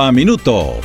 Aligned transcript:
a 0.00 0.10
Minuto. 0.12 0.80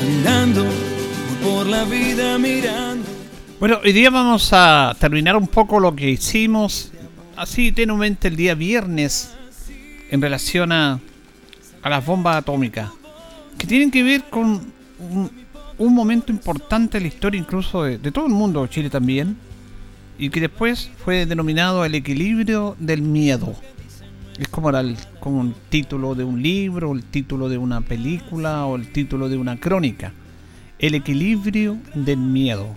Andando 0.00 0.64
por 1.42 1.66
la 1.66 1.84
vida 1.84 2.36
mirando. 2.38 3.06
Bueno, 3.58 3.78
hoy 3.82 3.92
día 3.92 4.10
vamos 4.10 4.50
a 4.52 4.94
terminar 4.98 5.36
un 5.36 5.48
poco 5.48 5.80
lo 5.80 5.96
que 5.96 6.10
hicimos 6.10 6.92
así 7.38 7.70
tenuamente 7.70 8.28
el 8.28 8.36
día 8.36 8.54
viernes 8.54 9.32
en 10.10 10.20
relación 10.20 10.72
a, 10.72 10.98
a 11.82 11.88
las 11.88 12.04
bombas 12.04 12.36
atómicas, 12.36 12.90
que 13.56 13.66
tienen 13.66 13.90
que 13.90 14.02
ver 14.02 14.24
con 14.24 14.72
un, 15.78 15.94
momento 15.94 16.32
importante 16.32 16.96
en 16.96 17.04
la 17.04 17.08
historia 17.08 17.38
incluso 17.40 17.84
de, 17.84 17.98
de 17.98 18.10
todo 18.10 18.26
el 18.26 18.32
mundo, 18.32 18.66
Chile 18.66 18.90
también, 18.90 19.36
y 20.18 20.30
que 20.30 20.40
después 20.40 20.90
fue 21.04 21.26
denominado 21.26 21.84
el 21.84 21.94
equilibrio 21.94 22.76
del 22.80 23.02
miedo. 23.02 23.54
Es 24.38 24.48
como, 24.48 24.70
el, 24.70 24.96
como 25.20 25.40
un 25.40 25.54
título 25.68 26.14
de 26.14 26.24
un 26.24 26.42
libro, 26.42 26.92
el 26.92 27.04
título 27.04 27.48
de 27.48 27.58
una 27.58 27.80
película 27.80 28.66
o 28.66 28.76
el 28.76 28.90
título 28.92 29.28
de 29.28 29.36
una 29.36 29.58
crónica. 29.58 30.12
El 30.78 30.94
equilibrio 30.94 31.78
del 31.94 32.18
miedo. 32.18 32.76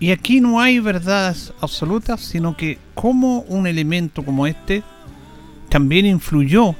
Y 0.00 0.12
aquí 0.12 0.40
no 0.40 0.60
hay 0.60 0.80
verdades 0.80 1.52
absolutas, 1.60 2.22
sino 2.22 2.56
que 2.56 2.78
como 2.94 3.40
un 3.42 3.66
elemento 3.66 4.24
como 4.24 4.46
este 4.46 4.82
también 5.68 6.06
influyó 6.06 6.74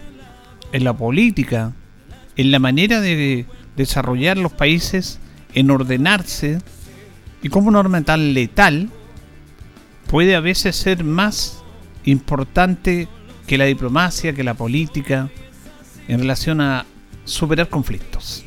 en 0.72 0.84
la 0.84 0.96
política, 0.96 1.72
en 2.36 2.50
la 2.50 2.58
manera 2.58 3.00
de 3.02 3.44
desarrollar 3.76 4.38
los 4.38 4.52
países, 4.52 5.20
en 5.52 5.70
ordenarse, 5.70 6.60
y 7.42 7.50
como 7.50 7.68
una 7.68 7.78
norma 7.82 8.02
tan 8.02 8.32
letal 8.32 8.88
puede 10.06 10.34
a 10.34 10.41
veces 10.41 10.76
ser 10.76 11.04
más 11.04 11.62
importante 12.04 13.06
que 13.46 13.58
la 13.58 13.66
diplomacia, 13.66 14.32
que 14.32 14.44
la 14.44 14.54
política, 14.54 15.28
en 16.08 16.20
relación 16.20 16.60
a 16.62 16.86
superar 17.24 17.68
conflictos. 17.68 18.44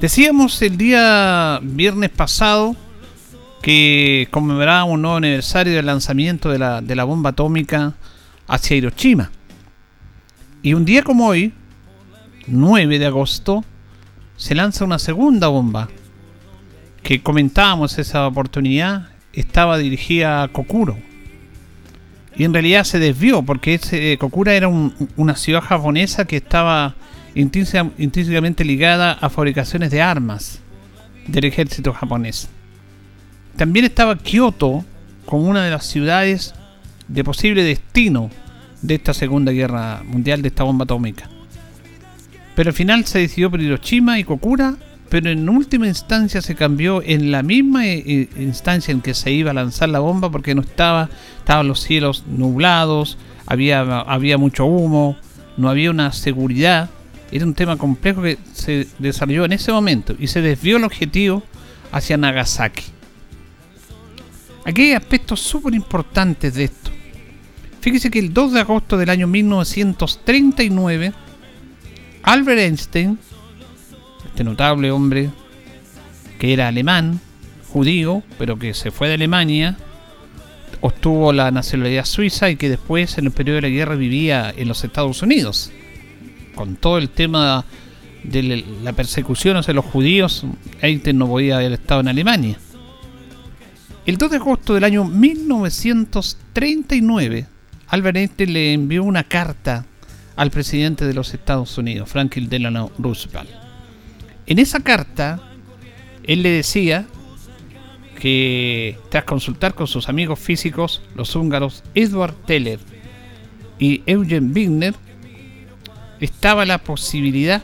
Decíamos 0.00 0.60
el 0.62 0.76
día 0.76 1.60
viernes 1.62 2.10
pasado 2.10 2.76
que 3.62 4.28
conmemoraba 4.30 4.84
un 4.84 5.02
nuevo 5.02 5.16
aniversario 5.16 5.72
del 5.74 5.86
lanzamiento 5.86 6.50
de 6.50 6.58
la, 6.58 6.80
de 6.82 6.96
la 6.96 7.04
bomba 7.04 7.30
atómica 7.30 7.94
hacia 8.48 8.76
Hiroshima. 8.76 9.30
Y 10.62 10.74
un 10.74 10.84
día 10.84 11.02
como 11.02 11.28
hoy, 11.28 11.54
9 12.48 12.98
de 12.98 13.06
agosto, 13.06 13.64
se 14.36 14.54
lanza 14.54 14.84
una 14.84 14.98
segunda 14.98 15.48
bomba 15.48 15.88
que 17.02 17.22
comentábamos 17.22 17.98
esa 17.98 18.26
oportunidad, 18.26 19.08
estaba 19.32 19.78
dirigida 19.78 20.42
a 20.42 20.48
Kokuro. 20.48 20.98
Y 22.36 22.44
en 22.44 22.52
realidad 22.52 22.84
se 22.84 22.98
desvió 22.98 23.42
porque 23.42 23.74
ese, 23.74 24.16
Kokura 24.18 24.54
era 24.54 24.68
un, 24.68 24.94
una 25.16 25.36
ciudad 25.36 25.60
japonesa 25.60 26.24
que 26.24 26.36
estaba 26.36 26.94
intrínseca, 27.34 27.90
intrínsecamente 27.98 28.64
ligada 28.64 29.12
a 29.12 29.30
fabricaciones 29.30 29.90
de 29.90 30.02
armas 30.02 30.60
del 31.26 31.44
ejército 31.44 31.92
japonés. 31.92 32.48
También 33.56 33.84
estaba 33.84 34.18
Kioto 34.18 34.84
como 35.26 35.48
una 35.48 35.64
de 35.64 35.70
las 35.70 35.86
ciudades 35.86 36.54
de 37.08 37.24
posible 37.24 37.62
destino 37.64 38.30
de 38.80 38.94
esta 38.94 39.14
Segunda 39.14 39.52
Guerra 39.52 40.02
Mundial, 40.04 40.42
de 40.42 40.48
esta 40.48 40.64
bomba 40.64 40.84
atómica. 40.84 41.28
Pero 42.54 42.70
al 42.70 42.74
final 42.74 43.04
se 43.06 43.20
decidió 43.20 43.50
por 43.50 43.60
Hiroshima 43.60 44.18
y 44.18 44.24
Kokura, 44.24 44.74
pero 45.08 45.30
en 45.30 45.48
última 45.48 45.86
instancia 45.86 46.40
se 46.40 46.54
cambió 46.54 47.02
en 47.02 47.30
la 47.30 47.42
misma 47.42 47.86
eh, 47.86 48.28
instancia 48.38 48.92
en 48.92 49.00
que 49.00 49.14
se 49.14 49.30
iba 49.30 49.50
a 49.50 49.54
lanzar 49.54 49.88
la 49.88 49.98
bomba 49.98 50.30
porque 50.30 50.54
no 50.54 50.62
estaba, 50.62 51.08
estaban 51.38 51.68
los 51.68 51.80
cielos 51.80 52.24
nublados, 52.26 53.18
había, 53.46 53.80
había 54.00 54.38
mucho 54.38 54.64
humo, 54.64 55.16
no 55.56 55.68
había 55.68 55.90
una 55.90 56.12
seguridad. 56.12 56.90
Era 57.30 57.46
un 57.46 57.54
tema 57.54 57.76
complejo 57.76 58.22
que 58.22 58.38
se 58.52 58.86
desarrolló 58.98 59.44
en 59.44 59.52
ese 59.52 59.72
momento 59.72 60.14
y 60.18 60.26
se 60.26 60.42
desvió 60.42 60.76
el 60.76 60.84
objetivo 60.84 61.42
hacia 61.90 62.16
Nagasaki. 62.16 62.84
Aquí 64.64 64.82
hay 64.82 64.92
aspectos 64.92 65.40
súper 65.40 65.74
importantes 65.74 66.54
de 66.54 66.64
esto. 66.64 66.90
Fíjese 67.80 68.10
que 68.10 68.20
el 68.20 68.32
2 68.32 68.52
de 68.52 68.60
agosto 68.60 68.96
del 68.96 69.10
año 69.10 69.26
1939, 69.26 71.12
Albert 72.22 72.60
Einstein, 72.60 73.18
este 74.26 74.44
notable 74.44 74.92
hombre 74.92 75.30
que 76.38 76.52
era 76.52 76.68
alemán, 76.68 77.20
judío, 77.68 78.22
pero 78.38 78.58
que 78.58 78.72
se 78.74 78.92
fue 78.92 79.08
de 79.08 79.14
Alemania, 79.14 79.76
obtuvo 80.80 81.32
la 81.32 81.50
nacionalidad 81.50 82.04
suiza 82.04 82.50
y 82.50 82.56
que 82.56 82.68
después 82.68 83.18
en 83.18 83.26
el 83.26 83.32
periodo 83.32 83.56
de 83.56 83.62
la 83.62 83.68
guerra 83.68 83.94
vivía 83.96 84.52
en 84.56 84.68
los 84.68 84.84
Estados 84.84 85.22
Unidos. 85.22 85.72
Con 86.54 86.76
todo 86.76 86.98
el 86.98 87.08
tema 87.08 87.64
de 88.22 88.64
la 88.82 88.92
persecución 88.92 89.56
hacia 89.56 89.74
los 89.74 89.84
judíos, 89.84 90.44
Einstein 90.80 91.18
no 91.18 91.26
podía 91.26 91.56
haber 91.56 91.72
estado 91.72 92.00
en 92.00 92.08
Alemania. 92.08 92.58
El 94.04 94.18
2 94.18 94.32
de 94.32 94.36
agosto 94.38 94.74
del 94.74 94.82
año 94.82 95.04
1939, 95.04 97.46
Albert 97.86 98.16
Einstein 98.16 98.52
le 98.52 98.72
envió 98.72 99.04
una 99.04 99.22
carta 99.22 99.86
al 100.34 100.50
presidente 100.50 101.06
de 101.06 101.14
los 101.14 101.32
Estados 101.32 101.78
Unidos, 101.78 102.08
Franklin 102.08 102.48
Delano 102.48 102.90
Roosevelt. 102.98 103.48
En 104.46 104.58
esa 104.58 104.80
carta, 104.80 105.40
él 106.24 106.42
le 106.42 106.48
decía 106.48 107.06
que 108.18 108.98
tras 109.08 109.22
consultar 109.22 109.74
con 109.74 109.86
sus 109.86 110.08
amigos 110.08 110.40
físicos, 110.40 111.00
los 111.14 111.36
húngaros 111.36 111.84
Edward 111.94 112.34
Teller 112.44 112.80
y 113.78 114.02
Eugen 114.06 114.50
Wigner, 114.52 114.96
estaba 116.18 116.66
la 116.66 116.78
posibilidad 116.78 117.62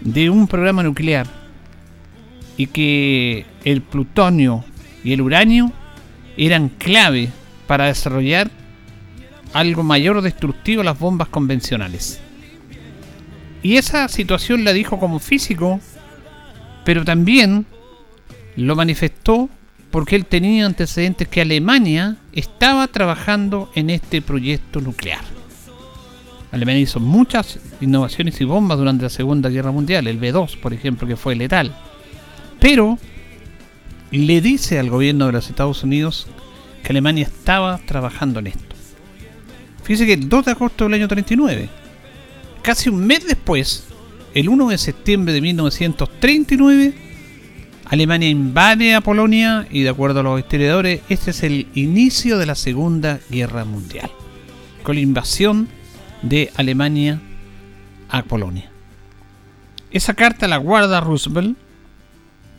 de 0.00 0.30
un 0.30 0.46
programa 0.46 0.82
nuclear 0.82 1.26
y 2.56 2.68
que 2.68 3.44
el 3.64 3.82
plutonio 3.82 4.64
y 5.04 5.12
el 5.12 5.20
uranio 5.20 5.72
eran 6.36 6.68
clave 6.68 7.30
para 7.66 7.86
desarrollar 7.86 8.50
algo 9.52 9.82
mayor 9.82 10.22
destructivo 10.22 10.82
a 10.82 10.84
las 10.84 10.98
bombas 10.98 11.28
convencionales. 11.28 12.20
Y 13.62 13.76
esa 13.76 14.08
situación 14.08 14.64
la 14.64 14.72
dijo 14.72 14.98
como 14.98 15.18
físico, 15.18 15.80
pero 16.84 17.04
también 17.04 17.66
lo 18.56 18.74
manifestó 18.74 19.48
porque 19.90 20.16
él 20.16 20.24
tenía 20.24 20.66
antecedentes 20.66 21.28
que 21.28 21.40
Alemania 21.40 22.16
estaba 22.32 22.86
trabajando 22.86 23.70
en 23.74 23.90
este 23.90 24.22
proyecto 24.22 24.80
nuclear. 24.80 25.20
Alemania 26.52 26.82
hizo 26.82 27.00
muchas 27.00 27.58
innovaciones 27.80 28.40
y 28.40 28.44
bombas 28.44 28.78
durante 28.78 29.04
la 29.04 29.10
Segunda 29.10 29.50
Guerra 29.50 29.70
Mundial, 29.72 30.06
el 30.06 30.18
B-2 30.18 30.58
por 30.58 30.72
ejemplo, 30.72 31.06
que 31.06 31.16
fue 31.16 31.36
letal. 31.36 31.74
Pero 32.60 32.98
le 34.18 34.40
dice 34.40 34.78
al 34.78 34.90
gobierno 34.90 35.26
de 35.26 35.32
los 35.32 35.48
Estados 35.48 35.82
Unidos 35.82 36.26
que 36.82 36.90
Alemania 36.90 37.24
estaba 37.24 37.78
trabajando 37.78 38.40
en 38.40 38.48
esto. 38.48 38.76
Fíjese 39.82 40.06
que 40.06 40.14
el 40.14 40.28
2 40.28 40.44
de 40.44 40.50
agosto 40.52 40.84
del 40.84 40.94
año 40.94 41.08
39, 41.08 41.68
casi 42.62 42.88
un 42.88 43.06
mes 43.06 43.26
después, 43.26 43.84
el 44.34 44.48
1 44.48 44.68
de 44.68 44.78
septiembre 44.78 45.32
de 45.32 45.40
1939, 45.40 46.94
Alemania 47.86 48.28
invade 48.28 48.94
a 48.94 49.00
Polonia 49.00 49.66
y 49.70 49.82
de 49.82 49.88
acuerdo 49.88 50.20
a 50.20 50.22
los 50.22 50.38
historiadores, 50.38 51.00
este 51.08 51.32
es 51.32 51.42
el 51.42 51.66
inicio 51.74 52.38
de 52.38 52.46
la 52.46 52.54
Segunda 52.54 53.18
Guerra 53.30 53.64
Mundial, 53.64 54.10
con 54.84 54.94
la 54.94 55.00
invasión 55.00 55.68
de 56.22 56.52
Alemania 56.56 57.20
a 58.08 58.22
Polonia. 58.22 58.70
Esa 59.90 60.14
carta 60.14 60.46
la 60.46 60.58
guarda 60.58 61.00
Roosevelt 61.00 61.56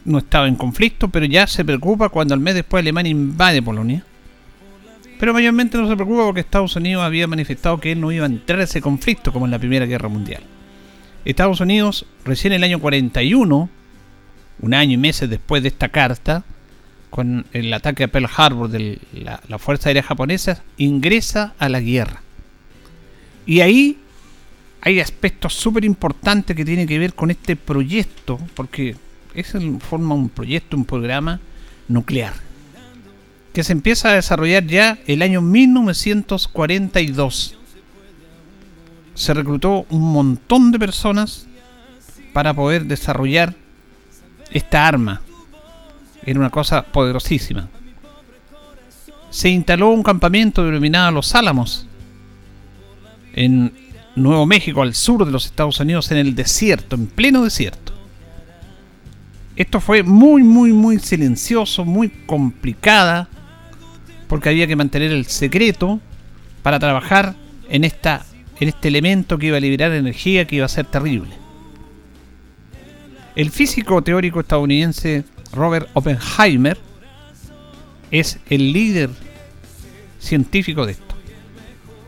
no 0.05 0.19
estaba 0.19 0.47
en 0.47 0.55
conflicto, 0.55 1.09
pero 1.09 1.25
ya 1.25 1.47
se 1.47 1.65
preocupa 1.65 2.09
cuando 2.09 2.33
al 2.33 2.39
mes 2.39 2.55
después 2.55 2.81
Alemania 2.81 3.11
invade 3.11 3.61
Polonia. 3.61 4.03
Pero 5.19 5.33
mayormente 5.33 5.77
no 5.77 5.87
se 5.87 5.95
preocupa 5.95 6.25
porque 6.25 6.39
Estados 6.39 6.75
Unidos 6.75 7.03
había 7.03 7.27
manifestado 7.27 7.79
que 7.79 7.91
él 7.91 8.01
no 8.01 8.11
iba 8.11 8.25
a 8.25 8.29
entrar 8.29 8.59
en 8.59 8.63
ese 8.63 8.81
conflicto 8.81 9.31
como 9.31 9.45
en 9.45 9.51
la 9.51 9.59
Primera 9.59 9.85
Guerra 9.85 10.09
Mundial. 10.09 10.41
Estados 11.25 11.59
Unidos, 11.59 12.07
recién 12.25 12.53
en 12.53 12.57
el 12.57 12.63
año 12.63 12.79
41, 12.79 13.69
un 14.61 14.73
año 14.73 14.93
y 14.93 14.97
meses 14.97 15.29
después 15.29 15.61
de 15.61 15.69
esta 15.69 15.89
carta, 15.89 16.43
con 17.11 17.45
el 17.53 17.71
ataque 17.73 18.05
a 18.05 18.07
Pearl 18.07 18.29
Harbor 18.35 18.69
de 18.69 18.99
la, 19.13 19.41
la 19.47 19.59
Fuerza 19.59 19.89
Aérea 19.89 20.01
Japonesa, 20.01 20.63
ingresa 20.77 21.53
a 21.59 21.69
la 21.69 21.81
guerra. 21.81 22.21
Y 23.45 23.61
ahí 23.61 23.99
hay 24.81 24.99
aspectos 24.99 25.53
súper 25.53 25.85
importantes 25.85 26.55
que 26.55 26.65
tienen 26.65 26.87
que 26.87 26.97
ver 26.97 27.13
con 27.13 27.29
este 27.29 27.55
proyecto, 27.55 28.39
porque 28.55 28.95
es 29.33 29.55
en 29.55 29.79
forma 29.79 30.13
un 30.15 30.29
proyecto, 30.29 30.77
un 30.77 30.85
programa 30.85 31.39
nuclear, 31.87 32.33
que 33.53 33.63
se 33.63 33.73
empieza 33.73 34.09
a 34.09 34.15
desarrollar 34.15 34.65
ya 34.65 34.97
el 35.07 35.21
año 35.21 35.41
1942. 35.41 37.57
Se 39.13 39.33
reclutó 39.33 39.85
un 39.89 40.13
montón 40.13 40.71
de 40.71 40.79
personas 40.79 41.47
para 42.33 42.53
poder 42.53 42.85
desarrollar 42.85 43.53
esta 44.51 44.87
arma. 44.87 45.21
Era 46.25 46.39
una 46.39 46.49
cosa 46.49 46.83
poderosísima. 46.83 47.67
Se 49.29 49.49
instaló 49.49 49.89
un 49.89 50.03
campamento 50.03 50.63
denominado 50.63 51.11
Los 51.11 51.35
Álamos 51.35 51.87
en 53.33 53.73
Nuevo 54.15 54.45
México, 54.45 54.81
al 54.81 54.93
sur 54.93 55.25
de 55.25 55.31
los 55.31 55.45
Estados 55.45 55.79
Unidos, 55.79 56.11
en 56.11 56.17
el 56.17 56.35
desierto, 56.35 56.95
en 56.95 57.07
pleno 57.07 57.43
desierto. 57.43 57.90
Esto 59.61 59.79
fue 59.79 60.01
muy, 60.01 60.41
muy, 60.41 60.73
muy 60.73 60.97
silencioso, 60.97 61.85
muy 61.85 62.09
complicada, 62.09 63.29
porque 64.27 64.49
había 64.49 64.65
que 64.65 64.75
mantener 64.75 65.11
el 65.11 65.27
secreto 65.27 65.99
para 66.63 66.79
trabajar 66.79 67.35
en, 67.69 67.83
esta, 67.83 68.25
en 68.59 68.69
este 68.69 68.87
elemento 68.87 69.37
que 69.37 69.45
iba 69.45 69.57
a 69.57 69.59
liberar 69.59 69.91
energía 69.91 70.47
que 70.47 70.55
iba 70.55 70.65
a 70.65 70.67
ser 70.67 70.87
terrible. 70.87 71.29
El 73.35 73.51
físico 73.51 74.01
teórico 74.01 74.39
estadounidense 74.39 75.25
Robert 75.53 75.87
Oppenheimer 75.93 76.79
es 78.09 78.39
el 78.49 78.73
líder 78.73 79.11
científico 80.17 80.87
de 80.87 80.93
esto. 80.93 81.15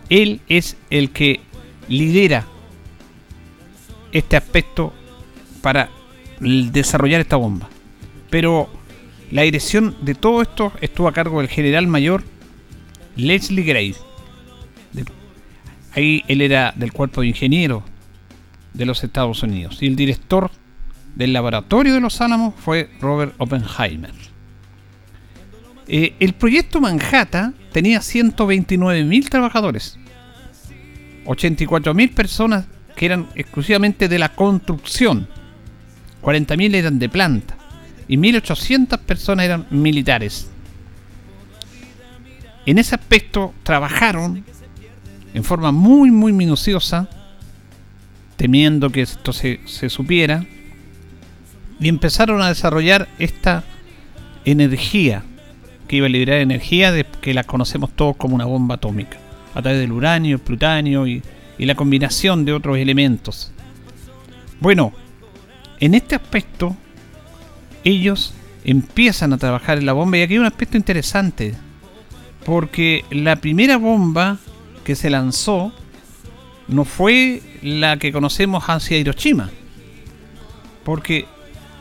Él 0.09 0.41
es 0.49 0.75
el 0.89 1.11
que 1.11 1.39
lidera 1.87 2.47
este 4.11 4.37
aspecto 4.37 4.91
para 5.61 5.91
desarrollar 6.71 7.21
esta 7.21 7.35
bomba. 7.35 7.69
Pero 8.29 8.69
la 9.31 9.43
dirección 9.43 9.95
de 10.01 10.15
todo 10.15 10.41
esto 10.41 10.71
estuvo 10.81 11.07
a 11.07 11.13
cargo 11.13 11.39
del 11.39 11.49
general 11.49 11.87
mayor 11.87 12.23
Leslie 13.15 13.63
Gray. 13.63 13.95
Ahí 15.95 16.23
él 16.27 16.41
era 16.41 16.73
del 16.75 16.91
cuerpo 16.91 17.21
de 17.21 17.27
ingenieros 17.27 17.83
de 18.73 18.85
los 18.85 19.03
Estados 19.03 19.43
Unidos. 19.43 19.77
Y 19.81 19.87
el 19.87 19.95
director 19.95 20.49
del 21.15 21.33
laboratorio 21.33 21.93
de 21.93 22.01
los 22.01 22.19
Álamos 22.21 22.55
fue 22.57 22.89
Robert 22.99 23.35
Oppenheimer. 23.37 24.11
Eh, 25.87 26.15
el 26.19 26.33
proyecto 26.33 26.79
Manhattan 26.79 27.53
tenía 27.71 27.99
129.000 27.99 29.29
trabajadores 29.29 29.99
84.000 31.25 32.13
personas 32.13 32.65
que 32.95 33.05
eran 33.05 33.27
exclusivamente 33.35 34.07
de 34.07 34.19
la 34.19 34.29
construcción, 34.29 35.27
40.000 36.23 36.75
eran 36.75 36.99
de 36.99 37.09
planta 37.09 37.55
y 38.07 38.17
1.800 38.17 38.97
personas 38.99 39.45
eran 39.45 39.67
militares. 39.69 40.49
En 42.65 42.77
ese 42.77 42.95
aspecto 42.95 43.53
trabajaron 43.63 44.43
en 45.33 45.43
forma 45.43 45.71
muy 45.71 46.11
muy 46.11 46.31
minuciosa, 46.31 47.09
temiendo 48.37 48.89
que 48.89 49.01
esto 49.01 49.33
se, 49.33 49.59
se 49.65 49.89
supiera, 49.89 50.45
y 51.79 51.89
empezaron 51.89 52.41
a 52.41 52.47
desarrollar 52.49 53.09
esta 53.19 53.63
energía 54.45 55.23
que 55.87 55.97
iba 55.97 56.05
a 56.05 56.09
liberar 56.09 56.39
energía 56.39 56.91
de 56.91 57.05
que 57.21 57.33
la 57.33 57.43
conocemos 57.43 57.91
todos 57.91 58.15
como 58.15 58.35
una 58.35 58.45
bomba 58.45 58.75
atómica 58.75 59.17
a 59.53 59.61
través 59.61 59.79
del 59.79 59.91
uranio, 59.91 60.37
el 60.37 60.41
plutonio 60.41 61.07
y, 61.07 61.21
la 61.59 61.75
combinación 61.75 62.43
de 62.43 62.51
otros 62.51 62.77
elementos. 62.77 63.51
Bueno, 64.59 64.91
en 65.85 65.95
este 65.95 66.15
aspecto 66.15 66.77
ellos 67.83 68.33
empiezan 68.63 69.33
a 69.33 69.37
trabajar 69.37 69.77
en 69.77 69.85
la 69.85 69.91
bomba 69.91 70.17
y 70.17 70.21
aquí 70.21 70.33
hay 70.33 70.39
un 70.39 70.45
aspecto 70.45 70.77
interesante 70.77 71.53
porque 72.45 73.03
la 73.11 73.35
primera 73.35 73.75
bomba 73.75 74.37
que 74.85 74.95
se 74.95 75.09
lanzó 75.09 75.73
no 76.69 76.85
fue 76.85 77.41
la 77.61 77.97
que 77.97 78.13
conocemos 78.13 78.63
hacia 78.67 78.97
Hiroshima 78.97 79.49
porque 80.85 81.25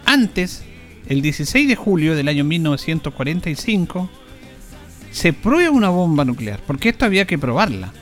antes 0.05 0.65
el 1.09 1.23
16 1.23 1.69
de 1.69 1.77
julio 1.77 2.17
del 2.17 2.27
año 2.27 2.43
1945 2.43 4.11
se 5.13 5.33
prueba 5.33 5.71
una 5.71 5.91
bomba 5.91 6.25
nuclear, 6.25 6.59
porque 6.67 6.89
esto 6.89 7.05
había 7.05 7.27
que 7.27 7.39
probarla. 7.39 7.93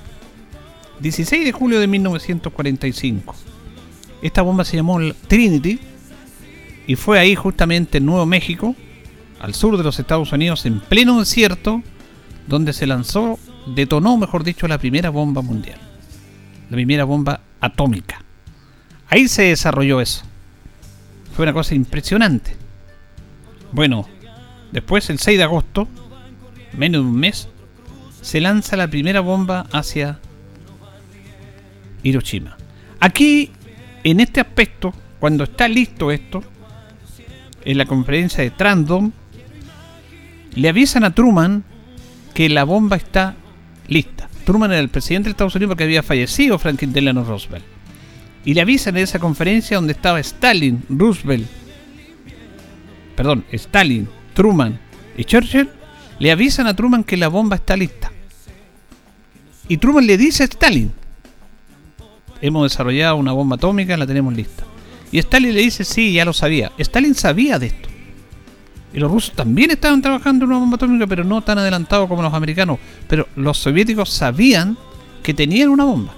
16 1.01 1.45
de 1.45 1.53
julio 1.53 1.81
de 1.81 1.89
1945. 1.89 3.35
Esta 4.23 4.43
bomba 4.43 4.65
se 4.65 4.77
llamó 4.77 5.01
Trinity 5.27 5.81
y 6.91 6.97
fue 6.97 7.21
ahí 7.21 7.37
justamente 7.37 7.99
en 7.99 8.07
Nuevo 8.07 8.27
México, 8.27 8.75
al 9.39 9.55
sur 9.55 9.77
de 9.77 9.85
los 9.85 10.01
Estados 10.01 10.33
Unidos, 10.33 10.67
en 10.67 10.81
pleno 10.81 11.21
desierto, 11.21 11.85
donde 12.49 12.73
se 12.73 12.85
lanzó, 12.85 13.39
detonó, 13.77 14.17
mejor 14.17 14.43
dicho, 14.43 14.67
la 14.67 14.77
primera 14.77 15.09
bomba 15.11 15.41
mundial. 15.41 15.79
La 16.69 16.75
primera 16.75 17.05
bomba 17.05 17.43
atómica. 17.61 18.25
Ahí 19.09 19.29
se 19.29 19.43
desarrolló 19.43 20.01
eso. 20.01 20.25
Fue 21.33 21.45
una 21.45 21.53
cosa 21.53 21.77
impresionante. 21.77 22.57
Bueno, 23.71 24.09
después 24.73 25.11
el 25.11 25.21
6 25.21 25.39
de 25.39 25.45
agosto 25.45 25.87
menos 26.77 27.05
de 27.05 27.09
un 27.09 27.21
mes, 27.21 27.47
se 28.21 28.41
lanza 28.41 28.77
la 28.77 28.89
primera 28.89 29.21
bomba 29.21 29.69
hacia 29.71 30.19
Hiroshima. 32.03 32.57
Aquí, 32.99 33.53
en 34.03 34.19
este 34.19 34.41
aspecto, 34.41 34.93
cuando 35.21 35.45
está 35.45 35.69
listo 35.69 36.11
esto, 36.11 36.43
en 37.65 37.79
la 37.79 37.87
conferencia 37.87 38.43
de 38.43 38.51
Trandom, 38.51 39.13
le 40.55 40.69
avisan 40.69 41.05
a 41.05 41.15
Truman 41.15 41.65
que 42.35 42.49
la 42.49 42.65
bomba 42.65 42.97
está 42.97 43.37
lista. 43.89 44.29
Truman 44.45 44.73
era 44.73 44.81
el 44.81 44.89
presidente 44.89 45.29
de 45.29 45.31
Estados 45.33 45.55
Unidos 45.55 45.71
porque 45.71 45.85
había 45.85 46.03
fallecido 46.03 46.59
Franklin 46.59 46.93
Delano 46.93 47.25
Roosevelt. 47.25 47.65
Y 48.45 48.55
le 48.55 48.63
avisan 48.63 48.97
en 48.97 49.05
esa 49.05 49.19
conferencia 49.19 49.77
donde 49.77 49.93
estaba 49.93 50.19
Stalin, 50.21 50.83
Roosevelt, 50.89 51.47
perdón, 53.15 53.45
Stalin, 53.53 54.09
Truman 54.35 54.79
y 55.17 55.25
Churchill, 55.25 55.69
le 56.19 56.31
avisan 56.31 56.67
a 56.67 56.75
Truman 56.75 57.05
que 57.05 57.17
la 57.17 57.29
bomba 57.29 57.57
está 57.57 57.77
lista. 57.77 58.11
Y 59.69 59.77
Truman 59.77 60.07
le 60.07 60.17
dice 60.17 60.43
a 60.43 60.47
Stalin, 60.47 60.91
hemos 62.41 62.71
desarrollado 62.71 63.17
una 63.17 63.33
bomba 63.33 63.57
atómica, 63.57 63.97
la 63.97 64.07
tenemos 64.07 64.35
lista. 64.35 64.65
Y 65.13 65.19
Stalin 65.19 65.55
le 65.55 65.61
dice, 65.61 65.85
sí, 65.85 66.13
ya 66.13 66.25
lo 66.25 66.33
sabía. 66.33 66.73
Stalin 66.79 67.15
sabía 67.15 67.59
de 67.59 67.67
esto. 67.67 67.89
Y 68.93 68.99
los 68.99 69.11
rusos 69.11 69.35
también 69.35 69.71
estaban 69.71 70.03
trabajando 70.03 70.45
en 70.45 70.51
una 70.51 70.61
bomba 70.61 70.77
atómica, 70.77 71.07
pero 71.07 71.25
no 71.25 71.43
tan 71.43 71.59
adelantado 71.59 72.09
como 72.09 72.23
los 72.23 72.35
americanos. 72.35 72.79
Pero 73.09 73.29
los 73.37 73.59
soviéticos 73.59 74.11
sabían 74.11 74.77
que 75.23 75.35
tenían 75.35 75.69
una 75.69 75.85
bomba. 75.85 76.15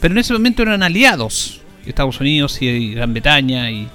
Pero 0.00 0.12
en 0.12 0.18
ese 0.18 0.32
momento 0.32 0.62
eran 0.62 0.82
aliados, 0.82 1.60
Estados 1.84 2.20
Unidos 2.20 2.60
y 2.60 2.94
Gran 2.94 3.12
Bretaña 3.12 3.70
y 3.70 3.88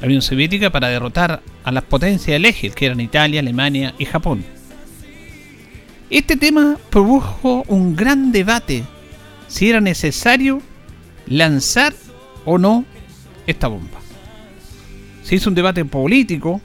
la 0.00 0.06
Unión 0.06 0.22
Soviética, 0.22 0.70
para 0.70 0.88
derrotar 0.88 1.42
a 1.64 1.72
las 1.72 1.84
potencias 1.84 2.34
del 2.34 2.44
eje, 2.44 2.70
que 2.70 2.86
eran 2.86 3.00
Italia, 3.00 3.40
Alemania 3.40 3.94
y 3.98 4.04
Japón. 4.04 4.44
Este 6.08 6.36
tema 6.36 6.76
produjo 6.90 7.64
un 7.68 7.96
gran 7.96 8.32
debate 8.32 8.84
si 9.48 9.70
era 9.70 9.80
necesario 9.80 10.62
lanzar 11.26 11.94
o 12.44 12.58
no 12.58 12.84
esta 13.50 13.68
bomba. 13.68 13.98
Se 15.22 15.34
hizo 15.34 15.48
un 15.48 15.54
debate 15.54 15.84
político 15.84 16.60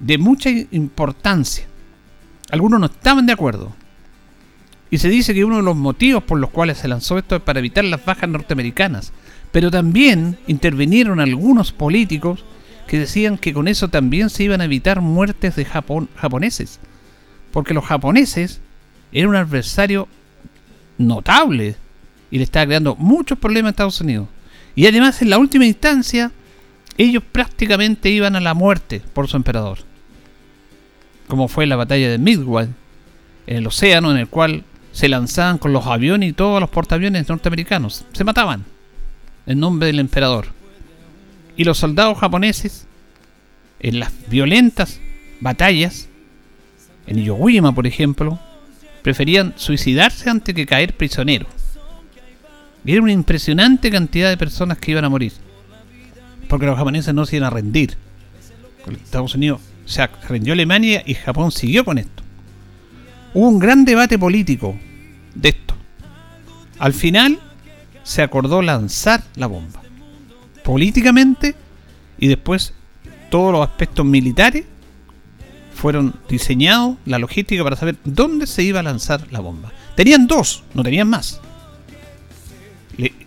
de 0.00 0.18
mucha 0.18 0.50
importancia. 0.50 1.66
Algunos 2.50 2.80
no 2.80 2.86
estaban 2.86 3.26
de 3.26 3.32
acuerdo. 3.32 3.74
Y 4.90 4.98
se 4.98 5.08
dice 5.08 5.32
que 5.32 5.44
uno 5.44 5.56
de 5.56 5.62
los 5.62 5.76
motivos 5.76 6.22
por 6.22 6.38
los 6.38 6.50
cuales 6.50 6.78
se 6.78 6.88
lanzó 6.88 7.16
esto 7.16 7.36
es 7.36 7.42
para 7.42 7.60
evitar 7.60 7.84
las 7.84 8.04
bajas 8.04 8.28
norteamericanas. 8.28 9.12
Pero 9.52 9.70
también 9.70 10.38
intervinieron 10.46 11.20
algunos 11.20 11.72
políticos 11.72 12.44
que 12.86 12.98
decían 12.98 13.38
que 13.38 13.54
con 13.54 13.68
eso 13.68 13.88
también 13.88 14.28
se 14.28 14.44
iban 14.44 14.60
a 14.60 14.64
evitar 14.64 15.00
muertes 15.00 15.56
de 15.56 15.64
japoneses 15.64 16.80
porque 17.52 17.74
los 17.74 17.84
japoneses 17.84 18.60
eran 19.12 19.30
un 19.30 19.36
adversario 19.36 20.08
notable 20.98 21.76
y 22.30 22.38
le 22.38 22.44
estaba 22.44 22.66
creando 22.66 22.96
muchos 22.96 23.38
problemas 23.38 23.68
a 23.68 23.72
Estados 23.72 24.00
Unidos. 24.00 24.26
Y 24.74 24.86
además, 24.86 25.20
en 25.22 25.30
la 25.30 25.38
última 25.38 25.66
instancia, 25.66 26.30
ellos 26.96 27.22
prácticamente 27.30 28.10
iban 28.10 28.36
a 28.36 28.40
la 28.40 28.54
muerte 28.54 29.02
por 29.12 29.28
su 29.28 29.36
emperador. 29.36 29.78
Como 31.28 31.48
fue 31.48 31.66
la 31.66 31.76
batalla 31.76 32.10
de 32.10 32.18
Midway, 32.18 32.68
en 33.46 33.56
el 33.56 33.66
océano, 33.66 34.10
en 34.10 34.18
el 34.18 34.28
cual 34.28 34.64
se 34.92 35.08
lanzaban 35.08 35.58
con 35.58 35.72
los 35.72 35.86
aviones 35.86 36.30
y 36.30 36.32
todos 36.32 36.60
los 36.60 36.70
portaaviones 36.70 37.28
norteamericanos. 37.28 38.04
Se 38.12 38.24
mataban 38.24 38.64
en 39.46 39.60
nombre 39.60 39.86
del 39.86 39.98
emperador. 39.98 40.48
Y 41.56 41.64
los 41.64 41.78
soldados 41.78 42.18
japoneses, 42.18 42.86
en 43.80 43.98
las 43.98 44.12
violentas 44.28 45.00
batallas, 45.40 46.08
en 47.06 47.18
Iwo 47.18 47.74
por 47.74 47.86
ejemplo, 47.86 48.38
preferían 49.02 49.54
suicidarse 49.56 50.30
antes 50.30 50.54
que 50.54 50.66
caer 50.66 50.96
prisioneros. 50.96 51.61
Y 52.84 52.92
era 52.92 53.02
una 53.02 53.12
impresionante 53.12 53.90
cantidad 53.90 54.28
de 54.28 54.36
personas 54.36 54.78
que 54.78 54.90
iban 54.90 55.04
a 55.04 55.08
morir. 55.08 55.32
Porque 56.48 56.66
los 56.66 56.76
japoneses 56.76 57.14
no 57.14 57.24
se 57.26 57.36
iban 57.36 57.46
a 57.46 57.50
rendir. 57.50 57.96
Estados 58.90 59.34
Unidos 59.34 59.60
se 59.84 60.06
rindió 60.28 60.52
Alemania 60.52 61.02
y 61.06 61.14
Japón 61.14 61.52
siguió 61.52 61.84
con 61.84 61.98
esto. 61.98 62.22
Hubo 63.34 63.48
un 63.48 63.58
gran 63.58 63.84
debate 63.84 64.18
político 64.18 64.76
de 65.34 65.50
esto. 65.50 65.74
Al 66.78 66.92
final 66.92 67.38
se 68.02 68.22
acordó 68.22 68.62
lanzar 68.62 69.22
la 69.36 69.46
bomba. 69.46 69.80
Políticamente 70.64 71.54
y 72.18 72.28
después 72.28 72.74
todos 73.30 73.52
los 73.52 73.66
aspectos 73.66 74.04
militares 74.04 74.64
fueron 75.74 76.14
diseñados, 76.28 76.96
la 77.06 77.18
logística 77.18 77.64
para 77.64 77.76
saber 77.76 77.96
dónde 78.04 78.46
se 78.46 78.62
iba 78.62 78.80
a 78.80 78.82
lanzar 78.82 79.26
la 79.32 79.40
bomba. 79.40 79.72
Tenían 79.96 80.26
dos, 80.26 80.64
no 80.74 80.82
tenían 80.82 81.08
más. 81.08 81.40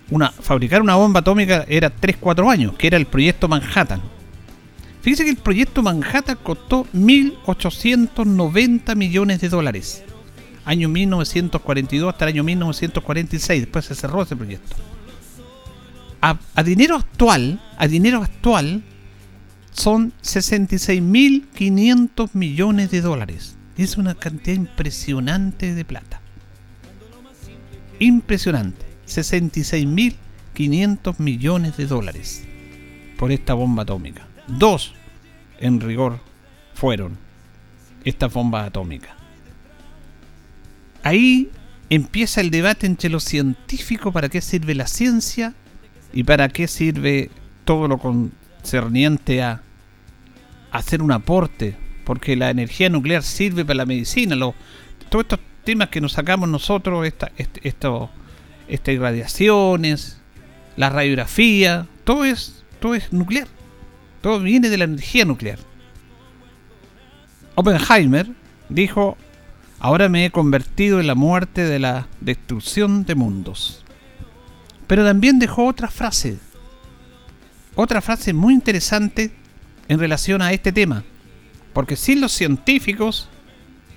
Una, 0.10 0.32
fabricar 0.32 0.82
una 0.82 0.96
bomba 0.96 1.20
atómica 1.22 1.66
era 1.68 1.94
3-4 1.94 2.52
años, 2.52 2.74
que 2.78 2.88
era 2.88 2.98
el 2.98 3.08
proyecto 3.08 3.48
Manhattan. 3.48 4.02
Fíjense 5.02 5.24
que 5.24 5.32
el 5.32 5.38
proyecto 5.38 5.82
Manhattan 5.84 6.38
costó 6.42 6.86
1.890 6.94 8.96
millones 8.96 9.42
de 9.42 9.50
dólares. 9.50 10.04
Año 10.66 10.90
1942 10.90 12.12
hasta 12.12 12.26
el 12.26 12.34
año 12.34 12.44
1946. 12.44 13.62
Después 13.62 13.86
se 13.86 13.96
cerró 13.96 14.24
ese 14.24 14.36
proyecto. 14.36 14.76
A, 16.22 16.40
a 16.56 16.64
dinero 16.64 16.96
actual, 16.96 17.62
a 17.78 17.88
dinero 17.88 18.24
actual, 18.24 18.82
son 19.72 20.12
66.500 20.24 22.30
millones 22.34 22.90
de 22.90 23.02
dólares. 23.02 23.58
Es 23.78 23.98
una 23.98 24.16
cantidad 24.16 24.56
impresionante 24.56 25.76
de 25.76 25.86
plata. 25.86 26.20
Impresionante. 28.00 28.95
66.500 29.08 31.20
millones 31.20 31.78
de 31.78 31.88
dólares 31.88 32.46
por 33.18 33.32
esta 33.32 33.54
bomba 33.54 33.84
atómica. 33.84 34.28
Dos, 34.48 34.94
en 35.60 35.80
rigor, 35.82 36.20
fueron 36.74 37.18
estas 38.04 38.34
bombas 38.34 38.68
atómicas. 38.68 39.12
Ahí 41.04 41.52
empieza 41.90 42.42
el 42.42 42.52
debate 42.52 42.88
entre 42.88 43.10
los 43.10 43.24
científicos 43.24 44.14
para 44.14 44.30
qué 44.30 44.42
sirve 44.42 44.76
la 44.76 44.88
ciencia 44.88 45.54
y 46.14 46.24
para 46.24 46.50
qué 46.50 46.68
sirve 46.68 47.30
todo 47.64 47.88
lo 47.88 47.98
concerniente 47.98 49.44
a 49.44 49.62
hacer 50.72 51.02
un 51.02 51.12
aporte, 51.12 51.76
porque 52.04 52.36
la 52.36 52.50
energía 52.50 52.90
nuclear 52.90 53.24
sirve 53.24 53.66
para 53.66 53.78
la 53.78 53.86
medicina, 53.86 54.36
todos 55.10 55.24
estos 55.24 55.40
temas 55.64 55.90
que 55.90 56.02
nos 56.02 56.14
sacamos 56.14 56.50
nosotros, 56.50 57.06
esta, 57.06 57.32
este, 57.38 57.68
estas 58.68 58.96
irradiaciones, 58.96 60.18
la 60.78 60.90
radiografía, 60.90 61.88
todo 62.04 62.26
es, 62.26 62.64
todo 62.80 62.96
es 62.96 63.12
nuclear. 63.14 63.48
Todo 64.22 64.40
viene 64.40 64.70
de 64.70 64.78
la 64.78 64.86
energía 64.86 65.26
nuclear. 65.26 65.60
Oppenheimer 67.56 68.28
dijo, 68.70 69.18
ahora 69.80 70.10
me 70.10 70.26
he 70.26 70.32
convertido 70.32 71.00
en 71.00 71.08
la 71.08 71.16
muerte 71.16 71.64
de 71.64 71.80
la 71.80 72.08
destrucción 72.22 73.06
de 73.06 73.16
mundos. 73.16 73.86
Pero 74.88 75.06
también 75.06 75.40
dejó 75.40 75.66
otra 75.66 75.90
frase, 75.90 76.38
otra 77.76 78.02
frase 78.02 78.34
muy 78.34 78.54
interesante 78.54 79.32
en 79.88 80.00
relación 80.00 80.42
a 80.42 80.54
este 80.54 80.72
tema, 80.72 81.04
porque 81.74 81.96
sin 81.96 82.22
los 82.22 82.32
científicos 82.32 83.30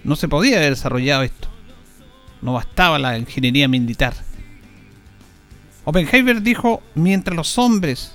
no 0.05 0.17
se 0.17 0.29
podía 0.29 0.59
haber 0.59 0.71
desarrollado 0.71 1.23
esto. 1.23 1.49
No 2.41 2.53
bastaba 2.53 2.99
la 2.99 3.19
ingeniería 3.19 3.69
militar. 3.69 4.15
Oppenheimer 5.88 6.42
dijo, 6.42 6.83
mientras 6.95 7.35
los 7.35 7.57
hombres 7.57 8.12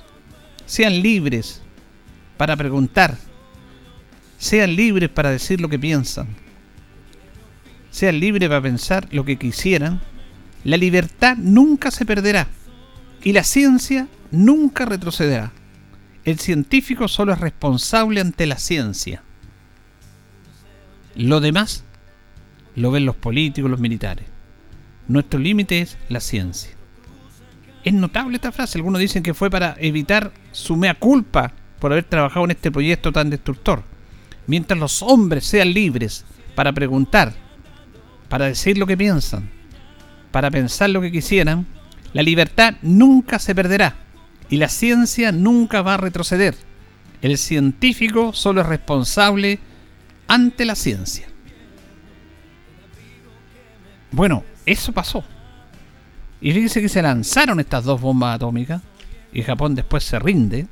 sean 0.68 1.02
libres 1.02 1.60
para 2.38 2.56
preguntar. 2.56 3.18
Sean 4.38 4.76
libres 4.76 5.10
para 5.10 5.32
decir 5.32 5.60
lo 5.60 5.68
que 5.70 5.80
piensan. 5.80 6.28
Sean 7.90 8.20
libres 8.20 8.48
para 8.48 8.62
pensar 8.62 9.08
lo 9.12 9.26
que 9.26 9.40
quisieran. 9.40 10.02
La 10.64 10.78
libertad 10.78 11.36
nunca 11.36 11.90
se 11.90 12.06
perderá 12.06 12.48
y 13.24 13.34
la 13.34 13.44
ciencia 13.44 14.08
nunca 14.30 14.86
retrocederá. 14.86 15.52
El 16.26 16.38
científico 16.38 17.08
solo 17.08 17.34
es 17.34 17.40
responsable 17.40 18.22
ante 18.22 18.46
la 18.46 18.60
ciencia. 18.60 19.24
Lo 21.16 21.42
demás 21.42 21.86
lo 22.76 22.92
ven 22.92 23.08
los 23.08 23.16
políticos, 23.16 23.72
los 23.72 23.80
militares. 23.80 24.28
Nuestro 25.08 25.40
límite 25.40 25.82
es 25.82 25.98
la 26.08 26.20
ciencia. 26.20 26.73
Es 27.84 27.94
notable 27.94 28.36
esta 28.36 28.52
frase. 28.52 28.78
Algunos 28.78 29.00
dicen 29.00 29.24
que 29.24 29.34
fue 29.34 29.50
para 29.50 29.76
evitar 29.80 30.32
su 30.52 30.76
mea 30.76 30.94
culpa 30.94 31.52
por 31.80 31.92
haber 31.92 32.06
trabajado 32.06 32.46
en 32.46 32.52
este 32.52 32.72
proyecto 32.72 33.12
tan 33.12 33.30
destructor. 33.30 33.84
Mientras 34.48 34.80
los 34.80 35.02
hombres 35.02 35.46
sean 35.46 35.74
libres 35.74 36.26
para 36.56 36.72
preguntar, 36.72 37.34
para 38.30 38.46
decir 38.46 38.78
lo 38.78 38.88
que 38.88 38.98
piensan, 38.98 39.50
para 40.32 40.50
pensar 40.50 40.90
lo 40.90 41.02
que 41.02 41.12
quisieran, 41.12 41.66
la 42.14 42.24
libertad 42.24 42.76
nunca 42.82 43.40
se 43.40 43.56
perderá 43.56 43.96
y 44.50 44.58
la 44.58 44.70
ciencia 44.70 45.32
nunca 45.32 45.82
va 45.82 45.96
a 45.96 45.98
retroceder. 45.98 46.56
El 47.22 47.38
científico 47.38 48.34
solo 48.34 48.62
es 48.62 48.68
responsable 48.68 49.60
ante 50.28 50.66
la 50.66 50.76
ciencia. 50.76 51.28
Bueno, 54.12 54.44
eso 54.66 54.92
pasó. 54.92 55.24
Y 56.44 56.52
fíjense 56.52 56.82
que 56.82 56.90
se 56.90 57.02
lanzaron 57.02 57.62
estas 57.62 57.86
dos 57.86 58.02
bombas 58.02 58.36
atómicas 58.36 58.82
y 59.32 59.44
Japón 59.44 59.76
después 59.76 60.04
se 60.04 60.20
rinde 60.20 60.68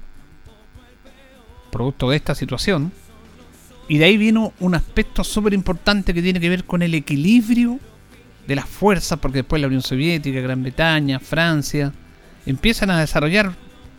producto 1.71 2.09
de 2.09 2.17
esta 2.17 2.35
situación. 2.35 2.91
Y 3.87 3.97
de 3.97 4.03
ahí 4.03 4.17
vino 4.17 4.51
un 4.59 4.75
aspecto 4.75 5.23
súper 5.23 5.53
importante 5.53 6.13
que 6.13 6.21
tiene 6.21 6.41
que 6.41 6.49
ver 6.49 6.65
con 6.65 6.81
el 6.81 6.93
equilibrio 6.93 7.79
de 8.47 8.55
las 8.57 8.65
fuerzas, 8.65 9.17
porque 9.19 9.39
después 9.39 9.61
la 9.61 9.69
Unión 9.69 9.81
Soviética, 9.81 10.41
Gran 10.41 10.61
Bretaña, 10.61 11.21
Francia, 11.21 11.93
empiezan 12.45 12.91
a 12.91 12.99
desarrollar 12.99 13.53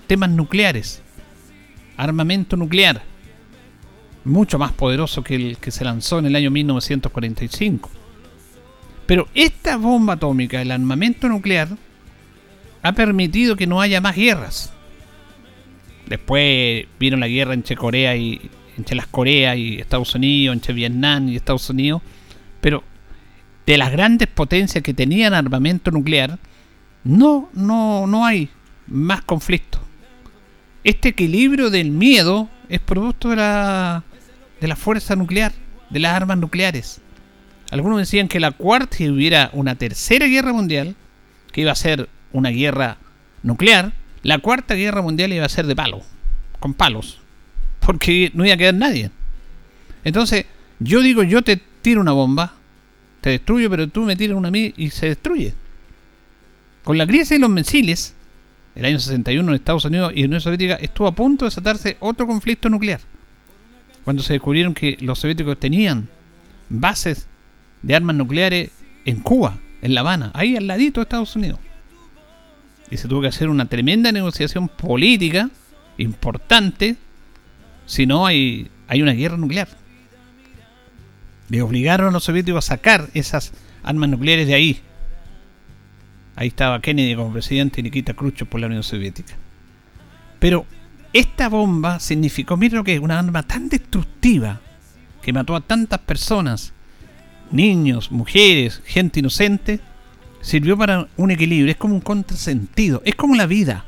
temas 0.06 0.28
nucleares, 0.28 1.00
armamento 1.96 2.54
nuclear, 2.54 3.02
mucho 4.24 4.58
más 4.58 4.72
poderoso 4.72 5.24
que 5.24 5.36
el 5.36 5.56
que 5.56 5.70
se 5.70 5.86
lanzó 5.86 6.18
en 6.18 6.26
el 6.26 6.36
año 6.36 6.50
1945. 6.50 8.01
Pero 9.06 9.28
esta 9.34 9.76
bomba 9.76 10.14
atómica, 10.14 10.62
el 10.62 10.70
armamento 10.70 11.28
nuclear, 11.28 11.68
ha 12.82 12.92
permitido 12.92 13.56
que 13.56 13.66
no 13.66 13.80
haya 13.80 14.00
más 14.00 14.16
guerras. 14.16 14.72
Después 16.06 16.86
vino 16.98 17.16
la 17.16 17.28
guerra 17.28 17.54
entre 17.54 17.76
Corea 17.76 18.16
y 18.16 18.50
entre 18.76 18.96
las 18.96 19.06
Coreas 19.06 19.56
y 19.56 19.76
Estados 19.76 20.14
Unidos, 20.14 20.54
entre 20.54 20.74
Vietnam 20.74 21.28
y 21.28 21.36
Estados 21.36 21.68
Unidos, 21.68 22.02
pero 22.60 22.82
de 23.66 23.76
las 23.76 23.92
grandes 23.92 24.28
potencias 24.28 24.82
que 24.82 24.94
tenían 24.94 25.34
armamento 25.34 25.90
nuclear, 25.90 26.38
no, 27.04 27.50
no, 27.52 28.06
no 28.06 28.24
hay 28.24 28.48
más 28.86 29.22
conflictos. 29.22 29.80
Este 30.84 31.10
equilibrio 31.10 31.70
del 31.70 31.90
miedo 31.90 32.48
es 32.68 32.80
producto 32.80 33.28
de 33.30 33.36
la, 33.36 34.04
de 34.60 34.68
la 34.68 34.76
fuerza 34.76 35.14
nuclear, 35.14 35.52
de 35.90 36.00
las 36.00 36.14
armas 36.14 36.38
nucleares. 36.38 37.01
Algunos 37.72 37.98
decían 37.98 38.28
que 38.28 38.38
la 38.38 38.50
cuarta, 38.50 38.98
si 38.98 39.08
hubiera 39.08 39.48
una 39.54 39.76
tercera 39.76 40.26
guerra 40.26 40.52
mundial, 40.52 40.94
que 41.52 41.62
iba 41.62 41.72
a 41.72 41.74
ser 41.74 42.10
una 42.30 42.50
guerra 42.50 42.98
nuclear, 43.42 43.94
la 44.22 44.40
cuarta 44.40 44.74
guerra 44.74 45.00
mundial 45.00 45.32
iba 45.32 45.46
a 45.46 45.48
ser 45.48 45.66
de 45.66 45.74
palo, 45.74 46.02
con 46.60 46.74
palos, 46.74 47.22
porque 47.80 48.30
no 48.34 48.44
iba 48.44 48.52
a 48.52 48.58
quedar 48.58 48.74
nadie. 48.74 49.10
Entonces, 50.04 50.44
yo 50.80 51.00
digo, 51.00 51.22
yo 51.22 51.40
te 51.40 51.62
tiro 51.80 52.02
una 52.02 52.12
bomba, 52.12 52.56
te 53.22 53.30
destruyo, 53.30 53.70
pero 53.70 53.88
tú 53.88 54.02
me 54.02 54.16
tiras 54.16 54.36
una 54.36 54.48
a 54.48 54.50
mí 54.50 54.74
y 54.76 54.90
se 54.90 55.06
destruye. 55.06 55.54
Con 56.84 56.98
la 56.98 57.06
crisis 57.06 57.30
de 57.30 57.38
los 57.38 57.48
misiles, 57.48 58.14
el 58.74 58.84
año 58.84 59.00
61 59.00 59.48
en 59.48 59.54
Estados 59.54 59.86
Unidos 59.86 60.12
y 60.14 60.20
en 60.20 60.26
Unión 60.26 60.42
Soviética 60.42 60.74
estuvo 60.74 61.06
a 61.06 61.14
punto 61.14 61.46
de 61.46 61.48
desatarse 61.48 61.96
otro 62.00 62.26
conflicto 62.26 62.68
nuclear. 62.68 63.00
Cuando 64.04 64.22
se 64.22 64.34
descubrieron 64.34 64.74
que 64.74 64.98
los 65.00 65.20
soviéticos 65.20 65.58
tenían 65.58 66.10
bases 66.68 67.28
de 67.82 67.94
armas 67.94 68.16
nucleares 68.16 68.70
en 69.04 69.20
Cuba, 69.20 69.58
en 69.82 69.94
La 69.94 70.00
Habana, 70.00 70.30
ahí 70.34 70.56
al 70.56 70.66
ladito 70.66 71.00
de 71.00 71.04
Estados 71.04 71.36
Unidos 71.36 71.58
y 72.92 72.98
se 72.98 73.08
tuvo 73.08 73.22
que 73.22 73.28
hacer 73.28 73.48
una 73.48 73.64
tremenda 73.64 74.12
negociación 74.12 74.68
política 74.68 75.48
importante, 75.96 76.96
si 77.86 78.04
no 78.04 78.26
hay, 78.26 78.68
hay 78.86 79.00
una 79.00 79.12
guerra 79.12 79.38
nuclear. 79.38 79.66
Le 81.48 81.62
obligaron 81.62 82.08
a 82.08 82.10
los 82.10 82.24
soviéticos 82.24 82.66
a 82.66 82.68
sacar 82.68 83.08
esas 83.14 83.54
armas 83.82 84.10
nucleares 84.10 84.46
de 84.46 84.52
ahí. 84.52 84.80
Ahí 86.36 86.48
estaba 86.48 86.82
Kennedy 86.82 87.16
como 87.16 87.32
presidente 87.32 87.80
y 87.80 87.84
Nikita 87.84 88.12
Khrushchev 88.12 88.46
por 88.46 88.60
la 88.60 88.66
Unión 88.66 88.82
Soviética. 88.82 89.36
Pero 90.38 90.66
esta 91.14 91.48
bomba 91.48 91.98
significó, 91.98 92.58
mira 92.58 92.76
lo 92.76 92.84
que 92.84 92.92
es, 92.92 93.00
una 93.00 93.18
arma 93.18 93.42
tan 93.42 93.70
destructiva 93.70 94.60
que 95.22 95.32
mató 95.32 95.56
a 95.56 95.62
tantas 95.62 96.00
personas, 96.00 96.71
niños, 97.52 98.10
mujeres, 98.10 98.82
gente 98.84 99.20
inocente, 99.20 99.80
sirvió 100.40 100.76
para 100.76 101.08
un 101.16 101.30
equilibrio, 101.30 101.70
es 101.70 101.76
como 101.76 101.94
un 101.94 102.00
contrasentido, 102.00 103.02
es 103.04 103.14
como 103.14 103.34
la 103.36 103.46
vida. 103.46 103.84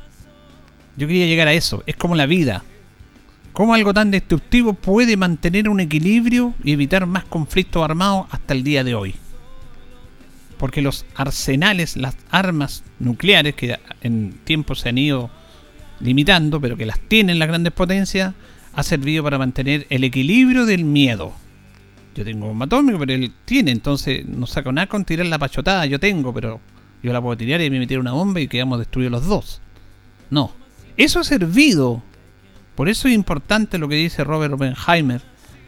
Yo 0.97 1.07
quería 1.07 1.25
llegar 1.25 1.47
a 1.47 1.53
eso, 1.53 1.83
es 1.85 1.95
como 1.95 2.15
la 2.15 2.25
vida. 2.25 2.63
¿Cómo 3.51 3.73
algo 3.73 3.93
tan 3.93 4.11
destructivo 4.11 4.73
puede 4.73 5.15
mantener 5.17 5.69
un 5.69 5.79
equilibrio 5.79 6.53
y 6.63 6.73
evitar 6.73 7.05
más 7.05 7.23
conflictos 7.25 7.83
armados 7.83 8.27
hasta 8.31 8.53
el 8.53 8.63
día 8.63 8.83
de 8.83 8.95
hoy? 8.95 9.15
Porque 10.57 10.81
los 10.81 11.05
arsenales, 11.15 11.95
las 11.97 12.17
armas 12.31 12.83
nucleares 12.99 13.55
que 13.55 13.77
en 14.01 14.33
tiempo 14.43 14.75
se 14.75 14.89
han 14.89 14.97
ido 14.97 15.29
limitando, 15.99 16.59
pero 16.59 16.77
que 16.77 16.85
las 16.85 16.99
tienen 16.99 17.39
las 17.39 17.47
grandes 17.47 17.73
potencias, 17.73 18.33
ha 18.73 18.83
servido 18.83 19.23
para 19.23 19.37
mantener 19.37 19.87
el 19.89 20.03
equilibrio 20.03 20.65
del 20.65 20.83
miedo. 20.83 21.33
Yo 22.15 22.23
tengo 22.23 22.47
bomba 22.47 22.65
atómica, 22.65 22.97
pero 22.97 23.13
él 23.13 23.31
tiene, 23.43 23.71
entonces 23.71 24.25
no 24.25 24.47
saca 24.47 24.71
nada 24.71 24.87
con 24.87 25.03
tirar 25.03 25.25
la 25.25 25.37
pachotada, 25.37 25.85
yo 25.85 25.99
tengo, 25.99 26.33
pero 26.33 26.61
yo 27.03 27.11
la 27.11 27.21
puedo 27.21 27.35
tirar 27.35 27.61
y 27.61 27.69
me 27.69 27.77
meter 27.77 27.99
una 27.99 28.13
bomba 28.13 28.39
y 28.39 28.47
quedamos 28.47 28.79
destruidos 28.79 29.11
los 29.11 29.25
dos. 29.25 29.61
No. 30.29 30.53
Eso 30.95 31.19
ha 31.19 31.25
servido. 31.25 32.01
Por 32.75 32.87
eso 32.87 33.09
es 33.09 33.13
importante 33.13 33.77
lo 33.77 33.89
que 33.89 33.95
dice 33.95 34.23
Robert 34.23 34.53
Oppenheimer, 34.53 35.21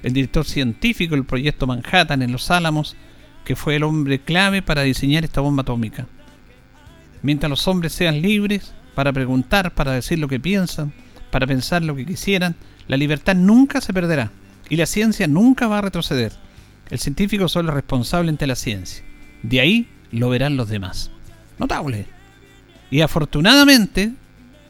el 0.04 0.14
director 0.14 0.46
científico 0.46 1.16
del 1.16 1.26
proyecto 1.26 1.68
Manhattan 1.68 2.22
en 2.22 2.32
Los 2.32 2.50
Álamos, 2.50 2.96
que 3.44 3.58
fue 3.58 3.76
el 3.76 3.84
hombre 3.84 4.20
clave 4.20 4.62
para 4.62 4.84
diseñar 4.84 5.26
esta 5.26 5.42
bomba 5.42 5.64
atómica. 5.64 6.08
Mientras 7.24 7.50
los 7.50 7.68
hombres 7.68 7.92
sean 7.92 8.22
libres, 8.22 8.74
para 8.96 9.12
preguntar, 9.12 9.74
para 9.74 9.92
decir 9.92 10.18
lo 10.18 10.30
que 10.30 10.40
piensan, 10.40 10.94
para 11.30 11.46
pensar 11.46 11.84
lo 11.84 11.96
que 11.96 12.06
quisieran, 12.06 12.56
la 12.88 12.96
libertad 12.96 13.36
nunca 13.36 13.82
se 13.82 13.94
perderá 13.94 14.32
y 14.70 14.76
la 14.76 14.86
ciencia 14.86 15.28
nunca 15.28 15.68
va 15.68 15.80
a 15.80 15.82
retroceder. 15.82 16.34
El 16.90 17.00
científico 17.00 17.48
solo 17.48 17.70
es 17.70 17.76
responsable 17.76 18.30
ante 18.30 18.48
la 18.48 18.56
ciencia. 18.56 19.04
De 19.44 19.60
ahí 19.60 19.90
lo 20.12 20.30
verán 20.30 20.58
los 20.58 20.70
demás. 20.70 21.12
Notable. 21.58 22.06
Y 22.90 23.02
afortunadamente, 23.02 24.14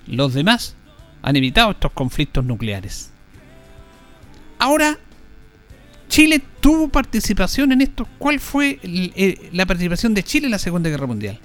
los 0.08 0.34
demás 0.34 0.76
han 1.22 1.36
evitado 1.36 1.72
estos 1.72 1.92
conflictos 1.92 2.44
nucleares. 2.44 3.12
Ahora, 4.60 4.98
Chile 6.10 6.42
tuvo 6.62 6.90
participación 6.90 7.72
en 7.72 7.82
esto. 7.82 8.08
¿Cuál 8.18 8.40
fue 8.40 8.80
eh, 8.82 9.50
la 9.54 9.66
participación 9.66 10.14
de 10.14 10.24
Chile 10.24 10.48
en 10.48 10.52
la 10.52 10.60
Segunda 10.60 10.90
Guerra 10.90 11.06
Mundial? 11.06 11.40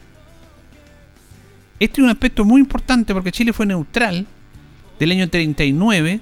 Este 1.79 2.01
es 2.01 2.05
un 2.05 2.11
aspecto 2.11 2.45
muy 2.45 2.61
importante 2.61 3.13
porque 3.13 3.33
Chile 3.33 3.53
fue 3.53 3.67
neutral 3.67 4.27
del 4.99 5.11
año 5.11 5.29
39 5.29 6.21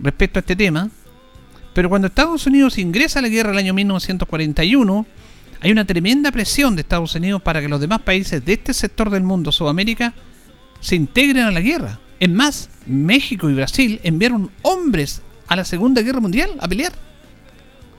respecto 0.00 0.38
a 0.38 0.40
este 0.40 0.56
tema. 0.56 0.88
Pero 1.74 1.88
cuando 1.88 2.08
Estados 2.08 2.46
Unidos 2.46 2.78
ingresa 2.78 3.18
a 3.18 3.22
la 3.22 3.28
guerra 3.28 3.52
el 3.52 3.58
año 3.58 3.74
1941, 3.74 5.06
hay 5.60 5.70
una 5.70 5.84
tremenda 5.84 6.32
presión 6.32 6.74
de 6.74 6.82
Estados 6.82 7.14
Unidos 7.14 7.42
para 7.42 7.60
que 7.60 7.68
los 7.68 7.80
demás 7.80 8.00
países 8.00 8.44
de 8.44 8.54
este 8.54 8.74
sector 8.74 9.10
del 9.10 9.22
mundo, 9.22 9.52
Sudamérica, 9.52 10.14
se 10.80 10.96
integren 10.96 11.44
a 11.44 11.50
la 11.50 11.60
guerra. 11.60 12.00
Es 12.18 12.30
más, 12.30 12.70
México 12.86 13.48
y 13.48 13.54
Brasil 13.54 14.00
enviaron 14.02 14.50
hombres 14.62 15.22
a 15.46 15.56
la 15.56 15.64
Segunda 15.64 16.02
Guerra 16.02 16.20
Mundial 16.20 16.50
a 16.60 16.68
pelear. 16.68 16.92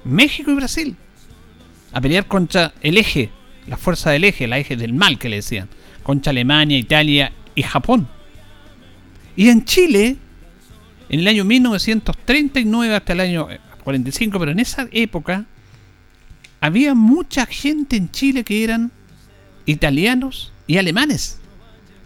México 0.03 0.51
y 0.51 0.55
Brasil. 0.55 0.95
A 1.93 2.01
pelear 2.01 2.25
contra 2.25 2.73
el 2.81 2.97
eje, 2.97 3.29
la 3.67 3.77
fuerza 3.77 4.12
del 4.12 4.23
eje, 4.23 4.47
la 4.47 4.57
eje 4.57 4.75
del 4.75 4.93
mal 4.93 5.19
que 5.19 5.29
le 5.29 5.38
decían 5.38 5.69
contra 6.03 6.31
Alemania, 6.31 6.77
Italia 6.77 7.31
y 7.55 7.63
Japón. 7.63 8.07
Y 9.36 9.49
en 9.49 9.65
Chile, 9.65 10.17
en 11.12 11.19
el 11.19 11.28
año 11.28 11.43
1939 11.43 12.95
hasta 12.95 13.12
el 13.12 13.19
año 13.19 13.47
45, 13.84 14.39
pero 14.39 14.54
en 14.54 14.60
esa 14.60 14.88
época 14.93 15.45
había 16.62 16.95
mucha 16.95 17.45
gente 17.45 17.97
en 17.97 18.10
Chile 18.12 18.45
que 18.45 18.63
eran 18.63 18.93
italianos 19.65 20.54
y 20.67 20.78
alemanes. 20.78 21.41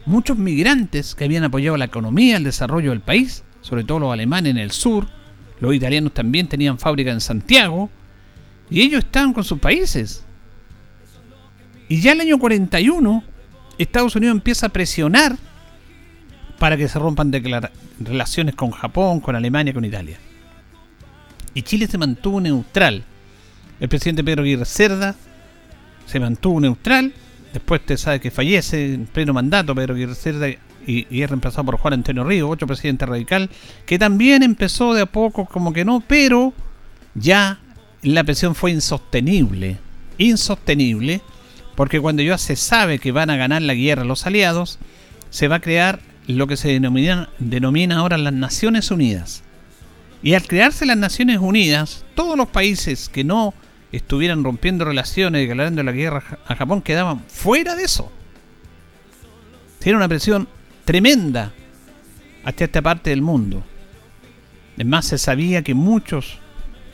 Muchos 0.08 0.40
migrantes 0.40 1.14
que 1.14 1.24
habían 1.24 1.44
apoyado 1.44 1.78
la 1.78 1.86
economía, 1.86 2.38
el 2.38 2.44
desarrollo 2.44 2.90
del 2.90 3.02
país, 3.02 3.44
sobre 3.62 3.84
todo 3.84 4.00
los 4.00 4.12
alemanes 4.12 4.50
en 4.50 4.58
el 4.58 4.72
sur. 4.72 5.08
Los 5.60 5.76
italianos 5.76 6.12
también 6.12 6.48
tenían 6.48 6.80
fábrica 6.80 7.12
en 7.12 7.22
Santiago. 7.22 7.92
Y 8.72 8.82
ellos 8.82 9.04
estaban 9.04 9.34
con 9.34 9.44
sus 9.44 9.60
países. 9.60 10.24
Y 11.90 12.02
ya 12.02 12.14
el 12.14 12.22
año 12.22 12.40
41 12.40 13.24
Estados 13.78 14.16
Unidos 14.16 14.36
empieza 14.36 14.66
a 14.66 14.70
presionar 14.70 15.38
para 16.60 16.78
que 16.78 16.88
se 16.88 17.00
rompan 17.00 17.32
relaciones 18.00 18.56
con 18.56 18.72
Japón, 18.72 19.20
con 19.20 19.36
Alemania, 19.36 19.74
con 19.74 19.86
Italia. 19.86 20.18
Y 21.54 21.62
Chile 21.62 21.88
se 21.88 21.98
mantuvo 21.98 22.42
neutral. 22.42 23.04
El 23.80 23.90
presidente 23.90 24.24
Pedro 24.24 24.44
Aguirre 24.44 24.66
Cerda 24.66 25.16
se 26.06 26.20
mantuvo 26.20 26.60
neutral. 26.60 27.14
Después 27.54 27.82
usted 27.82 27.98
sabe 27.98 28.20
que 28.20 28.32
fallece 28.32 28.94
en 28.94 29.06
pleno 29.06 29.34
mandato 29.34 29.74
Pedro 29.74 29.96
Aguirre 29.96 30.16
Cerda 30.16 30.48
y, 30.88 31.22
es 31.22 31.30
reemplazado 31.30 31.66
por 31.66 31.78
Juan 31.78 31.96
Antonio 31.96 32.24
Río, 32.24 32.50
otro 32.50 32.68
presidente 32.68 33.06
radical, 33.06 33.50
que 33.86 33.98
también 33.98 34.44
empezó 34.44 34.94
de 34.94 35.02
a 35.02 35.06
poco 35.06 35.46
como 35.46 35.74
que 35.74 35.84
no, 35.84 36.04
pero 36.06 36.54
ya 37.16 37.60
la 38.02 38.24
presión 38.24 38.56
fue 38.56 38.72
insostenible. 38.72 39.78
Insostenible 40.18 41.22
porque 41.76 42.00
cuando 42.00 42.24
ya 42.24 42.38
se 42.38 42.56
sabe 42.56 43.00
que 43.00 43.12
van 43.12 43.30
a 43.30 43.36
ganar 43.36 43.62
la 43.62 43.74
guerra 43.74 44.04
los 44.06 44.26
aliados, 44.26 44.80
se 45.30 45.48
va 45.48 45.58
a 45.58 45.62
crear 45.62 46.00
lo 46.28 46.48
que 46.48 46.58
se 46.58 46.70
denomina, 46.70 47.30
denomina 47.40 47.98
ahora 47.98 48.18
las 48.18 48.34
Naciones 48.34 48.92
Unidas. 48.92 49.44
Y 50.24 50.34
al 50.34 50.48
crearse 50.48 50.86
las 50.86 50.98
Naciones 50.98 51.38
Unidas, 51.40 52.06
todos 52.16 52.38
los 52.38 52.48
países 52.48 53.10
que 53.10 53.24
no 53.24 53.54
estuvieran 53.92 54.44
rompiendo 54.44 54.86
relaciones 54.86 55.40
y 55.40 55.48
declarando 55.48 55.84
la 55.84 55.92
guerra 55.92 56.40
a 56.48 56.56
Japón 56.56 56.82
quedaban 56.82 57.22
fuera 57.28 57.76
de 57.76 57.84
eso. 57.84 58.12
Tiene 59.80 59.98
una 59.98 60.08
presión 60.08 60.48
tremenda 60.84 61.54
hacia 62.44 62.66
esta 62.66 62.82
parte 62.82 63.12
del 63.12 63.22
mundo. 63.22 63.64
Además, 64.76 65.06
se 65.06 65.18
sabía 65.18 65.62
que 65.62 65.74
muchos 65.74 66.40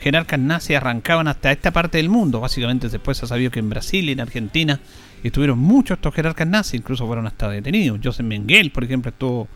jerarcas 0.00 0.38
nazis 0.38 0.76
arrancaban 0.76 1.28
hasta 1.28 1.52
esta 1.52 1.70
parte 1.70 1.98
del 1.98 2.08
mundo. 2.08 2.40
Básicamente 2.40 2.88
después 2.88 3.18
se 3.18 3.24
ha 3.24 3.28
sabido 3.28 3.50
que 3.50 3.60
en 3.60 3.70
Brasil 3.70 4.08
y 4.08 4.12
en 4.12 4.20
Argentina 4.20 4.80
estuvieron 5.28 5.58
muchos 5.58 5.98
estos 5.98 6.14
jerarcas 6.14 6.46
nazis, 6.46 6.74
incluso 6.74 7.06
fueron 7.06 7.26
hasta 7.26 7.48
detenidos. 7.48 8.00
Joseph 8.02 8.26
Mengele, 8.26 8.70
por 8.70 8.84
ejemplo, 8.84 9.10
estuvo, 9.10 9.48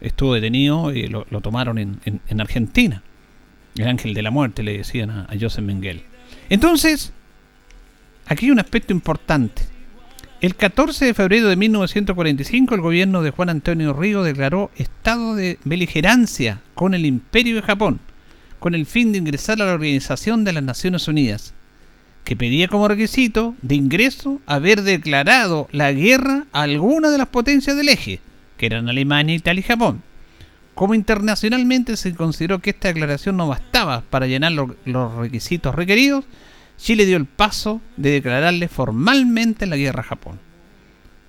estuvo 0.00 0.34
detenido 0.34 0.92
y 0.92 1.06
lo, 1.08 1.24
tomaron 1.40 1.78
en, 1.78 2.40
Argentina. 2.40 3.02
El 3.76 3.88
ángel 3.88 4.14
de 4.14 4.22
la 4.22 4.30
muerte 4.30 4.62
le 4.62 4.78
decían 4.78 5.10
a, 5.10 5.22
a 5.24 5.34
Joseph 5.38 5.64
Mengele. 5.64 6.04
Entonces, 6.48 7.12
aquí 8.26 8.46
hay 8.46 8.50
un 8.50 8.60
aspecto 8.60 8.92
importante. 8.92 9.62
El 10.40 10.54
14 10.54 11.06
de 11.06 11.14
febrero 11.14 11.48
de 11.48 11.56
1945 11.56 12.74
el 12.74 12.80
gobierno 12.80 13.22
de 13.22 13.30
Juan 13.30 13.48
Antonio 13.48 13.92
Río 13.92 14.22
declaró 14.22 14.70
estado 14.76 15.34
de 15.34 15.58
beligerancia 15.64 16.60
con 16.74 16.94
el 16.94 17.06
imperio 17.06 17.56
de 17.56 17.62
Japón 17.62 18.00
con 18.58 18.74
el 18.74 18.86
fin 18.86 19.12
de 19.12 19.18
ingresar 19.18 19.60
a 19.60 19.66
la 19.66 19.74
Organización 19.74 20.44
de 20.44 20.52
las 20.52 20.62
Naciones 20.62 21.08
Unidas, 21.08 21.54
que 22.26 22.34
pedía 22.34 22.66
como 22.66 22.88
requisito 22.88 23.54
de 23.62 23.76
ingreso 23.76 24.40
haber 24.46 24.82
declarado 24.82 25.68
la 25.70 25.92
guerra 25.92 26.46
a 26.52 26.62
alguna 26.62 27.10
de 27.10 27.18
las 27.18 27.28
potencias 27.28 27.76
del 27.76 27.88
eje, 27.88 28.18
que 28.58 28.66
eran 28.66 28.88
Alemania, 28.88 29.36
Italia 29.36 29.60
y 29.60 29.62
Japón. 29.62 30.02
Como 30.74 30.96
internacionalmente 30.96 31.96
se 31.96 32.16
consideró 32.16 32.58
que 32.58 32.70
esta 32.70 32.88
declaración 32.88 33.36
no 33.36 33.46
bastaba 33.46 34.00
para 34.10 34.26
llenar 34.26 34.50
los 34.50 35.14
requisitos 35.14 35.72
requeridos, 35.72 36.24
Chile 36.78 37.06
dio 37.06 37.16
el 37.16 37.26
paso 37.26 37.80
de 37.96 38.10
declararle 38.10 38.66
formalmente 38.66 39.64
la 39.66 39.76
guerra 39.76 40.00
a 40.00 40.06
Japón. 40.06 40.40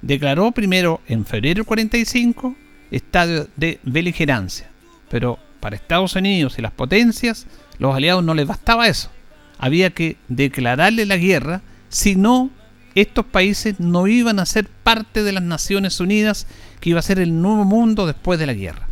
Declaró 0.02 0.52
primero 0.52 1.02
en 1.08 1.28
febrero 1.28 1.60
del 1.60 1.66
45 1.66 2.56
estado 2.90 3.48
de 3.56 3.80
beligerancia, 3.84 4.68
pero 5.12 5.38
para 5.60 5.76
Estados 5.76 6.16
Unidos 6.16 6.58
y 6.58 6.64
las 6.64 6.72
potencias, 6.72 7.46
los 7.78 7.96
aliados 7.96 8.24
no 8.24 8.34
les 8.34 8.48
bastaba 8.48 8.88
eso. 8.88 9.12
Había 9.58 9.92
que 9.92 10.18
declararle 10.28 11.06
la 11.06 11.18
guerra, 11.18 11.62
si 11.90 12.16
no, 12.16 12.50
estos 12.96 13.26
países 13.26 13.80
no 13.80 14.08
iban 14.08 14.40
a 14.40 14.46
ser 14.46 14.68
parte 14.68 15.24
de 15.24 15.32
las 15.32 15.44
Naciones 15.44 16.00
Unidas, 16.00 16.48
que 16.80 16.92
iba 16.92 17.00
a 17.00 17.04
ser 17.04 17.20
el 17.20 17.42
nuevo 17.42 17.66
mundo 17.66 18.08
después 18.08 18.40
de 18.40 18.46
la 18.46 18.54
guerra. 18.54 18.88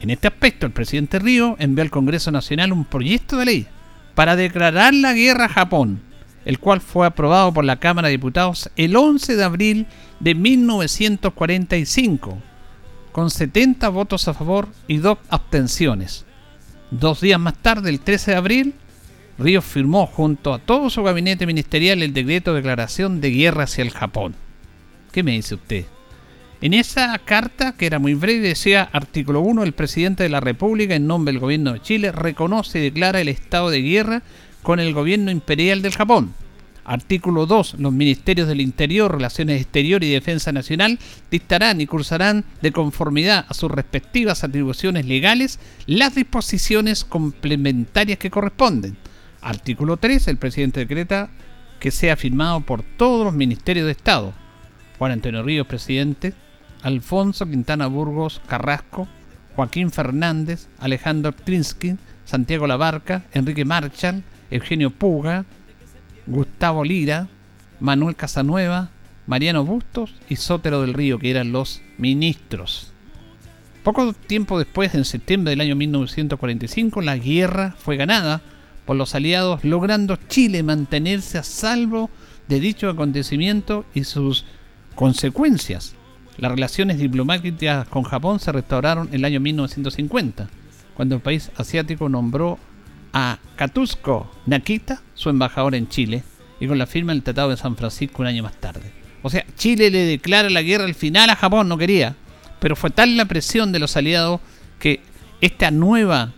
En 0.00 0.10
este 0.10 0.28
aspecto, 0.28 0.66
el 0.66 0.72
presidente 0.72 1.18
Río 1.18 1.56
envió 1.58 1.82
al 1.82 1.90
Congreso 1.90 2.30
Nacional 2.30 2.72
un 2.72 2.84
proyecto 2.84 3.36
de 3.36 3.46
ley 3.46 3.66
para 4.14 4.36
declarar 4.36 4.94
la 4.94 5.12
guerra 5.12 5.46
a 5.46 5.48
Japón, 5.48 6.00
el 6.44 6.58
cual 6.58 6.80
fue 6.80 7.06
aprobado 7.06 7.52
por 7.52 7.64
la 7.64 7.80
Cámara 7.80 8.08
de 8.08 8.12
Diputados 8.12 8.70
el 8.76 8.96
11 8.96 9.36
de 9.36 9.44
abril 9.44 9.86
de 10.20 10.34
1945 10.34 12.38
con 13.12 13.30
70 13.30 13.88
votos 13.88 14.28
a 14.28 14.34
favor 14.34 14.68
y 14.86 14.98
dos 14.98 15.18
abstenciones. 15.28 16.24
Dos 16.90 17.20
días 17.20 17.40
más 17.40 17.54
tarde, 17.54 17.90
el 17.90 18.00
13 18.00 18.30
de 18.30 18.36
abril, 18.36 18.74
Ríos 19.38 19.64
firmó 19.64 20.06
junto 20.06 20.52
a 20.52 20.58
todo 20.58 20.90
su 20.90 21.02
gabinete 21.04 21.46
ministerial 21.46 22.02
el 22.02 22.12
decreto 22.12 22.52
de 22.52 22.58
declaración 22.58 23.20
de 23.20 23.30
guerra 23.30 23.64
hacia 23.64 23.82
el 23.82 23.90
Japón. 23.90 24.34
¿Qué 25.12 25.22
me 25.22 25.32
dice 25.32 25.54
usted? 25.54 25.84
En 26.60 26.74
esa 26.74 27.16
carta, 27.18 27.76
que 27.76 27.86
era 27.86 28.00
muy 28.00 28.14
breve, 28.14 28.48
decía 28.48 28.88
artículo 28.92 29.40
1, 29.40 29.62
el 29.62 29.74
presidente 29.74 30.24
de 30.24 30.28
la 30.28 30.40
República, 30.40 30.96
en 30.96 31.06
nombre 31.06 31.32
del 31.32 31.40
gobierno 31.40 31.72
de 31.72 31.82
Chile, 31.82 32.10
reconoce 32.10 32.80
y 32.80 32.82
declara 32.82 33.20
el 33.20 33.28
estado 33.28 33.70
de 33.70 33.80
guerra 33.80 34.22
con 34.64 34.80
el 34.80 34.92
gobierno 34.92 35.30
imperial 35.30 35.82
del 35.82 35.94
Japón. 35.94 36.34
Artículo 36.84 37.46
2. 37.46 37.76
Los 37.78 37.92
ministerios 37.92 38.48
del 38.48 38.60
Interior, 38.60 39.12
Relaciones 39.12 39.60
Exteriores 39.60 40.08
y 40.08 40.12
Defensa 40.14 40.50
Nacional 40.50 40.98
dictarán 41.30 41.80
y 41.80 41.86
cursarán 41.86 42.44
de 42.60 42.72
conformidad 42.72 43.46
a 43.48 43.54
sus 43.54 43.70
respectivas 43.70 44.42
atribuciones 44.42 45.06
legales 45.06 45.60
las 45.86 46.16
disposiciones 46.16 47.04
complementarias 47.04 48.18
que 48.18 48.30
corresponden. 48.30 48.96
Artículo 49.40 49.96
3. 49.96 50.28
El 50.28 50.36
presidente 50.36 50.80
decreta 50.80 51.30
que 51.80 51.90
sea 51.90 52.16
firmado 52.16 52.60
por 52.60 52.82
todos 52.82 53.24
los 53.24 53.34
ministerios 53.34 53.86
de 53.86 53.92
Estado. 53.92 54.32
Juan 54.98 55.12
Antonio 55.12 55.42
Ríos, 55.42 55.66
presidente. 55.66 56.34
Alfonso 56.82 57.46
Quintana 57.46 57.86
Burgos 57.86 58.40
Carrasco. 58.46 59.08
Joaquín 59.56 59.90
Fernández. 59.90 60.68
Alejandro 60.78 61.32
Trinsky. 61.32 61.96
Santiago 62.24 62.66
Labarca. 62.66 63.24
Enrique 63.32 63.64
Marchal. 63.64 64.22
Eugenio 64.50 64.90
Puga. 64.90 65.44
Gustavo 66.26 66.84
Lira. 66.84 67.28
Manuel 67.80 68.16
Casanueva. 68.16 68.90
Mariano 69.28 69.62
Bustos 69.62 70.14
y 70.30 70.36
Sotero 70.36 70.80
del 70.80 70.94
Río, 70.94 71.18
que 71.18 71.30
eran 71.30 71.52
los 71.52 71.82
ministros. 71.98 72.92
Poco 73.84 74.14
tiempo 74.14 74.58
después, 74.58 74.94
en 74.94 75.04
septiembre 75.04 75.50
del 75.50 75.60
año 75.60 75.76
1945, 75.76 77.02
la 77.02 77.18
guerra 77.18 77.74
fue 77.78 77.98
ganada 77.98 78.40
por 78.88 78.96
los 78.96 79.14
aliados, 79.14 79.64
logrando 79.64 80.16
Chile 80.28 80.62
mantenerse 80.62 81.36
a 81.36 81.42
salvo 81.42 82.08
de 82.48 82.58
dicho 82.58 82.88
acontecimiento 82.88 83.84
y 83.92 84.04
sus 84.04 84.46
consecuencias. 84.94 85.94
Las 86.38 86.52
relaciones 86.52 86.96
diplomáticas 86.96 87.86
con 87.86 88.04
Japón 88.04 88.40
se 88.40 88.50
restauraron 88.50 89.08
en 89.08 89.16
el 89.16 89.26
año 89.26 89.40
1950, 89.40 90.48
cuando 90.94 91.16
el 91.16 91.20
país 91.20 91.50
asiático 91.58 92.08
nombró 92.08 92.58
a 93.12 93.38
Katsuko 93.56 94.30
Nakita 94.46 95.02
su 95.12 95.28
embajador 95.28 95.74
en 95.74 95.90
Chile 95.90 96.22
y 96.58 96.66
con 96.66 96.78
la 96.78 96.86
firma 96.86 97.12
del 97.12 97.22
Tratado 97.22 97.50
de 97.50 97.58
San 97.58 97.76
Francisco 97.76 98.22
un 98.22 98.28
año 98.28 98.42
más 98.42 98.58
tarde. 98.58 98.90
O 99.20 99.28
sea, 99.28 99.44
Chile 99.54 99.90
le 99.90 100.06
declara 100.06 100.48
la 100.48 100.62
guerra 100.62 100.86
al 100.86 100.94
final 100.94 101.28
a 101.28 101.36
Japón, 101.36 101.68
no 101.68 101.76
quería, 101.76 102.16
pero 102.58 102.74
fue 102.74 102.88
tal 102.88 103.18
la 103.18 103.26
presión 103.26 103.70
de 103.70 103.80
los 103.80 103.98
aliados 103.98 104.40
que 104.78 105.02
esta 105.42 105.70
nueva 105.70 106.32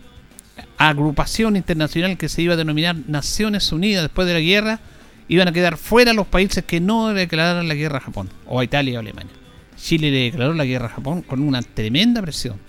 agrupación 0.89 1.55
internacional 1.55 2.17
que 2.17 2.29
se 2.29 2.41
iba 2.41 2.53
a 2.53 2.57
denominar 2.57 2.95
Naciones 3.07 3.71
Unidas 3.71 4.03
después 4.03 4.27
de 4.27 4.33
la 4.33 4.39
guerra, 4.39 4.79
iban 5.27 5.47
a 5.47 5.51
quedar 5.51 5.77
fuera 5.77 6.13
los 6.13 6.27
países 6.27 6.63
que 6.65 6.79
no 6.79 7.13
declararan 7.13 7.67
la 7.67 7.75
guerra 7.75 7.97
a 7.97 8.01
Japón, 8.01 8.29
o 8.45 8.59
a 8.59 8.63
Italia 8.63 8.97
o 8.97 8.99
Alemania. 8.99 9.33
Chile 9.77 10.11
le 10.11 10.23
declaró 10.23 10.53
la 10.53 10.65
guerra 10.65 10.87
a 10.87 10.89
Japón 10.89 11.21
con 11.21 11.41
una 11.41 11.61
tremenda 11.61 12.21
presión 12.21 12.59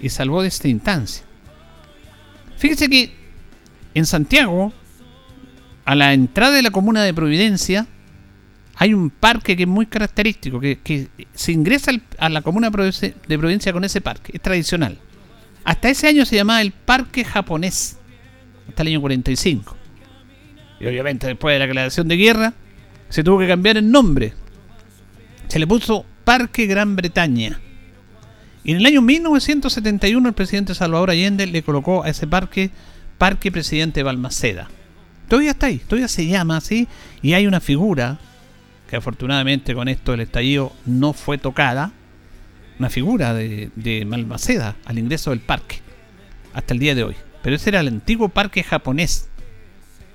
y 0.00 0.08
salvó 0.08 0.42
de 0.42 0.48
esta 0.48 0.68
instancia. 0.68 1.24
Fíjese 2.56 2.88
que 2.88 3.12
en 3.94 4.06
Santiago, 4.06 4.72
a 5.84 5.94
la 5.94 6.12
entrada 6.12 6.56
de 6.56 6.62
la 6.62 6.70
comuna 6.70 7.02
de 7.02 7.14
Providencia, 7.14 7.86
hay 8.76 8.94
un 8.94 9.10
parque 9.10 9.56
que 9.56 9.62
es 9.62 9.68
muy 9.68 9.86
característico, 9.86 10.60
que, 10.60 10.78
que 10.80 11.08
se 11.34 11.52
ingresa 11.52 11.92
a 12.18 12.28
la 12.28 12.42
comuna 12.42 12.70
de 12.70 13.38
Providencia 13.38 13.72
con 13.72 13.84
ese 13.84 14.00
parque, 14.00 14.32
es 14.34 14.40
tradicional. 14.42 14.98
Hasta 15.64 15.88
ese 15.88 16.08
año 16.08 16.24
se 16.26 16.36
llamaba 16.36 16.60
el 16.60 16.72
Parque 16.72 17.24
Japonés, 17.24 17.98
hasta 18.68 18.82
el 18.82 18.88
año 18.88 19.00
45. 19.00 19.76
Y 20.80 20.86
obviamente 20.86 21.26
después 21.26 21.54
de 21.54 21.58
la 21.58 21.66
declaración 21.66 22.08
de 22.08 22.16
guerra, 22.16 22.54
se 23.08 23.24
tuvo 23.24 23.38
que 23.38 23.48
cambiar 23.48 23.78
el 23.78 23.90
nombre. 23.90 24.34
Se 25.48 25.58
le 25.58 25.66
puso 25.66 26.04
Parque 26.24 26.66
Gran 26.66 26.96
Bretaña. 26.96 27.60
Y 28.64 28.72
en 28.72 28.78
el 28.78 28.86
año 28.86 29.02
1971 29.02 30.28
el 30.28 30.34
presidente 30.34 30.74
Salvador 30.74 31.10
Allende 31.10 31.46
le 31.46 31.62
colocó 31.62 32.02
a 32.02 32.08
ese 32.08 32.26
parque 32.26 32.70
Parque 33.18 33.52
Presidente 33.52 34.02
Balmaceda. 34.02 34.68
Todavía 35.28 35.52
está 35.52 35.66
ahí, 35.66 35.78
todavía 35.78 36.08
se 36.08 36.26
llama 36.26 36.56
así. 36.56 36.88
Y 37.22 37.34
hay 37.34 37.46
una 37.46 37.60
figura 37.60 38.18
que 38.88 38.96
afortunadamente 38.96 39.74
con 39.74 39.88
esto 39.88 40.12
del 40.12 40.20
estallido 40.20 40.72
no 40.86 41.12
fue 41.12 41.38
tocada, 41.38 41.92
una 42.78 42.90
figura 42.90 43.34
de, 43.34 43.70
de 43.76 44.04
Malmaceda 44.04 44.76
al 44.84 44.98
ingreso 44.98 45.30
del 45.30 45.40
parque, 45.40 45.80
hasta 46.52 46.74
el 46.74 46.80
día 46.80 46.94
de 46.94 47.04
hoy. 47.04 47.16
Pero 47.42 47.56
ese 47.56 47.70
era 47.70 47.80
el 47.80 47.88
antiguo 47.88 48.28
parque 48.28 48.62
japonés, 48.62 49.28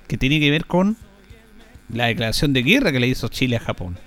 que 0.08 0.18
tenía 0.18 0.40
que 0.40 0.52
ver 0.52 0.66
con 0.66 0.98
la 1.92 2.08
declaración 2.08 2.54
de 2.54 2.64
guerra 2.64 2.92
que 2.92 3.00
le 3.00 3.08
hizo 3.08 3.28
Chile 3.28 3.58
a 3.58 3.60
Japón. 3.60 3.98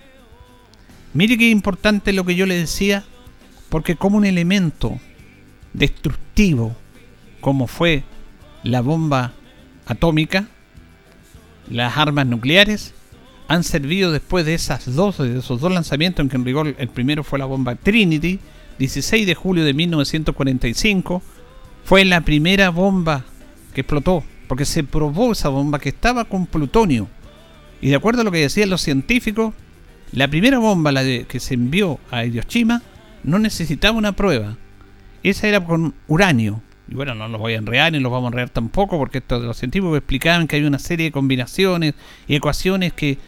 Mire 1.15 1.37
qué 1.37 1.51
importante 1.51 2.13
lo 2.13 2.25
que 2.25 2.35
yo 2.35 2.47
le 2.47 2.57
decía, 2.57 3.05
porque 3.69 3.97
como 3.97 4.17
un 4.17 4.25
elemento 4.25 4.99
destructivo, 5.73 6.77
como 7.41 7.67
fue 7.67 8.05
la 8.63 8.81
bomba 8.81 9.33
atómica, 9.87 10.47
las 11.69 11.97
armas 11.97 12.27
nucleares, 12.27 12.95
han 13.53 13.65
servido 13.65 14.13
después 14.13 14.47
de 14.47 14.55
esas 14.55 14.95
dos, 14.95 15.19
de 15.19 15.39
esos 15.39 15.61
dos 15.61 15.71
lanzamientos, 15.71 16.23
en 16.23 16.31
que 16.31 16.37
en 16.37 16.45
rigor 16.47 16.75
el 16.79 16.89
primero 16.89 17.23
fue 17.23 17.39
la 17.39 17.45
bomba 17.45 17.75
Trinity, 17.75 18.39
16 18.79 19.27
de 19.27 19.35
julio 19.35 19.63
de 19.63 19.75
1945, 19.75 21.23
fue 21.85 22.07
la 22.07 22.23
primera 22.23 22.71
bomba 22.71 23.27
que 23.75 23.83
explotó, 23.83 24.25
porque 24.49 24.65
se 24.65 24.85
probó 24.85 25.33
esa 25.33 25.51
bomba 25.51 25.79
que 25.79 25.91
estaba 25.91 26.25
con 26.25 26.47
plutonio. 26.47 27.09
Y 27.83 27.91
de 27.91 27.97
acuerdo 27.97 28.23
a 28.23 28.25
lo 28.25 28.31
que 28.31 28.39
decían 28.39 28.71
los 28.71 28.81
científicos, 28.81 29.53
la 30.13 30.29
primera 30.29 30.59
bomba 30.59 30.91
la 30.91 31.03
de, 31.03 31.27
que 31.29 31.39
se 31.39 31.53
envió 31.53 32.01
a 32.11 32.25
Hiroshima 32.25 32.81
no 33.23 33.39
necesitaba 33.39 33.99
una 33.99 34.13
prueba. 34.13 34.57
Esa 35.23 35.47
era 35.47 35.63
con 35.63 35.93
uranio. 36.09 36.63
Y 36.89 36.95
bueno, 36.95 37.15
no 37.15 37.29
los 37.29 37.39
voy 37.39 37.53
a 37.53 37.59
enrear 37.59 37.93
ni 37.93 38.01
los 38.01 38.11
vamos 38.11 38.29
a 38.29 38.33
enrear 38.33 38.49
tampoco, 38.49 38.97
porque 38.97 39.19
esto 39.19 39.41
de 39.41 39.47
los 39.47 39.59
científicos 39.59 39.99
explicaban 39.99 40.49
que 40.49 40.57
hay 40.57 40.65
una 40.65 40.79
serie 40.79 41.05
de 41.05 41.13
combinaciones 41.13 41.95
y 42.27 42.35
ecuaciones 42.35 42.95
que 42.95 43.19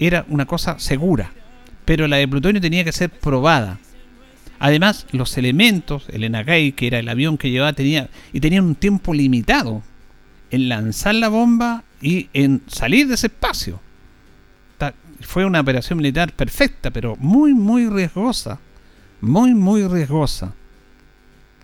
era 0.00 0.24
una 0.28 0.46
cosa 0.46 0.78
segura, 0.78 1.32
pero 1.84 2.08
la 2.08 2.16
de 2.16 2.26
plutonio 2.26 2.60
tenía 2.60 2.84
que 2.84 2.92
ser 2.92 3.10
probada. 3.10 3.78
Además, 4.58 5.06
los 5.12 5.36
elementos, 5.38 6.04
el 6.10 6.24
Enagai, 6.24 6.72
que 6.72 6.86
era 6.86 6.98
el 6.98 7.08
avión 7.08 7.38
que 7.38 7.50
llevaba, 7.50 7.72
tenía 7.72 8.08
y 8.32 8.40
tenía 8.40 8.62
un 8.62 8.74
tiempo 8.74 9.14
limitado 9.14 9.82
en 10.50 10.68
lanzar 10.68 11.14
la 11.14 11.28
bomba 11.28 11.84
y 12.02 12.28
en 12.32 12.62
salir 12.66 13.06
de 13.08 13.14
ese 13.14 13.28
espacio. 13.28 13.80
Fue 15.22 15.44
una 15.44 15.60
operación 15.60 15.98
militar 15.98 16.32
perfecta, 16.32 16.90
pero 16.90 17.14
muy, 17.16 17.52
muy 17.52 17.86
riesgosa. 17.86 18.58
Muy, 19.20 19.54
muy 19.54 19.86
riesgosa. 19.86 20.54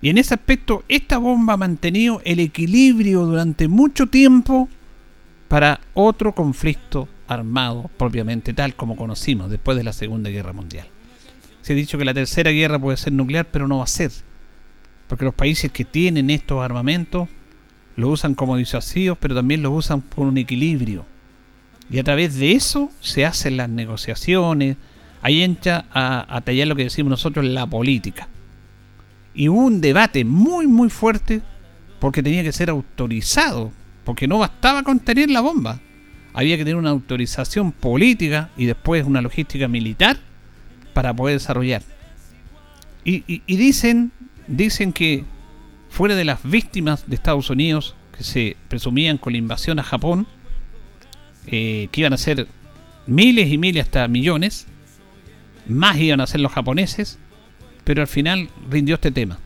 Y 0.02 0.10
en 0.10 0.18
ese 0.18 0.34
aspecto, 0.34 0.84
esta 0.88 1.16
bomba 1.16 1.54
ha 1.54 1.56
mantenido 1.56 2.20
el 2.26 2.38
equilibrio 2.40 3.24
durante 3.24 3.66
mucho 3.66 4.08
tiempo 4.08 4.68
para 5.48 5.80
otro 5.94 6.34
conflicto 6.34 7.08
armado 7.28 7.90
propiamente 7.96 8.52
tal 8.52 8.74
como 8.74 8.96
conocimos 8.96 9.50
después 9.50 9.76
de 9.76 9.84
la 9.84 9.92
Segunda 9.92 10.30
Guerra 10.30 10.52
Mundial. 10.52 10.86
Se 11.62 11.72
ha 11.72 11.76
dicho 11.76 11.98
que 11.98 12.04
la 12.04 12.14
tercera 12.14 12.50
guerra 12.50 12.78
puede 12.78 12.96
ser 12.96 13.12
nuclear, 13.12 13.46
pero 13.50 13.66
no 13.66 13.78
va 13.78 13.84
a 13.84 13.88
ser. 13.88 14.12
Porque 15.08 15.24
los 15.24 15.34
países 15.34 15.72
que 15.72 15.84
tienen 15.84 16.30
estos 16.30 16.62
armamentos 16.62 17.28
lo 17.96 18.08
usan 18.08 18.34
como 18.34 18.56
disuasivos, 18.56 19.18
pero 19.18 19.34
también 19.34 19.62
lo 19.62 19.70
usan 19.70 20.00
por 20.00 20.26
un 20.26 20.38
equilibrio. 20.38 21.04
Y 21.90 21.98
a 21.98 22.04
través 22.04 22.36
de 22.36 22.52
eso 22.52 22.90
se 23.00 23.24
hacen 23.24 23.56
las 23.56 23.68
negociaciones. 23.68 24.76
Ahí 25.22 25.42
entra 25.42 25.86
a, 25.92 26.36
a 26.36 26.40
tallar 26.40 26.68
lo 26.68 26.76
que 26.76 26.84
decimos 26.84 27.10
nosotros 27.10 27.44
la 27.44 27.66
política. 27.66 28.28
Y 29.34 29.48
hubo 29.48 29.60
un 29.60 29.80
debate 29.80 30.24
muy, 30.24 30.66
muy 30.66 30.88
fuerte 30.88 31.42
porque 31.98 32.22
tenía 32.22 32.42
que 32.42 32.52
ser 32.52 32.70
autorizado. 32.70 33.72
Porque 34.04 34.28
no 34.28 34.38
bastaba 34.38 34.82
con 34.82 35.00
tener 35.00 35.30
la 35.30 35.40
bomba 35.40 35.80
había 36.36 36.58
que 36.58 36.64
tener 36.64 36.76
una 36.76 36.90
autorización 36.90 37.72
política 37.72 38.50
y 38.58 38.66
después 38.66 39.06
una 39.06 39.22
logística 39.22 39.68
militar 39.68 40.18
para 40.92 41.16
poder 41.16 41.36
desarrollar. 41.36 41.82
Y, 43.04 43.40
dicen, 43.46 44.12
dicen 44.46 44.92
que 44.92 45.24
fuera 45.88 46.14
de 46.14 46.26
las 46.26 46.42
víctimas 46.42 47.08
de 47.08 47.14
Estados 47.14 47.48
Unidos 47.48 47.96
que 48.14 48.22
se 48.22 48.56
presumían 48.68 49.16
con 49.16 49.32
la 49.32 49.38
invasión 49.38 49.78
a 49.78 49.82
Japón, 49.82 50.26
eh, 51.46 51.88
que 51.90 52.02
iban 52.02 52.12
a 52.12 52.18
ser 52.18 52.46
miles 53.06 53.50
y 53.50 53.56
miles 53.56 53.84
hasta 53.84 54.06
millones, 54.06 54.66
más 55.66 55.96
iban 55.96 56.20
a 56.20 56.26
ser 56.26 56.40
los 56.40 56.52
japoneses, 56.52 57.18
pero 57.82 58.02
al 58.02 58.08
final 58.08 58.50
rindió 58.68 58.96
este 58.96 59.10
tema. 59.10 59.38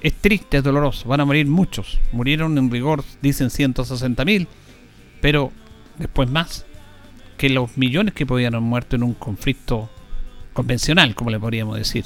Es 0.00 0.14
triste, 0.14 0.56
es 0.56 0.64
doloroso, 0.64 1.06
van 1.06 1.20
a 1.20 1.26
morir 1.26 1.46
muchos. 1.48 2.00
Murieron 2.12 2.56
en 2.56 2.70
rigor, 2.70 3.04
dicen 3.20 3.48
160.000, 3.48 4.46
pero 5.20 5.52
después 5.98 6.30
más, 6.30 6.66
que 7.36 7.48
los 7.48 7.76
millones 7.76 8.14
que 8.14 8.26
podían 8.26 8.54
haber 8.54 8.66
muerto 8.66 8.96
en 8.96 9.02
un 9.02 9.14
conflicto 9.14 9.90
convencional, 10.52 11.14
como 11.14 11.30
le 11.30 11.38
podríamos 11.38 11.76
decir. 11.76 12.04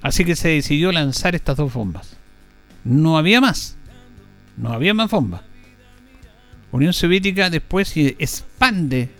Así 0.00 0.24
que 0.24 0.36
se 0.36 0.48
decidió 0.48 0.92
lanzar 0.92 1.34
estas 1.34 1.56
dos 1.56 1.72
bombas. 1.72 2.16
No 2.84 3.18
había 3.18 3.40
más. 3.40 3.76
No 4.56 4.72
había 4.72 4.94
más 4.94 5.10
bombas. 5.10 5.42
Unión 6.72 6.92
Soviética 6.92 7.50
después 7.50 7.96
expande 7.96 9.10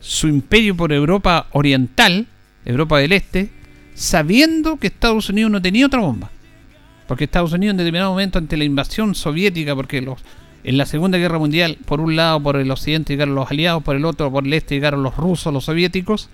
su 0.00 0.28
imperio 0.28 0.76
por 0.76 0.92
Europa 0.92 1.48
Oriental, 1.52 2.26
Europa 2.64 2.98
del 2.98 3.12
Este, 3.12 3.50
sabiendo 3.94 4.76
que 4.76 4.88
Estados 4.88 5.28
Unidos 5.30 5.50
no 5.50 5.62
tenía 5.62 5.86
otra 5.86 6.00
bomba. 6.00 6.30
Porque 7.08 7.24
Estados 7.24 7.52
Unidos 7.52 7.72
en 7.72 7.78
determinado 7.78 8.10
momento 8.10 8.38
ante 8.38 8.56
la 8.56 8.64
invasión 8.64 9.14
soviética, 9.14 9.74
porque 9.74 10.00
los, 10.00 10.20
en 10.66 10.76
la 10.76 10.84
Segunda 10.84 11.16
Guerra 11.16 11.38
Mundial, 11.38 11.78
por 11.86 12.00
un 12.00 12.16
lado 12.16 12.40
por 12.40 12.56
el 12.56 12.68
occidente 12.72 13.12
llegaron 13.12 13.36
los 13.36 13.48
aliados, 13.48 13.84
por 13.84 13.94
el 13.94 14.04
otro 14.04 14.32
por 14.32 14.44
el 14.44 14.52
este 14.52 14.74
llegaron 14.74 15.04
los 15.04 15.16
rusos, 15.16 15.52
los 15.52 15.64
soviéticos, 15.64 16.28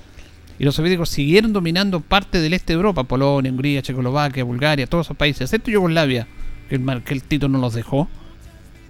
y 0.59 0.64
los 0.64 0.75
soviéticos 0.75 1.11
siguieron 1.11 1.53
dominando 1.53 2.01
parte 2.01 2.40
del 2.40 2.55
este 2.55 2.73
de 2.73 2.79
Europa, 2.79 3.05
Polonia, 3.05 3.53
Hungría, 3.53 3.83
Checoslovaquia, 3.83 4.42
Bulgaria, 4.42 4.87
todos 4.87 5.07
esos 5.07 5.18
países, 5.18 5.42
excepto 5.42 5.71
Yugoslavia, 5.71 6.27
que 6.71 6.77
el, 6.77 7.03
que 7.03 7.21
Tito 7.21 7.47
no 7.47 7.59
los 7.59 7.75
dejó. 7.75 8.09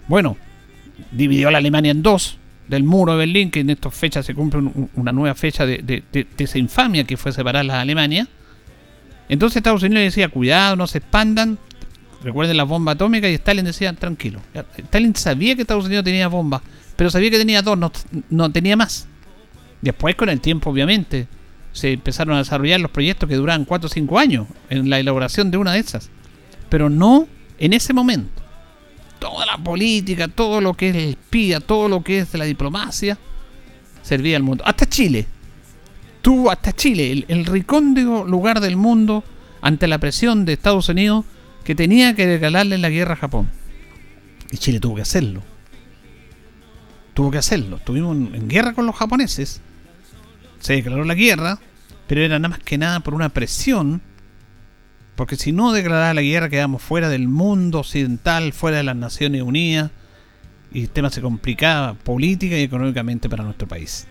Bueno, 0.07 0.37
dividió 1.11 1.48
a 1.48 1.50
la 1.50 1.59
Alemania 1.59 1.90
en 1.90 2.02
dos, 2.02 2.38
del 2.68 2.85
muro 2.85 3.12
de 3.12 3.18
Berlín, 3.18 3.50
que 3.50 3.61
en 3.61 3.70
estas 3.70 3.92
fechas 3.92 4.24
se 4.24 4.37
cumple 4.37 4.70
una 4.94 5.11
nueva 5.11 5.35
fecha 5.35 5.66
de, 5.66 6.05
esa 6.38 6.59
infamia 6.59 7.02
que 7.02 7.16
fue 7.16 7.33
separar 7.33 7.68
a 7.68 7.81
Alemania. 7.81 8.28
Entonces 9.28 9.57
Estados 9.57 9.83
Unidos 9.83 10.05
decía, 10.05 10.28
cuidado, 10.28 10.76
no 10.76 10.87
se 10.87 10.98
expandan. 10.98 11.59
Recuerden 12.22 12.56
la 12.56 12.64
bomba 12.64 12.92
atómica 12.92 13.28
y 13.28 13.35
Stalin 13.35 13.64
decía, 13.64 13.92
tranquilo. 13.94 14.40
Stalin 14.76 15.14
sabía 15.16 15.54
que 15.56 15.62
Estados 15.62 15.87
Unidos 15.87 16.04
tenía 16.04 16.28
bombas, 16.28 16.62
pero 16.96 17.11
sabía 17.11 17.30
que 17.30 17.38
tenía 17.38 17.62
dos, 17.62 17.76
no, 17.76 17.90
no 18.30 18.52
tenía 18.52 18.76
más. 18.76 19.06
Después 19.80 20.14
con 20.14 20.28
el 20.28 20.40
tiempo, 20.40 20.70
obviamente, 20.70 21.26
se 21.72 21.92
empezaron 21.92 22.37
a 22.37 22.38
desarrollar 22.38 22.80
los 22.80 22.90
proyectos 22.90 23.28
que 23.28 23.35
duraban 23.35 23.64
4 23.64 23.87
o 23.87 23.90
5 23.90 24.18
años 24.18 24.46
en 24.70 24.88
la 24.88 25.00
elaboración 25.00 25.50
de 25.50 25.56
una 25.56 25.72
de 25.72 25.80
esas. 25.80 26.11
Pero 26.68 26.88
no 26.88 27.26
en 27.58 27.72
ese 27.72 27.92
momento 27.92 28.42
toda 29.18 29.46
la 29.46 29.56
política, 29.56 30.26
todo 30.26 30.61
lo 30.61 30.74
que 30.74 30.88
es 30.88 30.96
el 30.96 31.08
espía, 31.11 31.61
todo 31.61 31.88
lo 31.88 32.02
que 32.02 32.18
es 32.18 32.35
la 32.35 32.44
diplomacia, 32.44 33.18
servía 34.02 34.37
al 34.37 34.42
mundo. 34.42 34.64
Hasta 34.66 34.87
Chile. 34.87 35.26
Tuvo 36.20 36.50
hasta 36.50 36.72
Chile, 36.72 37.11
el, 37.11 37.24
el 37.28 37.66
lugar 38.26 38.61
del 38.61 38.76
mundo 38.76 39.24
ante 39.61 39.87
la 39.88 39.98
presión 39.98 40.44
de 40.44 40.52
Estados 40.52 40.88
Unidos 40.88 41.24
que 41.62 41.75
tenía 41.75 42.14
que 42.14 42.27
regalarle 42.27 42.79
la 42.79 42.90
guerra 42.90 43.14
a 43.14 43.16
Japón. 43.16 43.51
Y 44.51 44.59
Chile 44.59 44.81
tuvo 44.81 44.96
que 44.96 45.03
hacerlo. 45.03 45.42
Tuvo 47.14 47.31
que 47.31 47.38
hacerlo. 47.38 47.77
Estuvimos 47.77 48.16
en 48.16 48.48
guerra 48.48 48.72
con 48.72 48.87
los 48.87 48.96
japoneses. 48.96 49.61
Se 50.61 50.75
declaró 50.75 51.05
la 51.05 51.14
guerra, 51.14 51.59
pero 52.07 52.20
era 52.20 52.38
nada 52.38 52.51
más 52.51 52.59
que 52.61 52.79
nada 52.79 53.01
por 53.01 53.14
una 53.14 53.29
presión 53.29 54.03
porque 55.16 55.37
si 55.37 55.53
no 55.53 55.72
declaraba 55.72 56.14
la 56.14 56.22
guerra 56.22 56.48
quedamos 56.48 56.83
fuera 56.83 57.09
del 57.09 57.29
mundo 57.29 57.81
occidental, 57.81 58.53
fuera 58.53 58.79
de 58.79 58.83
las 58.83 58.96
Naciones 58.96 59.42
Unidas, 59.42 59.90
y 60.72 60.83
el 60.83 60.90
tema 60.90 61.11
se 61.11 61.20
complicaba 61.20 61.94
política 61.94 62.57
y 62.57 62.62
económicamente 62.62 63.29
para 63.29 63.44
nuestro 63.44 63.68
país. 63.68 64.07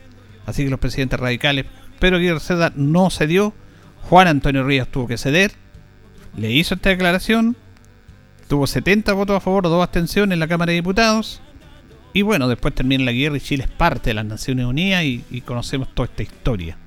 Así 0.45 0.63
que 0.63 0.69
los 0.69 0.79
presidentes 0.79 1.19
radicales, 1.19 1.65
Pedro 1.99 2.17
Aguirre 2.17 2.39
Cerda 2.39 2.71
no 2.75 3.09
cedió, 3.09 3.53
Juan 4.03 4.27
Antonio 4.27 4.63
Ríos 4.63 4.87
tuvo 4.89 5.07
que 5.07 5.17
ceder, 5.17 5.51
le 6.35 6.51
hizo 6.51 6.75
esta 6.75 6.89
declaración, 6.89 7.55
tuvo 8.47 8.67
70 8.67 9.13
votos 9.13 9.37
a 9.37 9.39
favor, 9.39 9.63
dos 9.63 9.83
abstenciones 9.83 10.33
en 10.33 10.39
la 10.39 10.47
Cámara 10.47 10.71
de 10.71 10.77
Diputados, 10.77 11.41
y 12.13 12.23
bueno, 12.23 12.47
después 12.47 12.75
termina 12.75 13.05
la 13.05 13.13
guerra 13.13 13.37
y 13.37 13.41
Chile 13.41 13.63
es 13.63 13.69
parte 13.69 14.09
de 14.09 14.15
las 14.15 14.25
Naciones 14.25 14.65
Unidas 14.65 15.03
y, 15.03 15.23
y 15.29 15.41
conocemos 15.41 15.93
toda 15.93 16.07
esta 16.07 16.23
historia 16.23 16.77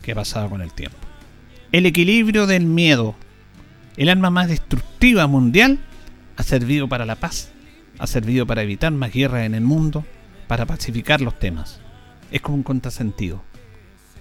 que 0.00 0.12
ha 0.12 0.14
pasado 0.14 0.48
con 0.48 0.62
el 0.62 0.72
tiempo. 0.72 0.96
El 1.72 1.86
equilibrio 1.86 2.46
del 2.46 2.64
miedo 2.64 3.14
el 3.96 4.08
arma 4.08 4.30
más 4.30 4.48
destructiva 4.48 5.26
mundial 5.26 5.78
ha 6.36 6.42
servido 6.42 6.88
para 6.88 7.06
la 7.06 7.14
paz, 7.16 7.52
ha 7.98 8.06
servido 8.08 8.44
para 8.46 8.62
evitar 8.62 8.90
más 8.92 9.12
guerras 9.12 9.46
en 9.46 9.54
el 9.54 9.60
mundo, 9.60 10.04
para 10.48 10.66
pacificar 10.66 11.20
los 11.20 11.38
temas. 11.38 11.80
Es 12.32 12.40
como 12.40 12.56
un 12.56 12.62
contrasentido. 12.64 13.44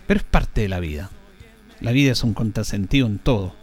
Pero 0.05 0.19
es 0.19 0.23
parte 0.23 0.61
de 0.61 0.69
la 0.69 0.79
vida. 0.79 1.09
La 1.79 1.91
vida 1.91 2.11
es 2.11 2.23
un 2.23 2.35
contrasentido 2.35 3.07
en 3.07 3.17
todo. 3.17 3.55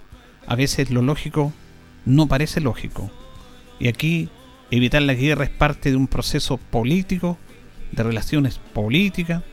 A 0.51 0.57
veces 0.57 0.91
lo 0.91 1.01
lógico 1.01 1.53
no 2.05 2.27
parece 2.27 2.61
lógico. 2.61 3.09
Y 3.79 3.87
aquí 3.87 4.29
evitar 4.73 5.01
la 5.01 5.15
guerra 5.15 5.45
es 5.45 5.51
parte 5.51 5.91
de 5.91 5.97
un 5.97 6.09
proceso 6.09 6.57
político, 6.57 7.39
de 7.93 8.03
relaciones 8.03 8.59
políticas, 8.59 9.45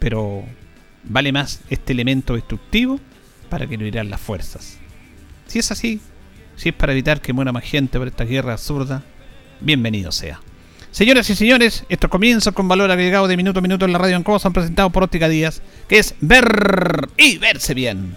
pero 0.00 0.42
vale 1.04 1.30
más 1.30 1.60
este 1.70 1.92
elemento 1.92 2.34
destructivo 2.34 2.98
para 3.48 3.68
que 3.68 3.78
no 3.78 3.86
irán 3.86 4.10
las 4.10 4.20
fuerzas. 4.20 4.78
Si 5.46 5.60
es 5.60 5.70
así, 5.70 6.00
si 6.56 6.70
es 6.70 6.74
para 6.74 6.90
evitar 6.90 7.20
que 7.20 7.32
muera 7.32 7.52
más 7.52 7.62
gente 7.62 7.96
por 7.96 8.08
esta 8.08 8.24
guerra 8.24 8.54
absurda, 8.54 9.04
bienvenido 9.60 10.10
sea. 10.10 10.40
Señoras 10.90 11.30
y 11.30 11.36
señores, 11.36 11.84
estos 11.88 12.10
comienzos 12.10 12.52
con 12.52 12.66
valor 12.66 12.90
agregado 12.90 13.28
de 13.28 13.36
minuto 13.36 13.60
a 13.60 13.62
minuto 13.62 13.84
en 13.84 13.92
la 13.92 13.98
radio 13.98 14.16
en 14.16 14.24
Cobo 14.24 14.40
son 14.40 14.52
presentados 14.52 14.90
por 14.90 15.04
Óptica 15.04 15.28
Díaz, 15.28 15.62
que 15.88 16.00
es 16.00 16.16
ver 16.20 16.48
y 17.16 17.38
verse 17.38 17.74
bien. 17.74 18.16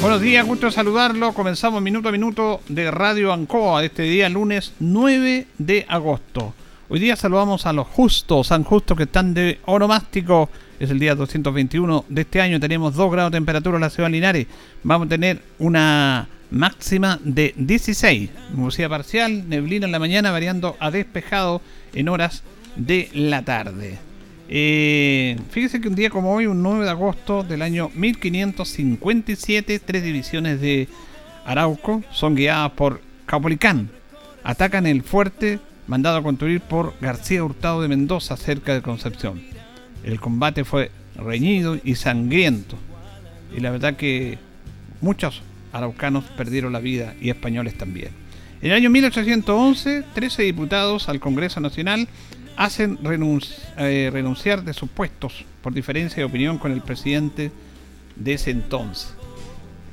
Buenos 0.00 0.22
días, 0.22 0.46
gusto 0.46 0.70
saludarlo. 0.70 1.34
Comenzamos 1.34 1.82
minuto 1.82 2.08
a 2.08 2.12
minuto 2.12 2.62
de 2.68 2.90
Radio 2.90 3.34
Ancoa 3.34 3.80
de 3.80 3.88
este 3.88 4.04
día 4.04 4.30
lunes 4.30 4.72
9 4.80 5.46
de 5.58 5.84
agosto. 5.86 6.54
Hoy 6.88 7.00
día 7.00 7.16
saludamos 7.16 7.66
a 7.66 7.74
los 7.74 7.86
justos, 7.86 8.46
San 8.46 8.64
Justos 8.64 8.96
que 8.96 9.02
están 9.02 9.34
de 9.34 9.58
oromástico. 9.66 10.48
Es 10.78 10.88
el 10.88 10.98
día 10.98 11.14
221 11.14 12.06
de 12.08 12.22
este 12.22 12.40
año. 12.40 12.58
Tenemos 12.58 12.94
2 12.94 13.12
grados 13.12 13.30
de 13.30 13.36
temperatura 13.36 13.76
en 13.76 13.82
la 13.82 13.90
ciudad 13.90 14.08
de 14.08 14.12
Linares. 14.12 14.46
Vamos 14.84 15.04
a 15.04 15.10
tener 15.10 15.42
una 15.58 16.28
máxima 16.50 17.20
de 17.22 17.52
16. 17.58 18.30
Nubosidad 18.54 18.88
parcial, 18.88 19.50
neblina 19.50 19.84
en 19.84 19.92
la 19.92 19.98
mañana, 19.98 20.30
variando 20.30 20.78
a 20.80 20.90
despejado 20.90 21.60
en 21.92 22.08
horas 22.08 22.42
de 22.74 23.10
la 23.12 23.44
tarde. 23.44 24.09
Eh, 24.52 25.38
fíjese 25.50 25.80
que 25.80 25.86
un 25.86 25.94
día 25.94 26.10
como 26.10 26.34
hoy, 26.34 26.46
un 26.46 26.60
9 26.60 26.84
de 26.84 26.90
agosto 26.90 27.44
del 27.44 27.62
año 27.62 27.88
1557, 27.94 29.78
tres 29.78 30.02
divisiones 30.02 30.60
de 30.60 30.88
Arauco 31.46 32.02
son 32.10 32.34
guiadas 32.34 32.72
por 32.72 33.00
Caupolicán. 33.26 33.90
Atacan 34.42 34.86
el 34.88 35.04
fuerte 35.04 35.60
mandado 35.86 36.16
a 36.16 36.22
construir 36.24 36.60
por 36.62 36.94
García 37.00 37.44
Hurtado 37.44 37.80
de 37.80 37.86
Mendoza 37.86 38.36
cerca 38.36 38.74
de 38.74 38.82
Concepción. 38.82 39.40
El 40.02 40.18
combate 40.18 40.64
fue 40.64 40.90
reñido 41.14 41.78
y 41.84 41.94
sangriento. 41.94 42.76
Y 43.56 43.60
la 43.60 43.70
verdad 43.70 43.94
que 43.94 44.38
muchos 45.00 45.42
araucanos 45.72 46.24
perdieron 46.24 46.72
la 46.72 46.80
vida 46.80 47.14
y 47.20 47.30
españoles 47.30 47.78
también. 47.78 48.10
En 48.62 48.72
el 48.72 48.76
año 48.76 48.90
1811, 48.90 50.04
13 50.12 50.42
diputados 50.42 51.08
al 51.08 51.20
Congreso 51.20 51.60
Nacional 51.60 52.08
hacen 52.60 52.98
eh, 53.78 54.10
renunciar 54.12 54.62
de 54.64 54.74
sus 54.74 54.90
puestos 54.90 55.46
por 55.62 55.72
diferencia 55.72 56.18
de 56.18 56.24
opinión 56.24 56.58
con 56.58 56.72
el 56.72 56.82
presidente 56.82 57.50
de 58.16 58.34
ese 58.34 58.50
entonces. 58.50 59.14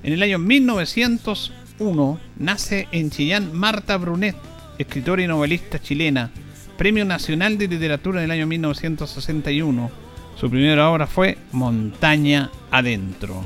En 0.03 0.11
el 0.11 0.21
año 0.21 0.37
1901 0.37 2.19
nace 2.37 2.89
en 2.91 3.09
Chillán 3.09 3.53
Marta 3.53 3.95
Brunet, 3.95 4.35
escritora 4.77 5.23
y 5.23 5.27
novelista 5.27 5.79
chilena, 5.79 6.29
Premio 6.77 7.05
Nacional 7.05 7.57
de 7.57 7.69
Literatura 7.69 8.19
en 8.19 8.25
el 8.25 8.31
año 8.31 8.47
1961. 8.47 9.89
Su 10.35 10.49
primera 10.49 10.89
obra 10.89 11.07
fue 11.07 11.37
Montaña 11.53 12.51
Adentro. 12.69 13.45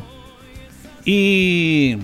Y 1.06 1.96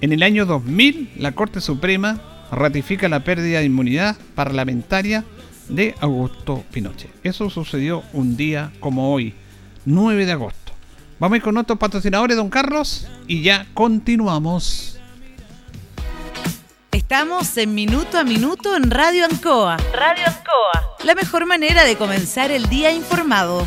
en 0.00 0.12
el 0.12 0.22
año 0.22 0.46
2000, 0.46 1.14
la 1.16 1.32
Corte 1.32 1.60
Suprema 1.60 2.20
ratifica 2.52 3.08
la 3.08 3.24
pérdida 3.24 3.58
de 3.58 3.64
inmunidad 3.64 4.16
parlamentaria 4.36 5.24
de 5.70 5.94
Augusto 6.00 6.64
Pinochet. 6.70 7.10
Eso 7.22 7.48
sucedió 7.50 8.02
un 8.12 8.36
día 8.36 8.72
como 8.80 9.12
hoy, 9.12 9.34
9 9.84 10.26
de 10.26 10.32
agosto. 10.32 10.72
Vamos 11.18 11.34
a 11.34 11.36
ir 11.36 11.42
con 11.42 11.56
otros 11.56 11.78
patrocinadores, 11.78 12.36
don 12.36 12.50
Carlos, 12.50 13.06
y 13.26 13.42
ya 13.42 13.66
continuamos. 13.74 14.98
Estamos 16.92 17.56
en 17.56 17.74
Minuto 17.74 18.18
a 18.18 18.24
Minuto 18.24 18.76
en 18.76 18.90
Radio 18.90 19.24
Ancoa. 19.24 19.76
Radio 19.92 20.24
Ancoa. 20.26 20.96
La 21.04 21.14
mejor 21.14 21.46
manera 21.46 21.84
de 21.84 21.96
comenzar 21.96 22.50
el 22.50 22.68
día 22.68 22.92
informado. 22.92 23.66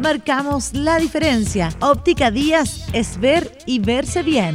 Marcamos 0.00 0.74
la 0.74 0.98
diferencia. 0.98 1.70
Óptica 1.80 2.30
Díaz 2.30 2.86
es 2.92 3.18
ver 3.18 3.56
y 3.64 3.78
verse 3.78 4.22
bien. 4.22 4.54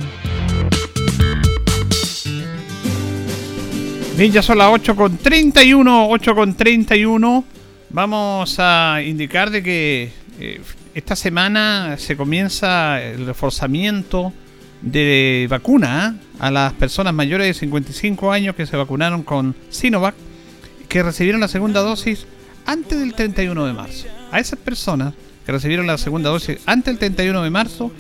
Bien, 4.15 4.31
ya 4.31 4.43
son 4.43 4.59
las 4.59 4.71
8 4.71 4.95
con 4.95 5.17
31, 5.17 6.09
8 6.09 6.35
con 6.35 6.53
31. 6.53 7.43
Vamos 7.89 8.55
a 8.59 9.01
indicar 9.03 9.49
de 9.49 9.63
que 9.63 10.11
eh, 10.39 10.61
esta 10.93 11.15
semana 11.15 11.97
se 11.97 12.15
comienza 12.15 13.01
el 13.01 13.25
reforzamiento 13.25 14.31
de 14.83 15.47
vacuna 15.49 16.19
¿eh? 16.19 16.27
a 16.39 16.51
las 16.51 16.73
personas 16.73 17.15
mayores 17.15 17.47
de 17.47 17.53
55 17.55 18.31
años 18.31 18.55
que 18.55 18.67
se 18.67 18.77
vacunaron 18.77 19.23
con 19.23 19.55
Sinovac, 19.71 20.13
que 20.87 21.01
recibieron 21.01 21.41
la 21.41 21.47
segunda 21.47 21.81
dosis 21.81 22.27
antes 22.67 22.99
del 22.99 23.15
31 23.15 23.65
de 23.65 23.73
marzo. 23.73 24.07
A 24.31 24.39
esas 24.39 24.59
personas 24.59 25.15
recibieron 25.51 25.87
la 25.87 25.97
segunda 25.97 26.29
dosis 26.29 26.59
antes 26.65 26.85
del 26.85 26.97
31 26.97 27.43
de 27.43 27.49
marzo, 27.49 27.91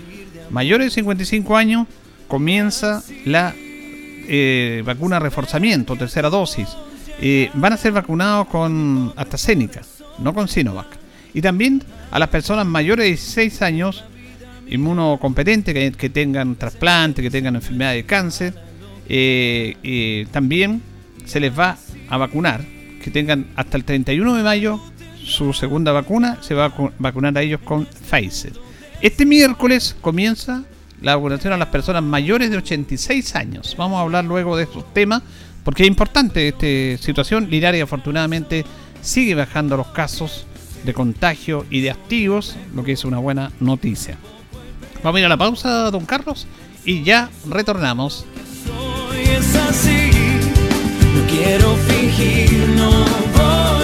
mayores 0.49 0.87
de 0.87 0.91
55 0.91 1.57
años, 1.57 1.87
comienza 2.27 3.03
la 3.25 3.53
eh, 3.57 4.83
vacuna 4.85 5.19
reforzamiento, 5.19 5.95
tercera 5.95 6.29
dosis. 6.29 6.69
Eh, 7.19 7.51
van 7.53 7.73
a 7.73 7.77
ser 7.77 7.91
vacunados 7.91 8.47
con 8.47 9.13
AstraZeneca, 9.15 9.81
no 10.19 10.33
con 10.33 10.47
Sinovac. 10.47 10.87
Y 11.33 11.41
también 11.41 11.83
a 12.09 12.19
las 12.19 12.29
personas 12.29 12.65
mayores 12.65 13.05
de 13.05 13.09
16 13.09 13.61
años 13.61 14.03
inmunocompetentes 14.67 15.73
que, 15.73 15.91
que 15.91 16.09
tengan 16.09 16.55
trasplante, 16.55 17.21
que 17.21 17.29
tengan 17.29 17.55
enfermedad 17.55 17.93
de 17.93 18.05
cáncer. 18.05 18.53
Eh, 19.07 20.25
también 20.31 20.81
se 21.25 21.39
les 21.39 21.57
va 21.57 21.77
a 22.09 22.17
vacunar, 22.17 22.63
que 23.03 23.11
tengan 23.11 23.47
hasta 23.55 23.77
el 23.77 23.83
31 23.83 24.35
de 24.35 24.43
mayo 24.43 24.79
su 25.25 25.53
segunda 25.53 25.91
vacuna, 25.91 26.37
se 26.41 26.53
va 26.53 26.65
a 26.65 26.73
vacunar 26.99 27.37
a 27.37 27.41
ellos 27.41 27.61
con 27.63 27.85
Pfizer. 27.85 28.53
Este 29.01 29.25
miércoles 29.25 29.95
comienza 30.01 30.63
la 31.01 31.15
vacunación 31.15 31.53
a 31.53 31.57
las 31.57 31.69
personas 31.69 32.03
mayores 32.03 32.51
de 32.51 32.57
86 32.57 33.35
años. 33.35 33.75
Vamos 33.77 33.97
a 33.97 34.01
hablar 34.01 34.25
luego 34.25 34.55
de 34.55 34.63
estos 34.63 34.93
temas, 34.93 35.23
porque 35.63 35.83
es 35.83 35.87
importante 35.87 36.47
esta 36.47 37.03
situación. 37.03 37.49
Linares 37.49 37.83
afortunadamente 37.83 38.65
sigue 39.01 39.35
bajando 39.35 39.77
los 39.77 39.87
casos 39.87 40.45
de 40.83 40.93
contagio 40.93 41.65
y 41.69 41.81
de 41.81 41.91
activos, 41.91 42.55
lo 42.75 42.83
que 42.83 42.93
es 42.93 43.05
una 43.05 43.17
buena 43.17 43.51
noticia. 43.59 44.17
Vamos 45.03 45.17
a 45.17 45.19
ir 45.19 45.25
a 45.25 45.29
la 45.29 45.37
pausa, 45.37 45.89
don 45.89 46.05
Carlos, 46.05 46.47
y 46.85 47.03
ya 47.03 47.29
retornamos. 47.49 48.25
Es 49.23 49.55
así, 49.55 50.09
no 51.15 51.27
quiero 51.27 51.75
fingir, 51.75 52.69
no 52.75 52.89
voy 53.35 53.80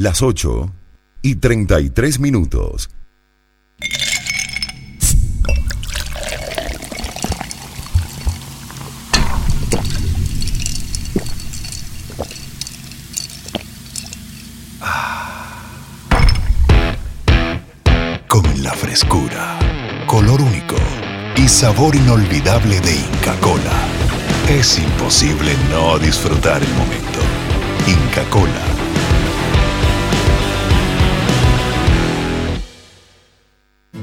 Las 0.00 0.22
8 0.22 0.72
y 1.20 1.34
33 1.34 2.20
minutos. 2.20 2.88
Con 18.26 18.62
la 18.62 18.72
frescura, 18.72 19.58
color 20.06 20.40
único 20.40 20.76
y 21.36 21.46
sabor 21.46 21.94
inolvidable 21.94 22.80
de 22.80 22.94
Inca 22.96 23.38
Cola, 23.40 23.86
es 24.48 24.78
imposible 24.78 25.52
no 25.68 25.98
disfrutar 25.98 26.62
el 26.62 26.72
momento. 26.72 27.20
Inca 27.86 28.24
Cola. 28.30 28.79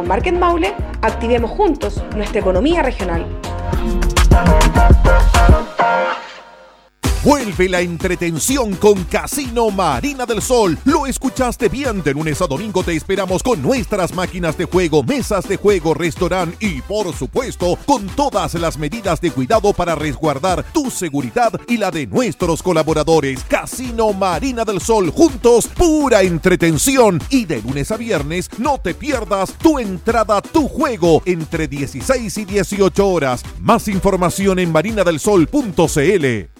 Con 0.00 0.08
Market 0.08 0.34
Maule, 0.34 0.74
activemos 1.02 1.50
juntos 1.50 2.02
nuestra 2.16 2.40
economía 2.40 2.82
regional. 2.82 3.26
Vuelve 7.22 7.68
la 7.68 7.82
entretención 7.82 8.74
con 8.76 9.04
Casino 9.04 9.68
Marina 9.68 10.24
del 10.24 10.40
Sol. 10.40 10.78
Lo 10.86 11.06
escuchaste 11.06 11.68
bien. 11.68 12.02
De 12.02 12.14
lunes 12.14 12.40
a 12.40 12.46
domingo 12.46 12.82
te 12.82 12.96
esperamos 12.96 13.42
con 13.42 13.60
nuestras 13.60 14.14
máquinas 14.14 14.56
de 14.56 14.64
juego, 14.64 15.02
mesas 15.02 15.46
de 15.46 15.58
juego, 15.58 15.92
restaurante 15.92 16.56
y, 16.60 16.80
por 16.80 17.14
supuesto, 17.14 17.78
con 17.84 18.06
todas 18.06 18.54
las 18.54 18.78
medidas 18.78 19.20
de 19.20 19.32
cuidado 19.32 19.74
para 19.74 19.94
resguardar 19.94 20.64
tu 20.72 20.90
seguridad 20.90 21.52
y 21.68 21.76
la 21.76 21.90
de 21.90 22.06
nuestros 22.06 22.62
colaboradores. 22.62 23.44
Casino 23.44 24.14
Marina 24.14 24.64
del 24.64 24.80
Sol. 24.80 25.10
Juntos, 25.10 25.66
pura 25.66 26.22
entretención. 26.22 27.20
Y 27.28 27.44
de 27.44 27.60
lunes 27.60 27.90
a 27.90 27.98
viernes, 27.98 28.48
no 28.56 28.78
te 28.78 28.94
pierdas 28.94 29.52
tu 29.58 29.78
entrada, 29.78 30.40
tu 30.40 30.68
juego 30.68 31.20
entre 31.26 31.68
16 31.68 32.38
y 32.38 32.44
18 32.46 33.06
horas. 33.06 33.42
Más 33.58 33.88
información 33.88 34.58
en 34.58 34.72
marinadelsol.cl. 34.72 36.59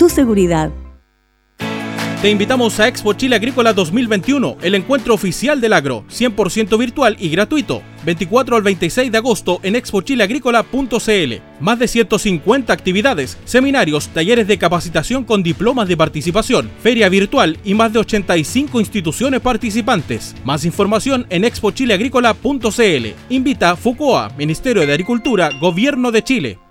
seguridad. 0.09 0.71
Te 2.21 2.29
invitamos 2.29 2.79
a 2.79 2.87
Expo 2.87 3.13
Chile 3.13 3.35
Agrícola 3.35 3.73
2021, 3.73 4.57
el 4.61 4.75
encuentro 4.75 5.15
oficial 5.15 5.59
del 5.59 5.73
agro, 5.73 6.05
100% 6.07 6.77
virtual 6.77 7.17
y 7.19 7.29
gratuito. 7.29 7.81
24 8.05 8.57
al 8.57 8.61
26 8.61 9.11
de 9.11 9.17
agosto 9.17 9.59
en 9.63 9.75
expochileagrícola.cl. 9.75 11.33
Más 11.59 11.79
de 11.79 11.87
150 11.87 12.71
actividades, 12.71 13.39
seminarios, 13.45 14.09
talleres 14.09 14.45
de 14.47 14.59
capacitación 14.59 15.23
con 15.23 15.41
diplomas 15.41 15.87
de 15.87 15.97
participación, 15.97 16.69
feria 16.83 17.09
virtual 17.09 17.57
y 17.63 17.73
más 17.73 17.91
de 17.91 17.97
85 17.97 18.79
instituciones 18.79 19.41
participantes. 19.41 20.35
Más 20.45 20.63
información 20.63 21.25
en 21.31 21.43
expochileagrícola.cl. 21.43 23.07
Invita 23.29 23.75
FUCOA, 23.75 24.29
Ministerio 24.37 24.85
de 24.85 24.91
Agricultura, 24.91 25.49
Gobierno 25.59 26.11
de 26.11 26.23
Chile. 26.23 26.70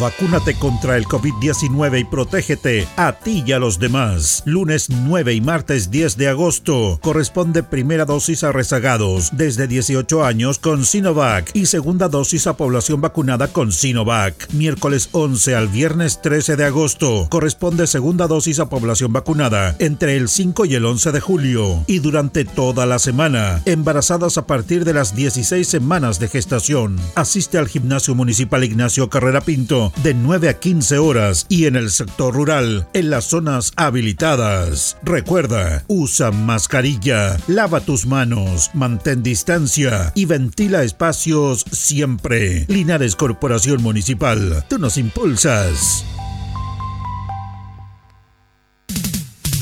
Vacúnate 0.00 0.54
contra 0.54 0.96
el 0.96 1.04
COVID-19 1.04 2.00
y 2.00 2.04
protégete 2.04 2.88
a 2.96 3.12
ti 3.12 3.44
y 3.46 3.52
a 3.52 3.60
los 3.60 3.78
demás. 3.78 4.42
Lunes 4.44 4.90
9 4.90 5.32
y 5.34 5.40
martes 5.40 5.90
10 5.92 6.16
de 6.16 6.28
agosto 6.28 6.98
corresponde 7.00 7.62
primera 7.62 8.04
dosis 8.04 8.42
a 8.42 8.50
rezagados 8.50 9.30
desde 9.36 9.68
18 9.68 10.24
años 10.24 10.58
con 10.58 10.84
Sinovac 10.84 11.50
y 11.54 11.66
segunda 11.66 12.08
dosis 12.08 12.48
a 12.48 12.56
población 12.56 13.00
vacunada 13.00 13.48
con 13.48 13.70
Sinovac. 13.70 14.52
Miércoles 14.52 15.08
11 15.12 15.54
al 15.54 15.68
viernes 15.68 16.20
13 16.20 16.56
de 16.56 16.64
agosto 16.64 17.28
corresponde 17.30 17.86
segunda 17.86 18.26
dosis 18.26 18.58
a 18.58 18.68
población 18.68 19.12
vacunada 19.12 19.76
entre 19.78 20.16
el 20.16 20.28
5 20.28 20.64
y 20.64 20.74
el 20.74 20.84
11 20.84 21.12
de 21.12 21.20
julio 21.20 21.84
y 21.86 22.00
durante 22.00 22.44
toda 22.44 22.86
la 22.86 22.98
semana. 22.98 23.62
Embarazadas 23.66 24.36
a 24.36 24.46
partir 24.46 24.84
de 24.84 24.94
las 24.94 25.14
16 25.14 25.66
semanas 25.66 26.18
de 26.18 26.26
gestación. 26.26 26.98
Asiste 27.14 27.56
al 27.56 27.68
gimnasio 27.68 28.16
municipal 28.16 28.64
Ignacio 28.64 29.08
Carrera 29.08 29.40
Pinto 29.42 29.75
de 30.02 30.14
9 30.14 30.48
a 30.48 30.54
15 30.58 30.98
horas 30.98 31.46
y 31.48 31.66
en 31.66 31.76
el 31.76 31.90
sector 31.90 32.34
rural, 32.34 32.88
en 32.94 33.10
las 33.10 33.26
zonas 33.26 33.72
habilitadas. 33.76 34.96
Recuerda, 35.02 35.84
usa 35.88 36.30
mascarilla, 36.30 37.36
lava 37.46 37.80
tus 37.80 38.06
manos, 38.06 38.70
mantén 38.74 39.22
distancia 39.22 40.12
y 40.14 40.24
ventila 40.24 40.82
espacios 40.82 41.64
siempre. 41.70 42.64
Linares 42.68 43.16
Corporación 43.16 43.82
Municipal, 43.82 44.64
tú 44.68 44.78
nos 44.78 44.96
impulsas. 44.96 46.04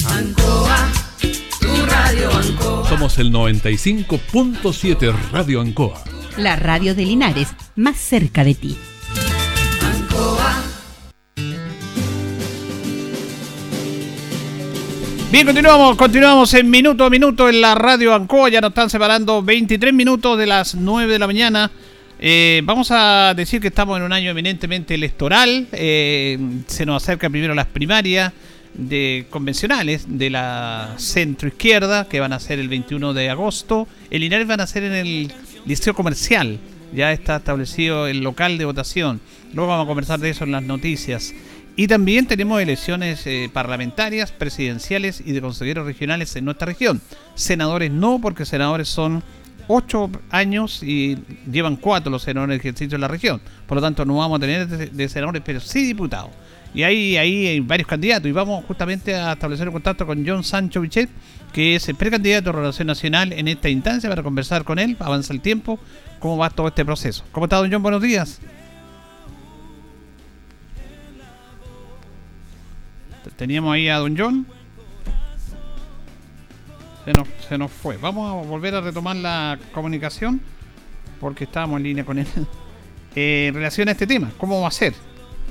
Ancoa, 0.07 0.93
tu 1.61 1.87
radio 1.87 2.31
Ancoa. 2.31 2.89
Somos 2.89 3.19
el 3.19 3.33
95.7 3.33 5.15
Radio 5.33 5.61
Ancoa. 5.61 6.05
La 6.37 6.57
radio 6.57 6.95
de 6.95 7.05
Linares, 7.05 7.49
más 7.77 7.97
cerca 7.97 8.45
de 8.45 8.55
ti. 8.55 8.77
Bien, 15.35 15.47
continuamos, 15.47 15.97
continuamos 15.97 16.55
en 16.55 16.71
minuto 16.71 17.05
a 17.05 17.11
minuto 17.11 17.49
en 17.49 17.61
la 17.61 17.75
radio 17.75 18.15
Ancoa. 18.15 18.51
Ya 18.51 18.61
nos 18.61 18.69
están 18.69 18.89
separando 18.89 19.43
23 19.43 19.93
minutos 19.93 20.39
de 20.39 20.47
las 20.47 20.77
9 20.77 21.13
de 21.13 21.19
la 21.19 21.27
mañana. 21.27 21.73
Eh, 22.21 22.63
vamos 22.63 22.93
a 22.93 23.35
decir 23.35 23.61
que 23.61 23.67
estamos 23.67 23.97
en 23.97 24.05
un 24.05 24.13
año 24.13 24.31
eminentemente 24.31 24.95
electoral. 24.95 25.67
Eh, 25.73 26.39
se 26.69 26.87
nos 26.87 27.03
acerca 27.03 27.29
primero 27.29 27.53
las 27.53 27.67
primarias 27.67 28.33
de 28.75 29.27
convencionales 29.29 30.05
de 30.07 30.31
la 30.31 30.95
centro 30.99 31.49
izquierda 31.49 32.07
que 32.09 32.21
van 32.21 32.33
a 32.33 32.39
ser 32.39 32.61
el 32.61 32.69
21 32.69 33.13
de 33.13 33.29
agosto. 33.29 33.89
El 34.11 34.21
Linares 34.21 34.47
van 34.47 34.61
a 34.61 34.69
ser 34.69 34.85
en 34.85 34.93
el 34.93 35.33
liceo 35.67 35.95
comercial. 35.95 36.61
Ya 36.95 37.11
está 37.11 37.39
establecido 37.39 38.07
el 38.07 38.21
local 38.21 38.57
de 38.57 38.67
votación. 38.67 39.21
Luego 39.53 39.71
vamos 39.71 39.87
a 39.87 39.89
conversar 39.89 40.21
de 40.21 40.31
eso 40.31 40.45
en 40.45 40.53
las 40.53 40.63
noticias. 40.63 41.35
Y 41.77 41.89
también 41.89 42.27
tenemos 42.27 42.63
elecciones 42.63 43.27
eh, 43.27 43.51
parlamentarias, 43.53 44.31
presidenciales 44.31 45.21
y 45.25 45.33
de 45.33 45.41
consejeros 45.41 45.87
regionales 45.87 46.37
en 46.37 46.45
nuestra 46.45 46.67
región. 46.67 47.01
Senadores 47.35 47.91
no, 47.91 48.21
porque 48.21 48.45
senadores 48.45 48.89
son 48.89 49.25
ocho 49.67 50.11
años 50.31 50.83
y 50.83 51.19
llevan 51.51 51.77
cuatro 51.77 52.11
los 52.11 52.23
senadores 52.23 52.55
de 52.55 52.69
ejercicio 52.69 52.95
en 52.95 53.01
la 53.01 53.09
región. 53.09 53.41
Por 53.67 53.77
lo 53.77 53.83
tanto, 53.83 54.05
no 54.05 54.17
vamos 54.17 54.39
a 54.39 54.41
tener 54.41 54.69
de, 54.69 55.09
senadores, 55.09 55.43
pero 55.45 55.59
sí 55.59 55.85
diputados. 55.85 56.31
Y 56.75 56.85
ahí, 56.85 57.17
ahí 57.17 57.47
hay 57.49 57.61
varios 57.61 57.89
candidatos. 57.89 58.29
Y 58.29 58.33
vamos 58.33 58.65
justamente 58.67 59.15
a 59.17 59.33
establecer 59.33 59.69
un 59.69 59.73
contacto 59.73 60.07
con 60.07 60.25
John 60.25 60.45
Sancho 60.45 60.81
Bichet, 60.81 61.11
que 61.53 61.75
es 61.75 61.89
el 61.89 61.97
precandidato 61.97 62.51
de 62.51 62.53
Relación 62.53 62.87
Nacional 62.87 63.33
en 63.33 63.49
esta 63.49 63.69
instancia, 63.69 64.09
para 64.09 64.23
conversar 64.23 64.63
con 64.63 64.79
él. 64.79 64.97
Avanza 65.01 65.33
el 65.33 65.41
tiempo, 65.41 65.81
cómo 66.21 66.37
va 66.37 66.51
todo 66.51 66.69
este 66.69 66.85
proceso. 66.85 67.25
¿Cómo 67.33 67.47
está, 67.47 67.57
don 67.57 67.71
John? 67.73 67.83
Buenos 67.83 68.03
días. 68.03 68.41
Teníamos 73.37 73.75
ahí 73.75 73.89
a 73.89 73.99
Don 73.99 74.17
John. 74.17 74.47
Se 77.05 77.13
nos, 77.13 77.29
se 77.49 77.59
nos 77.59 77.71
fue. 77.71 77.97
Vamos 77.97 78.31
a 78.31 78.49
volver 78.49 78.75
a 78.75 78.81
retomar 78.81 79.17
la 79.17 79.59
comunicación 79.73 80.41
porque 81.21 81.45
estábamos 81.45 81.79
en 81.79 81.85
línea 81.85 82.05
con 82.05 82.19
él. 82.19 82.27
Eh, 83.17 83.47
en 83.47 83.55
relación 83.55 83.87
a 83.89 83.93
este 83.93 84.09
tema, 84.09 84.33
¿cómo 84.39 84.61
va 84.61 84.67
a 84.67 84.73
ser? 84.73 84.93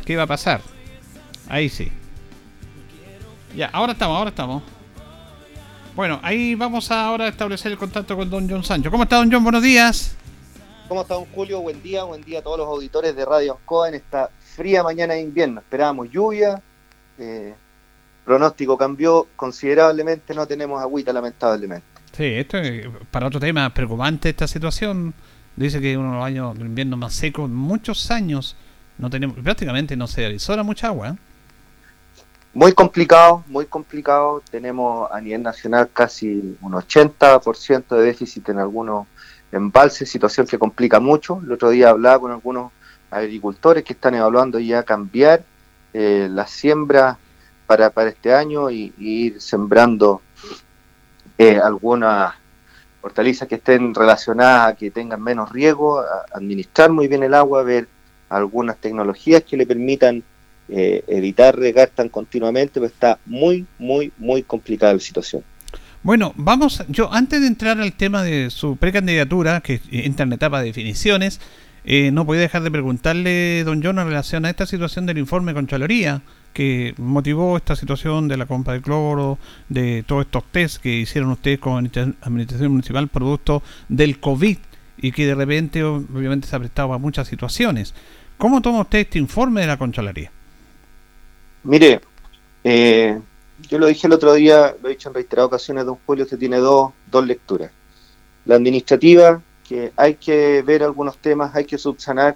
¿Qué 0.03 0.17
va 0.17 0.23
a 0.23 0.27
pasar? 0.27 0.59
Ahí 1.47 1.69
sí. 1.69 1.89
Ya, 3.55 3.67
ahora 3.67 3.93
estamos, 3.93 4.17
ahora 4.17 4.31
estamos. 4.31 4.63
Bueno, 5.95 6.19
ahí 6.23 6.55
vamos 6.55 6.91
a 6.91 7.05
ahora 7.05 7.29
establecer 7.29 7.71
el 7.71 7.77
contacto 7.77 8.17
con 8.17 8.29
Don 8.29 8.49
John 8.49 8.65
Sancho. 8.65 8.91
¿Cómo 8.91 9.03
está 9.03 9.15
Don 9.15 9.31
John? 9.31 9.43
Buenos 9.43 9.63
días. 9.63 10.13
¿Cómo 10.89 11.03
está 11.03 11.13
Don 11.13 11.25
Julio? 11.27 11.61
Buen 11.61 11.81
día, 11.81 12.03
buen 12.03 12.21
día 12.21 12.39
a 12.39 12.41
todos 12.41 12.57
los 12.57 12.67
auditores 12.67 13.15
de 13.15 13.23
Radio 13.23 13.53
Ancoa 13.53 13.87
en 13.87 13.95
esta 13.95 14.29
fría 14.55 14.83
mañana 14.83 15.13
de 15.13 15.21
invierno. 15.21 15.61
Esperábamos 15.61 16.09
lluvia, 16.11 16.61
eh, 17.17 17.55
pronóstico 18.23 18.77
cambió 18.77 19.27
considerablemente, 19.35 20.33
no 20.33 20.47
tenemos 20.47 20.81
agüita 20.81 21.11
lamentablemente. 21.13 21.85
Sí, 22.15 22.25
esto 22.25 22.57
es 22.57 22.87
para 23.11 23.27
otro 23.27 23.39
tema 23.39 23.73
preocupante 23.73 24.29
esta 24.29 24.47
situación. 24.47 25.13
Dice 25.55 25.81
que 25.81 25.97
uno 25.97 26.11
de 26.11 26.15
los 26.17 26.25
años 26.25 26.57
de 26.57 26.65
invierno 26.65 26.97
más 26.97 27.13
secos, 27.13 27.49
muchos 27.49 28.09
años, 28.11 28.55
no 28.97 29.09
tenemos, 29.09 29.37
prácticamente 29.39 29.95
no 29.95 30.07
se 30.07 30.25
avisora 30.25 30.63
mucha 30.63 30.87
agua. 30.87 31.09
¿eh? 31.09 31.15
Muy 32.53 32.73
complicado, 32.73 33.43
muy 33.47 33.65
complicado. 33.65 34.43
Tenemos 34.49 35.11
a 35.11 35.19
nivel 35.19 35.41
nacional 35.41 35.89
casi 35.91 36.55
un 36.61 36.73
80% 36.73 37.95
de 37.95 38.01
déficit 38.03 38.49
en 38.49 38.59
algunos 38.59 39.07
embalses, 39.51 40.09
situación 40.09 40.45
que 40.45 40.59
complica 40.59 40.99
mucho. 40.99 41.41
El 41.43 41.51
otro 41.51 41.71
día 41.71 41.89
hablaba 41.89 42.19
con 42.19 42.31
algunos 42.31 42.71
agricultores 43.09 43.83
que 43.83 43.93
están 43.93 44.15
evaluando 44.15 44.59
ya 44.59 44.83
cambiar 44.83 45.43
eh, 45.93 46.27
la 46.29 46.47
siembra 46.47 47.17
para, 47.73 47.89
para 47.89 48.09
este 48.11 48.31
año 48.31 48.69
y, 48.69 48.93
ir 48.99 49.41
sembrando 49.41 50.21
eh, 51.39 51.57
algunas 51.57 52.35
hortalizas 53.01 53.47
que 53.47 53.55
estén 53.55 53.95
relacionadas 53.95 54.71
a 54.71 54.75
que 54.75 54.91
tengan 54.91 55.23
menos 55.23 55.51
riesgo, 55.51 56.03
administrar 56.31 56.91
muy 56.91 57.07
bien 57.07 57.23
el 57.23 57.33
agua, 57.33 57.63
ver 57.63 57.87
algunas 58.29 58.77
tecnologías 58.77 59.41
que 59.41 59.57
le 59.57 59.65
permitan 59.65 60.23
eh, 60.69 61.03
evitar 61.07 61.57
regar 61.57 61.89
tan 61.89 62.09
continuamente, 62.09 62.73
pero 62.75 62.85
está 62.85 63.17
muy, 63.25 63.65
muy, 63.79 64.13
muy 64.19 64.43
complicada 64.43 64.93
la 64.93 64.99
situación. 64.99 65.43
Bueno, 66.03 66.33
vamos, 66.35 66.83
yo 66.89 67.11
antes 67.11 67.41
de 67.41 67.47
entrar 67.47 67.79
al 67.81 67.93
tema 67.93 68.21
de 68.21 68.51
su 68.51 68.77
precandidatura, 68.77 69.61
que 69.61 69.81
entra 69.89 70.23
en 70.23 70.29
la 70.29 70.35
etapa 70.35 70.59
de 70.59 70.67
definiciones, 70.67 71.41
eh, 71.85 72.11
no 72.11 72.25
podía 72.25 72.41
dejar 72.41 72.61
de 72.61 72.69
preguntarle, 72.69 73.63
don 73.63 73.81
John, 73.83 73.97
en 73.97 74.07
relación 74.07 74.45
a 74.45 74.51
esta 74.51 74.67
situación 74.67 75.07
del 75.07 75.17
informe 75.17 75.55
con 75.55 75.65
Chaloría, 75.65 76.21
que 76.53 76.93
motivó 76.97 77.57
esta 77.57 77.75
situación 77.75 78.27
de 78.27 78.37
la 78.37 78.45
compra 78.45 78.73
de 78.73 78.81
cloro, 78.81 79.37
de 79.69 80.03
todos 80.07 80.25
estos 80.25 80.43
test 80.51 80.81
que 80.81 80.89
hicieron 80.89 81.31
ustedes 81.31 81.59
con 81.59 81.83
la 81.83 82.13
Administración 82.21 82.71
Municipal 82.71 83.07
producto 83.07 83.63
del 83.89 84.19
COVID 84.19 84.57
y 84.97 85.11
que 85.11 85.25
de 85.25 85.35
repente 85.35 85.83
obviamente 85.83 86.47
se 86.47 86.55
ha 86.55 86.59
prestado 86.59 86.93
a 86.93 86.97
muchas 86.97 87.27
situaciones. 87.27 87.93
¿Cómo 88.37 88.61
toma 88.61 88.81
usted 88.81 88.99
este 88.99 89.19
informe 89.19 89.61
de 89.61 89.67
la 89.67 89.77
Contraloría? 89.77 90.31
Mire, 91.63 92.01
eh, 92.63 93.19
yo 93.69 93.79
lo 93.79 93.87
dije 93.87 94.07
el 94.07 94.13
otro 94.13 94.33
día, 94.33 94.75
lo 94.81 94.89
he 94.89 94.91
dicho 94.91 95.09
en 95.09 95.15
reiteradas 95.15 95.47
ocasiones, 95.47 95.85
don 95.85 95.97
Julio, 96.05 96.27
que 96.27 96.37
tiene 96.37 96.57
dos, 96.57 96.91
dos 97.09 97.25
lecturas. 97.25 97.71
La 98.45 98.55
administrativa, 98.55 99.41
que 99.67 99.91
hay 99.95 100.15
que 100.15 100.61
ver 100.61 100.83
algunos 100.83 101.17
temas, 101.17 101.55
hay 101.55 101.65
que 101.65 101.77
subsanar, 101.77 102.35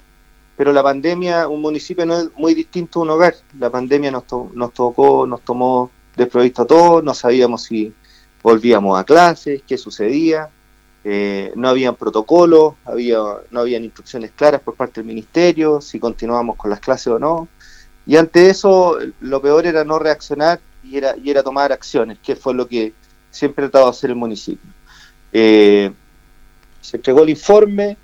pero 0.58 0.74
la 0.74 0.82
pandemia, 0.82 1.47
un 1.47 1.62
municipio 1.62 2.05
no 2.05 2.18
es 2.18 2.30
muy 2.36 2.55
distinto 2.55 2.99
a 2.99 3.03
un 3.03 3.12
hogar. 3.12 3.36
La 3.60 3.70
pandemia 3.70 4.10
nos, 4.10 4.24
nos 4.53 4.74
tocó, 4.74 5.28
nos 5.28 5.41
tomó 5.41 5.91
desprovisto 6.16 6.64
a 6.64 6.66
todos, 6.66 7.03
no 7.03 7.14
sabíamos 7.14 7.64
si 7.64 7.93
volvíamos 8.41 8.99
a 8.99 9.03
clases, 9.03 9.62
qué 9.68 9.78
sucedía, 9.78 10.49
eh, 11.03 11.51
no 11.55 11.70
habían 11.70 11.95
protocolos, 11.95 12.74
había, 12.86 13.20
no 13.51 13.60
habían 13.60 13.84
instrucciones 13.84 14.32
claras 14.36 14.62
por 14.62 14.76
parte 14.76 14.99
del 14.99 15.08
ministerio, 15.08 15.80
si 15.80 15.99
continuábamos 15.99 16.55
con 16.55 16.72
las 16.72 16.80
clases 16.80 17.08
o 17.08 17.20
no. 17.20 17.47
Y 18.08 18.16
ante 18.18 18.49
eso, 18.49 18.97
lo 19.20 19.41
peor 19.41 19.68
era 19.68 19.84
no 19.84 19.99
reaccionar 19.99 20.60
y 20.84 20.97
era, 20.97 21.16
y 21.16 21.30
era 21.30 21.43
tomar 21.43 21.72
acciones, 21.72 22.18
que 22.20 22.36
fue 22.36 22.55
lo 22.55 22.68
que 22.68 22.93
siempre 23.30 23.66
ha 23.66 23.70
tratado 23.70 23.86
de 23.86 23.91
hacer 23.91 24.10
el 24.10 24.16
municipio. 24.16 24.72
Eh, 25.32 25.91
se 26.82 26.97
entregó 26.97 27.22
el 27.22 27.30
informe, 27.30 27.97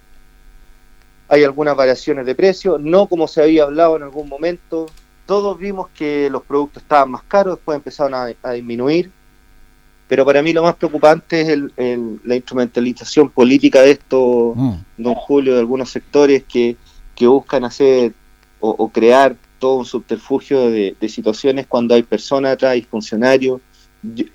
hay 1.33 1.43
algunas 1.43 1.75
variaciones 1.75 2.27
de 2.27 2.35
precio, 2.35 2.77
no 2.77 3.07
como 3.07 3.27
se 3.27 3.41
había 3.41 3.63
hablado 3.63 3.97
en 3.97 4.03
algún 4.03 4.29
momento. 4.29 4.85
Todos 5.25 5.57
vimos 5.57 5.89
que 5.89 6.29
los 6.29 6.43
productos 6.43 6.83
estaban 6.83 7.09
más 7.09 7.23
caros, 7.23 7.55
después 7.55 7.75
empezaron 7.75 8.13
a, 8.13 8.51
disminuir. 8.51 9.09
Pero 10.07 10.25
para 10.25 10.43
mí 10.43 10.53
lo 10.53 10.61
más 10.61 10.75
preocupante 10.75 11.41
es 11.41 11.59
la 12.23 12.35
instrumentalización 12.35 13.31
política 13.31 13.81
de 13.81 13.91
esto, 13.91 14.53
mm. 14.55 14.73
don 14.97 15.15
Julio, 15.15 15.53
de 15.55 15.59
algunos 15.61 15.89
sectores 15.89 16.43
que, 16.43 16.77
buscan 17.21 17.63
hacer 17.63 18.13
o, 18.59 18.89
crear 18.89 19.35
todo 19.57 19.77
un 19.77 19.85
subterfugio 19.85 20.69
de, 20.69 20.95
situaciones 21.09 21.65
cuando 21.65 21.95
hay 21.95 22.03
personas 22.03 22.53
atrás 22.53 22.77
y 22.77 22.83
funcionarios. 22.83 23.59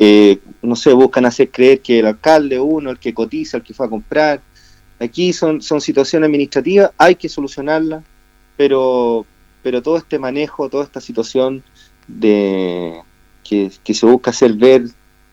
Eh, 0.00 0.40
no 0.62 0.74
sé, 0.74 0.92
buscan 0.94 1.26
hacer 1.26 1.50
creer 1.50 1.80
que 1.80 2.00
el 2.00 2.06
alcalde, 2.06 2.58
uno, 2.58 2.90
el 2.90 2.98
que 2.98 3.14
cotiza, 3.14 3.58
el 3.58 3.62
que 3.62 3.74
fue 3.74 3.86
a 3.86 3.90
comprar, 3.90 4.40
Aquí 5.00 5.32
son, 5.32 5.62
son 5.62 5.80
situaciones 5.80 6.26
administrativas, 6.26 6.90
hay 6.98 7.14
que 7.14 7.28
solucionarlas, 7.28 8.02
pero, 8.56 9.24
pero 9.62 9.82
todo 9.82 9.96
este 9.96 10.18
manejo, 10.18 10.68
toda 10.68 10.84
esta 10.84 11.00
situación 11.00 11.62
de 12.08 13.00
que, 13.44 13.94
se 13.94 14.06
busca 14.06 14.30
hacer 14.30 14.54
ver 14.54 14.82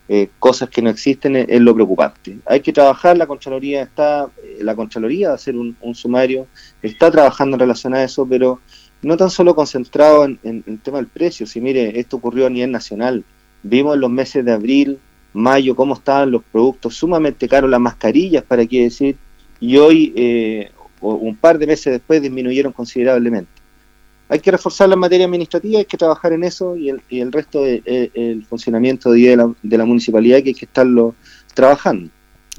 eh, 0.08 0.30
cosas 0.40 0.70
que 0.70 0.82
no 0.82 0.90
existen 0.90 1.36
es, 1.36 1.62
lo 1.62 1.74
preocupante. 1.74 2.38
Hay 2.46 2.62
que 2.62 2.72
trabajar, 2.72 3.18
la 3.18 3.28
Contraloría 3.28 3.82
está, 3.82 4.30
eh, 4.44 4.60
la 4.62 4.76
Contraloría 4.76 5.30
va 5.30 5.36
hacer 5.36 5.56
un, 5.56 5.76
sumario, 5.96 6.48
está 6.82 7.10
trabajando 7.10 7.56
en 7.56 7.60
relación 7.60 7.94
a 7.94 8.04
eso, 8.04 8.26
pero 8.28 8.60
no 9.02 9.18
tan 9.18 9.30
solo 9.30 9.56
concentrado 9.56 10.26
en, 10.26 10.40
el 10.44 10.80
tema 10.80 10.98
del 10.98 11.08
precio, 11.08 11.46
si 11.46 11.60
mire, 11.60 12.00
esto 12.00 12.18
ocurrió 12.18 12.46
a 12.46 12.50
nivel 12.50 12.72
nacional, 12.72 13.24
vimos 13.64 13.96
en 13.96 14.02
los 14.02 14.12
meses 14.12 14.46
de 14.46 14.54
abril, 14.54 15.00
mayo, 15.34 15.76
cómo 15.76 15.96
estaban 15.96 16.32
los 16.32 16.44
productos 16.44 16.96
sumamente 16.96 17.48
caros, 17.48 17.70
las 17.70 17.80
mascarillas, 17.80 18.44
para 18.44 18.66
qué 18.66 18.84
decir, 18.84 19.18
y 19.60 19.78
hoy, 19.78 20.14
eh, 20.16 20.72
un 21.02 21.36
par 21.36 21.58
de 21.58 21.68
meses 21.68 21.94
después, 21.94 22.22
disminuyeron 22.22 22.74
considerablemente. 22.74 23.52
Hay 24.28 24.40
que 24.40 24.52
reforzar 24.52 24.90
la 24.90 24.96
materia 24.96 25.26
administrativa, 25.26 25.80
hay 25.80 25.86
que 25.86 25.98
trabajar 25.98 26.34
en 26.34 26.44
eso 26.44 26.76
y 26.76 26.90
el, 26.90 27.02
y 27.10 27.20
el 27.20 27.32
resto 27.32 27.64
del 27.64 27.84
de, 27.84 28.12
el 28.16 28.46
funcionamiento 28.46 29.12
de 29.12 29.36
la, 29.36 29.54
de 29.62 29.78
la 29.78 29.86
municipalidad 29.86 30.42
que 30.42 30.50
hay 30.50 30.56
que 30.56 30.66
estarlo 30.66 31.16
trabajando. 31.54 32.10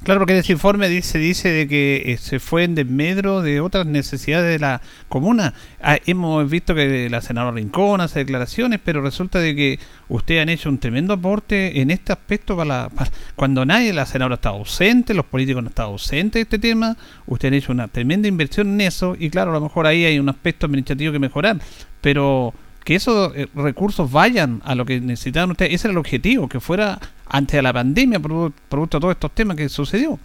Claro, 0.02 0.20
porque 0.20 0.34
en 0.34 0.38
ese 0.38 0.52
informe 0.52 0.88
dice, 0.88 1.18
dice 1.18 1.50
de 1.50 1.66
que 1.66 2.02
eh, 2.06 2.16
se 2.18 2.38
fue 2.38 2.62
en 2.62 2.76
desmedro 2.76 3.42
de 3.42 3.60
otras 3.60 3.86
necesidades 3.86 4.52
de 4.52 4.58
la 4.60 4.80
comuna. 5.08 5.54
Ah, 5.82 5.98
hemos 6.06 6.48
visto 6.48 6.76
que 6.76 7.10
la 7.10 7.20
senadora 7.20 7.56
Rincón 7.56 8.00
hace 8.00 8.20
declaraciones, 8.20 8.78
pero 8.84 9.00
resulta 9.00 9.40
de 9.40 9.56
que 9.56 9.80
ustedes 10.08 10.42
han 10.42 10.48
hecho 10.48 10.68
un 10.68 10.78
tremendo 10.78 11.14
aporte 11.14 11.80
en 11.80 11.90
este 11.90 12.12
aspecto 12.12 12.56
para, 12.56 12.88
cuando 13.34 13.64
nadie, 13.64 13.92
la 13.92 14.06
senadora 14.06 14.36
está 14.36 14.50
ausente, 14.50 15.12
los 15.12 15.24
políticos 15.24 15.62
no 15.62 15.70
están 15.70 15.86
ausentes 15.86 16.34
de 16.34 16.42
este 16.42 16.58
tema, 16.60 16.96
ustedes 17.26 17.52
han 17.52 17.58
hecho 17.58 17.72
una 17.72 17.88
tremenda 17.88 18.28
inversión 18.28 18.74
en 18.74 18.82
eso 18.82 19.16
y 19.18 19.28
claro, 19.30 19.50
a 19.50 19.54
lo 19.54 19.60
mejor 19.60 19.86
ahí 19.86 20.04
hay 20.04 20.20
un 20.20 20.28
aspecto 20.28 20.66
administrativo 20.66 21.12
que 21.12 21.18
mejorar, 21.18 21.58
pero 22.00 22.54
que 22.86 22.94
esos 22.94 23.34
eh, 23.34 23.48
recursos 23.52 24.12
vayan 24.12 24.62
a 24.64 24.76
lo 24.76 24.86
que 24.86 25.00
necesitaban 25.00 25.50
ustedes, 25.50 25.74
ese 25.74 25.88
era 25.88 25.92
el 25.92 25.98
objetivo, 25.98 26.48
que 26.48 26.60
fuera 26.60 27.00
antes 27.26 27.56
de 27.56 27.62
la 27.62 27.72
pandemia, 27.72 28.20
producto 28.20 28.98
de 28.98 29.00
todos 29.00 29.10
estos 29.10 29.32
temas 29.32 29.56
que 29.56 29.68
sucedió. 29.68 30.20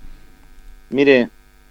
Mire, 0.91 1.29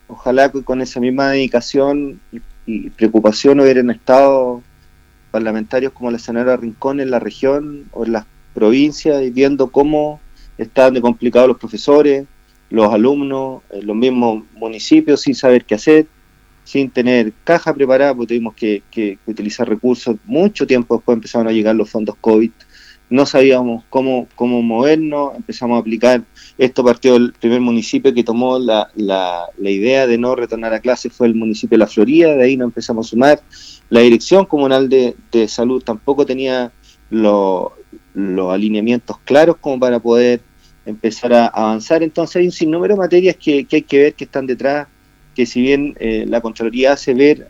ojalá 0.09 0.51
que 0.51 0.65
con 0.65 0.83
esa 0.83 0.99
misma 0.99 1.29
dedicación 1.31 2.21
y, 2.67 2.91
preocupación 2.91 3.61
hubieran 3.61 3.91
estado 3.91 4.63
parlamentarios 5.31 5.93
como 5.93 6.11
la 6.11 6.19
senadora 6.19 6.57
Rincón 6.57 6.99
en 6.99 7.13
la 7.13 7.21
región 7.21 7.85
o 7.93 8.05
en 8.05 8.13
las 8.13 8.27
provincias, 8.53 9.23
viendo 9.33 9.69
cómo 9.71 10.21
están 10.59 10.95
de 10.95 11.01
complicados 11.01 11.47
los 11.47 11.59
profesores, 11.59 12.27
los 12.69 12.93
alumnos, 12.93 13.63
en 13.71 13.87
los 13.87 13.95
mismos 13.95 14.43
municipios 14.55 15.21
sin 15.21 15.37
saber 15.37 15.65
qué 15.65 15.77
hacer, 15.77 16.07
sin 16.65 16.91
tener 16.91 17.33
caja 17.45 17.75
preparada, 17.75 18.15
porque 18.15 18.35
tuvimos 18.35 18.55
que, 18.55 18.83
que 18.91 19.19
utilizar 19.27 19.69
recursos. 19.69 20.17
Mucho 20.25 20.67
tiempo 20.67 20.97
después 20.97 21.17
empezaron 21.17 21.49
a 21.49 21.53
llegar 21.53 21.75
los 21.75 21.91
fondos 21.91 22.17
COVID 22.21 22.51
no 23.11 23.27
sabíamos 23.27 23.85
cómo, 23.91 24.29
cómo 24.37 24.63
movernos, 24.63 25.35
empezamos 25.37 25.77
a 25.77 25.81
aplicar, 25.81 26.23
esto 26.57 26.85
partió 26.85 27.15
del 27.15 27.33
primer 27.33 27.61
municipio 27.61 28.15
que 28.15 28.23
tomó 28.23 28.59
la, 28.59 28.89
la, 28.95 29.49
idea 29.59 30.07
de 30.07 30.17
no 30.17 30.37
retornar 30.37 30.73
a 30.73 30.81
clase 30.81 31.11
fue 31.11 31.27
el 31.27 31.35
municipio 31.35 31.77
de 31.77 31.81
La 31.81 31.87
Florida, 31.89 32.35
de 32.35 32.45
ahí 32.45 32.57
nos 32.57 32.67
empezamos 32.67 33.07
a 33.07 33.11
sumar. 33.11 33.43
La 33.91 34.01
Dirección 34.01 34.47
Comunal 34.47 34.89
de, 34.89 35.17
Salud 35.49 35.83
tampoco 35.83 36.25
tenía 36.25 36.73
los 37.11 37.73
alineamientos 38.49 39.19
claros 39.25 39.57
como 39.61 39.81
para 39.81 39.99
poder 39.99 40.41
empezar 40.87 41.33
a 41.35 41.47
avanzar, 41.49 42.05
entonces 42.05 42.37
hay 42.37 42.47
un 42.47 42.53
sinnúmero 42.53 42.95
de 42.95 43.01
materias 43.01 43.37
que, 43.37 43.67
hay 43.71 43.83
que 43.83 43.99
ver 43.99 44.15
que 44.15 44.25
están 44.25 44.47
detrás, 44.47 44.87
que 45.35 45.47
si 45.47 45.61
bien 45.61 45.97
eh, 46.01 46.25
la 46.29 46.41
Contraloría 46.41 46.93
hace 46.93 47.15
ver 47.15 47.49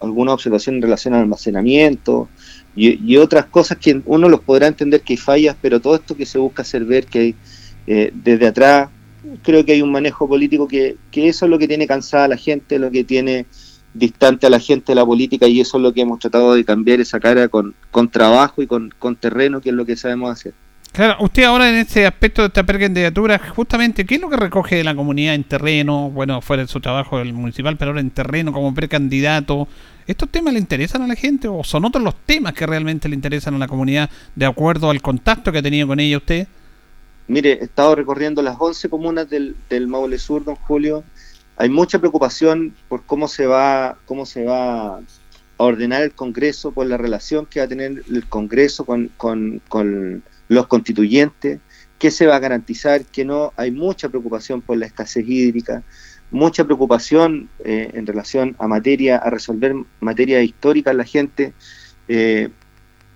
alguna 0.00 0.34
observación 0.34 0.76
en 0.76 0.82
relación 0.82 1.14
al 1.14 1.20
almacenamiento, 1.22 2.28
y, 2.74 3.16
otras 3.18 3.46
cosas 3.46 3.76
que 3.78 4.00
uno 4.06 4.28
los 4.28 4.40
podrá 4.40 4.66
entender 4.66 5.02
que 5.02 5.12
hay 5.12 5.16
fallas, 5.18 5.56
pero 5.60 5.80
todo 5.80 5.94
esto 5.94 6.16
que 6.16 6.24
se 6.24 6.38
busca 6.38 6.62
hacer 6.62 6.84
ver 6.84 7.04
que 7.04 7.18
hay, 7.18 7.34
eh, 7.86 8.10
desde 8.14 8.46
atrás, 8.46 8.88
creo 9.42 9.64
que 9.64 9.72
hay 9.72 9.82
un 9.82 9.92
manejo 9.92 10.26
político 10.26 10.66
que, 10.66 10.96
que 11.10 11.28
eso 11.28 11.44
es 11.44 11.50
lo 11.50 11.58
que 11.58 11.68
tiene 11.68 11.86
cansada 11.86 12.24
a 12.24 12.28
la 12.28 12.36
gente, 12.36 12.78
lo 12.78 12.90
que 12.90 13.04
tiene 13.04 13.46
distante 13.94 14.46
a 14.46 14.50
la 14.50 14.58
gente 14.58 14.92
de 14.92 14.96
la 14.96 15.04
política 15.04 15.46
y 15.46 15.60
eso 15.60 15.76
es 15.76 15.82
lo 15.82 15.92
que 15.92 16.00
hemos 16.00 16.18
tratado 16.18 16.54
de 16.54 16.64
cambiar 16.64 17.00
esa 17.00 17.20
cara 17.20 17.48
con, 17.48 17.74
con 17.90 18.10
trabajo 18.10 18.62
y 18.62 18.66
con, 18.66 18.92
con 18.98 19.16
terreno, 19.16 19.60
que 19.60 19.68
es 19.68 19.74
lo 19.74 19.84
que 19.84 19.96
sabemos 19.96 20.30
hacer. 20.30 20.54
Claro, 20.92 21.16
usted 21.20 21.44
ahora 21.44 21.70
en 21.70 21.76
este 21.76 22.04
aspecto 22.04 22.42
de 22.42 22.48
esta 22.48 22.64
precandidatura, 22.64 23.40
justamente, 23.56 24.04
¿qué 24.04 24.16
es 24.16 24.20
lo 24.20 24.28
que 24.28 24.36
recoge 24.36 24.76
de 24.76 24.84
la 24.84 24.94
comunidad 24.94 25.34
en 25.34 25.44
terreno? 25.44 26.10
Bueno, 26.10 26.42
fuera 26.42 26.64
de 26.64 26.68
su 26.68 26.80
trabajo 26.80 27.16
del 27.16 27.32
municipal, 27.32 27.78
pero 27.78 27.92
ahora 27.92 28.02
en 28.02 28.10
terreno 28.10 28.52
como 28.52 28.74
precandidato. 28.74 29.68
¿Estos 30.06 30.28
temas 30.28 30.52
le 30.52 30.60
interesan 30.60 31.00
a 31.00 31.06
la 31.06 31.14
gente 31.14 31.48
o 31.48 31.64
son 31.64 31.86
otros 31.86 32.04
los 32.04 32.14
temas 32.26 32.52
que 32.52 32.66
realmente 32.66 33.08
le 33.08 33.14
interesan 33.14 33.54
a 33.54 33.58
la 33.58 33.68
comunidad 33.68 34.10
de 34.34 34.44
acuerdo 34.44 34.90
al 34.90 35.00
contacto 35.00 35.50
que 35.50 35.58
ha 35.58 35.62
tenido 35.62 35.86
con 35.86 35.98
ella 35.98 36.18
usted? 36.18 36.46
Mire, 37.26 37.52
he 37.52 37.64
estado 37.64 37.94
recorriendo 37.94 38.42
las 38.42 38.56
11 38.58 38.90
comunas 38.90 39.30
del, 39.30 39.56
del 39.70 39.86
Maule 39.86 40.18
Sur, 40.18 40.44
don 40.44 40.56
Julio. 40.56 41.04
Hay 41.56 41.70
mucha 41.70 42.00
preocupación 42.00 42.74
por 42.90 43.02
cómo 43.06 43.28
se 43.28 43.46
va, 43.46 43.96
cómo 44.04 44.26
se 44.26 44.44
va 44.44 44.96
a 44.96 45.00
ordenar 45.56 46.02
el 46.02 46.12
Congreso, 46.12 46.72
por 46.72 46.86
la 46.86 46.98
relación 46.98 47.46
que 47.46 47.60
va 47.60 47.64
a 47.64 47.68
tener 47.68 48.02
el 48.10 48.28
Congreso 48.28 48.84
con, 48.84 49.10
con, 49.16 49.62
con 49.68 50.22
los 50.52 50.66
constituyentes, 50.66 51.60
qué 51.98 52.10
se 52.10 52.26
va 52.26 52.36
a 52.36 52.40
garantizar, 52.40 53.04
que 53.04 53.24
no 53.24 53.52
hay 53.56 53.70
mucha 53.70 54.08
preocupación 54.08 54.60
por 54.60 54.76
la 54.76 54.86
escasez 54.86 55.24
hídrica, 55.26 55.82
mucha 56.30 56.64
preocupación 56.64 57.48
eh, 57.64 57.90
en 57.94 58.06
relación 58.06 58.56
a 58.58 58.66
materia, 58.66 59.18
a 59.18 59.30
resolver 59.30 59.74
materia 60.00 60.42
histórica 60.42 60.92
la 60.92 61.04
gente. 61.04 61.52
Eh, 62.08 62.48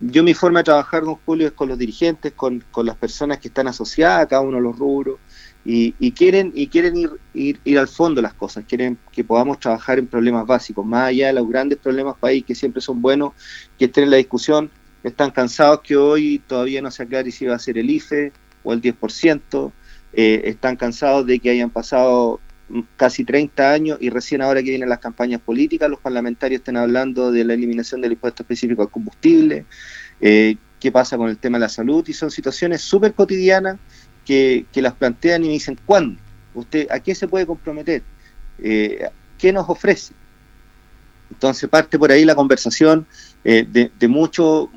yo 0.01 0.22
mi 0.22 0.34
forma 0.34 0.61
de 0.61 0.64
trabajar, 0.64 1.03
don 1.03 1.16
Julio, 1.26 1.49
es 1.49 1.53
con 1.53 1.68
los 1.68 1.78
dirigentes, 1.78 2.32
con, 2.32 2.62
las 2.84 2.97
personas 2.97 3.39
que 3.39 3.49
están 3.49 3.66
asociadas 3.66 4.22
a 4.22 4.26
cada 4.26 4.43
uno 4.43 4.59
de 4.59 4.62
los 4.62 4.78
rubros 4.78 5.18
y, 5.64 6.12
quieren 6.12 6.53
y 6.55 6.68
quieren 6.68 6.97
ir, 6.97 7.11
ir, 7.34 7.59
ir, 7.64 7.78
al 7.78 7.89
fondo 7.89 8.22
las 8.22 8.34
cosas, 8.34 8.64
quieren 8.68 8.99
que 9.11 9.24
podamos 9.24 9.59
trabajar 9.59 9.99
en 9.99 10.07
problemas 10.07 10.47
básicos, 10.47 10.87
más 10.87 11.09
allá 11.09 11.28
de 11.28 11.32
los 11.32 11.49
grandes 11.49 11.78
problemas 11.78 12.16
país 12.18 12.45
que 12.45 12.55
siempre 12.55 12.80
son 12.80 13.03
buenos, 13.03 13.32
que 13.78 13.87
estén 13.87 14.05
en 14.05 14.11
la 14.11 14.18
discusión, 14.18 14.70
están 15.09 15.30
cansados 15.30 15.80
que 15.82 15.96
hoy 15.96 16.42
todavía 16.46 16.82
no 16.82 16.90
se 16.90 17.02
aclare 17.02 17.30
si 17.30 17.46
va 17.46 17.54
a 17.54 17.59
ser 17.59 17.78
el 17.78 17.90
IFE 17.90 18.32
o 18.62 18.72
el 18.72 18.80
10%, 18.80 19.72
eh, 20.12 20.42
están 20.44 20.76
cansados 20.76 21.26
de 21.26 21.38
que 21.38 21.50
hayan 21.50 21.70
pasado 21.70 22.40
casi 22.96 23.24
30 23.24 23.72
años 23.72 23.98
y 24.00 24.11
recién 24.11 24.42
ahora 24.42 24.61
que 24.62 24.70
vienen 24.70 24.88
las 24.88 24.98
campañas 24.98 25.40
políticas, 25.40 25.88
los 25.88 26.00
parlamentarios 26.00 26.61
están 26.61 26.76
hablando 26.76 27.30
de 27.30 27.44
la 27.44 27.54
eliminación 27.54 28.00
del 28.00 28.12
impuesto 28.12 28.42
específico 28.42 28.82
al 28.82 28.90
combustible, 28.90 29.64
eh, 30.20 30.57
qué 30.80 30.90
pasa 30.90 31.16
con 31.16 31.28
el 31.28 31.38
tema 31.38 31.59
de 31.59 31.62
la 31.62 31.68
salud, 31.68 32.07
y 32.09 32.12
son 32.12 32.30
situaciones 32.30 32.82
súper 32.82 33.14
cotidianas 33.14 33.76
que, 34.24 34.66
las 34.74 34.94
plantean 34.94 35.44
y 35.44 35.46
me 35.46 35.52
dicen, 35.52 35.78
¿cuándo? 35.86 36.20
¿Usted 36.54 36.88
a 36.90 36.98
qué 36.98 37.14
se 37.14 37.28
puede 37.28 37.46
comprometer? 37.46 38.02
Eh, 38.59 39.09
¿Qué 39.38 39.52
nos 39.52 39.68
ofrece? 39.68 40.14
Entonces 41.30 41.68
parte 41.68 41.98
por 41.98 42.11
ahí 42.11 42.24
la 42.24 42.34
conversación 42.34 43.07
eh, 43.44 43.66
de, 43.98 44.09
mucho, 44.09 44.70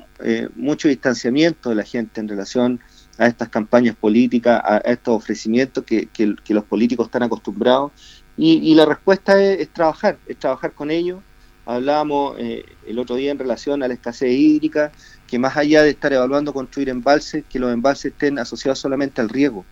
mucho 0.54 0.88
distanciamiento 0.88 1.70
de 1.70 1.74
la 1.74 1.82
gente 1.82 2.20
en 2.20 2.28
relación 2.28 2.80
a 3.20 3.26
estas 3.26 3.50
campañas 3.50 3.96
políticas, 3.96 4.60
a, 4.64 4.78
estos 4.78 5.14
ofrecimientos 5.14 5.84
que, 5.84 6.08
los 6.48 6.64
políticos 6.64 7.06
están 7.06 7.22
acostumbrados. 7.22 7.92
Y, 8.36 8.74
la 8.74 8.86
respuesta 8.86 9.42
es, 9.42 9.68
trabajar, 9.68 10.18
es 10.26 10.38
trabajar 10.38 10.72
con 10.72 10.90
ellos. 10.90 11.20
Hablábamos 11.66 12.36
eh, 12.38 12.64
el 12.86 12.98
otro 12.98 13.16
día 13.16 13.30
en 13.30 13.38
relación 13.38 13.82
a 13.82 13.88
la 13.88 13.94
escasez 13.94 14.32
hídrica, 14.32 14.90
que 15.26 15.38
más 15.38 15.56
allá 15.56 15.82
de 15.82 15.90
estar 15.90 16.12
evaluando 16.12 16.54
construir 16.54 16.88
embalses, 16.88 17.44
que 17.48 17.58
los 17.58 17.70
embalses 17.72 18.12
estén 18.12 18.38
asociados 18.38 18.78
solamente 18.78 19.20
al 19.20 19.28
riego. 19.28 19.66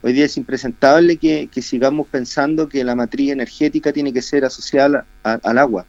Hoy 0.00 0.14
día 0.14 0.24
es 0.24 0.36
impresentable 0.36 1.18
que, 1.18 1.48
sigamos 1.60 2.06
pensando 2.08 2.68
que 2.68 2.84
la 2.84 2.94
matriz 2.94 3.30
energética 3.32 3.92
tiene 3.92 4.12
que 4.12 4.22
ser 4.22 4.44
asociada 4.44 5.06
al 5.22 5.58
agua. 5.58 5.86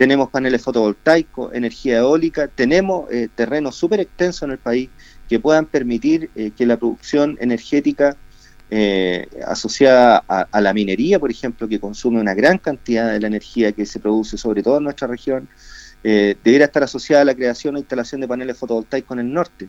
Tenemos 0.00 0.30
paneles 0.30 0.62
fotovoltaicos, 0.62 1.52
energía 1.52 1.98
eólica, 1.98 2.48
tenemos 2.48 3.12
eh, 3.12 3.28
terrenos 3.34 3.76
súper 3.76 4.00
extensos 4.00 4.44
en 4.44 4.52
el 4.52 4.56
país 4.56 4.88
que 5.28 5.38
puedan 5.38 5.66
permitir 5.66 6.30
eh, 6.34 6.52
que 6.56 6.64
la 6.64 6.78
producción 6.78 7.36
energética 7.38 8.16
eh, 8.70 9.28
asociada 9.46 10.24
a, 10.26 10.60
la 10.62 10.72
minería, 10.72 11.18
por 11.18 11.30
ejemplo, 11.30 11.68
que 11.68 11.78
consume 11.78 12.18
una 12.18 12.32
gran 12.32 12.56
cantidad 12.56 13.12
de 13.12 13.20
la 13.20 13.26
energía 13.26 13.72
que 13.72 13.84
se 13.84 14.00
produce 14.00 14.38
sobre 14.38 14.62
todo 14.62 14.78
en 14.78 14.84
nuestra 14.84 15.06
región, 15.06 15.50
debiera 16.02 16.64
estar 16.64 16.82
asociada 16.82 17.20
a 17.20 17.26
la 17.26 17.34
creación 17.34 17.76
o 17.76 17.78
instalación 17.78 18.22
de 18.22 18.28
paneles 18.28 18.56
fotovoltaicos 18.56 19.18
en 19.18 19.26
el 19.26 19.34
norte. 19.34 19.68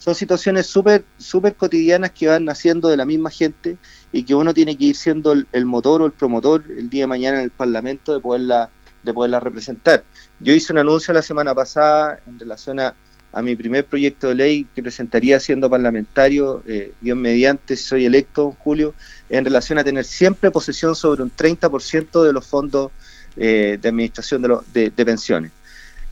Son 0.00 0.14
situaciones 0.14 0.66
súper 0.66 1.04
super 1.18 1.54
cotidianas 1.54 2.10
que 2.10 2.26
van 2.26 2.46
naciendo 2.46 2.88
de 2.88 2.96
la 2.96 3.04
misma 3.04 3.28
gente 3.28 3.76
y 4.12 4.24
que 4.24 4.34
uno 4.34 4.54
tiene 4.54 4.74
que 4.76 4.86
ir 4.86 4.96
siendo 4.96 5.32
el, 5.32 5.66
motor 5.66 6.00
o 6.00 6.06
el 6.06 6.12
promotor 6.12 6.64
el 6.70 6.88
día 6.88 7.04
de 7.04 7.06
mañana 7.06 7.38
en 7.38 7.44
el 7.44 7.50
Parlamento 7.50 8.14
de 8.14 8.20
poderla, 8.20 8.70
de 9.02 9.14
poderla 9.14 9.40
representar. 9.40 10.04
Yo 10.40 10.52
hice 10.52 10.72
un 10.72 10.78
anuncio 10.78 11.14
la 11.14 11.22
semana 11.22 11.54
pasada 11.54 12.20
en 12.26 12.38
relación 12.38 12.80
a 12.80 12.94
mi 13.42 13.54
primer 13.54 13.84
proyecto 13.84 14.28
de 14.28 14.34
ley 14.34 14.66
que 14.74 14.82
presentaría 14.82 15.38
siendo 15.38 15.70
parlamentario, 15.70 16.62
eh, 16.66 16.92
mediante, 17.00 17.76
si 17.76 17.84
soy 17.84 18.04
electo 18.04 18.48
en 18.48 18.52
julio, 18.52 18.94
en 19.28 19.44
relación 19.44 19.78
a 19.78 19.84
tener 19.84 20.04
siempre 20.04 20.50
posesión 20.50 20.96
sobre 20.96 21.22
un 21.22 21.30
30% 21.30 22.24
de 22.24 22.32
los 22.32 22.46
fondos 22.46 22.90
eh, 23.36 23.78
de 23.80 23.88
administración 23.88 24.42
de, 24.42 24.90
de, 24.90 25.04
pensiones. 25.04 25.52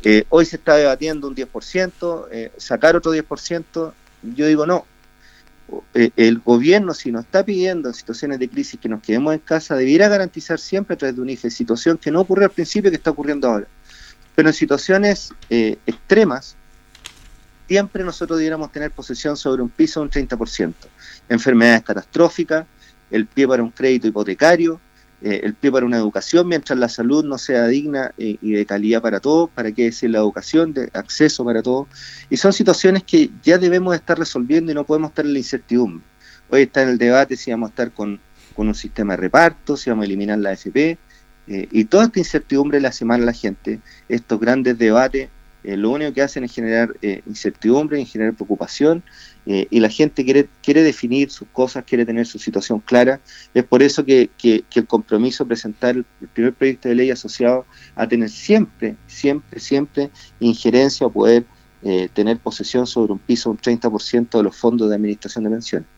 Eh, 0.05 0.24
hoy 0.28 0.47
se 0.47 0.57
está 0.57 0.76
debatiendo 0.76 1.26
un 1.26 1.34
10%, 1.34 2.28
eh, 2.30 2.53
sacar 2.57 2.95
otro 2.95 3.12
10%, 3.12 3.93
yo 4.22 4.47
digo 4.47 4.66
no. 4.66 4.86
El 5.93 6.39
gobierno, 6.39 6.95
si 6.95 7.12
nos 7.12 7.25
está 7.25 7.45
pidiendo 7.45 7.89
en 7.89 7.95
situaciones 7.95 8.39
de 8.39 8.49
crisis 8.49 8.81
que 8.81 8.89
nos 8.89 9.03
quedemos 9.03 9.35
en 9.35 9.41
casa, 9.41 9.77
debiera 9.77 10.09
garantizar 10.09 10.59
siempre 10.59 10.95
a 10.95 10.97
través 10.97 11.16
de 11.16 11.23
un 11.23 11.29
IFE, 11.29 11.51
situación 11.51 11.99
que 11.99 12.11
no 12.11 12.21
ocurrió 12.21 12.47
al 12.47 12.53
principio 12.53 12.91
que 12.91 12.97
está 12.97 13.11
ocurriendo 13.11 13.49
ahora. 13.49 13.66
Pero 14.35 14.49
en 14.49 14.55
situaciones 14.55 15.33
extremas, 15.51 16.57
siempre 17.66 18.03
nosotros 18.05 18.39
debiéramos 18.39 18.73
tener 18.73 18.91
posesión 18.93 19.37
sobre 19.37 19.62
un 19.62 19.69
piso 19.69 20.01
de 20.01 20.05
un 20.05 20.11
30%. 20.11 20.75
Enfermedades 21.29 21.83
catastróficas, 21.83 22.64
el 23.11 23.27
pie 23.27 23.47
para 23.47 23.62
un 23.62 23.71
crédito 23.71 24.07
hipotecario, 24.07 24.81
eh, 25.21 25.41
el 25.43 25.55
pie 25.55 25.73
para 25.73 25.85
una 25.85 25.97
educación, 25.97 26.47
mientras 26.47 26.79
la 26.79 26.89
salud 26.89 27.25
no 27.25 27.39
sea 27.39 27.66
digna 27.66 28.12
eh, 28.19 28.37
y 28.41 28.53
de 28.53 28.64
calidad 28.64 29.03
para 29.03 29.19
todos, 29.19 29.51
para 29.51 29.73
qué 29.73 29.85
decir 29.85 30.11
la 30.11 30.19
educación, 30.19 30.73
de 30.73 30.91
acceso 30.93 31.45
para 31.45 31.61
todos. 31.61 31.89
Y 32.31 32.37
son 32.37 32.53
situaciones 32.53 33.03
que 33.03 33.31
ya 33.43 33.59
debemos 33.59 33.95
estar 33.95 34.16
resolviendo 34.16 34.71
y 34.71 34.75
no 34.77 34.85
podemos 34.85 35.11
estar 35.11 35.27
en 35.27 35.33
la 35.33 35.39
incertidumbre. 35.39 36.05
Hoy 36.51 36.62
está 36.62 36.83
en 36.83 36.91
el 36.91 36.99
debate 36.99 37.37
si 37.37 37.51
vamos 37.51 37.69
a 37.69 37.71
estar 37.71 37.93
con, 37.93 38.21
un 38.57 38.75
sistema 38.75 39.12
de 39.12 39.19
reparto, 39.19 39.77
si 39.77 39.89
vamos 39.89 40.03
a 40.03 40.07
eliminar 40.07 40.39
la 40.39 40.51
AFP, 40.51 40.99
eh, 41.47 41.69
y 41.71 41.85
toda 41.85 42.05
esta 42.05 42.19
incertidumbre 42.19 42.81
la 42.81 42.91
semana 42.91 43.25
la 43.25 43.33
gente, 43.33 43.81
estos 44.09 44.41
grandes 44.41 44.77
debates 44.79 45.31
eh, 45.69 45.77
lo 45.77 45.91
único 45.91 46.14
que 46.14 46.23
hacen 46.23 46.45
es 46.45 46.55
generar 46.55 46.97
eh, 47.03 47.21
incertidumbre, 47.27 48.03
generar 48.07 48.33
preocupación, 48.33 49.03
eh, 49.45 49.66
y 49.69 49.81
la 49.81 49.91
gente 49.91 50.25
quiere, 50.25 50.49
quiere 50.62 50.83
definir 50.83 51.31
sus 51.31 51.47
cosas, 51.49 51.85
quiere 51.85 52.07
tener 52.07 52.25
su 52.25 52.39
situación 52.39 52.81
clara. 52.81 53.21
Es 53.53 53.64
por 53.64 53.83
eso 53.83 54.03
que, 54.03 54.31
el 54.43 54.87
compromiso 54.87 55.45
de 55.45 55.49
presentar 55.49 55.95
el, 55.95 56.07
primer 56.33 56.55
proyecto 56.55 56.89
de 56.89 56.95
ley 56.95 57.11
asociado 57.11 57.66
a 57.97 58.09
tener 58.09 58.31
siempre, 58.31 58.97
siempre, 59.07 59.61
siempre 59.61 60.11
injerencia 60.41 61.07
o 61.07 61.11
poder 61.11 61.45
tener 62.14 62.39
posesión 62.39 62.87
sobre 62.87 63.12
un 63.12 63.19
piso, 63.19 63.51
un 63.51 63.59
30% 63.59 64.39
de 64.39 64.43
los 64.43 64.57
fondos 64.57 64.89
de 64.89 64.97
administración 64.97 65.45
de 65.45 65.51
pensiones. 65.51 65.89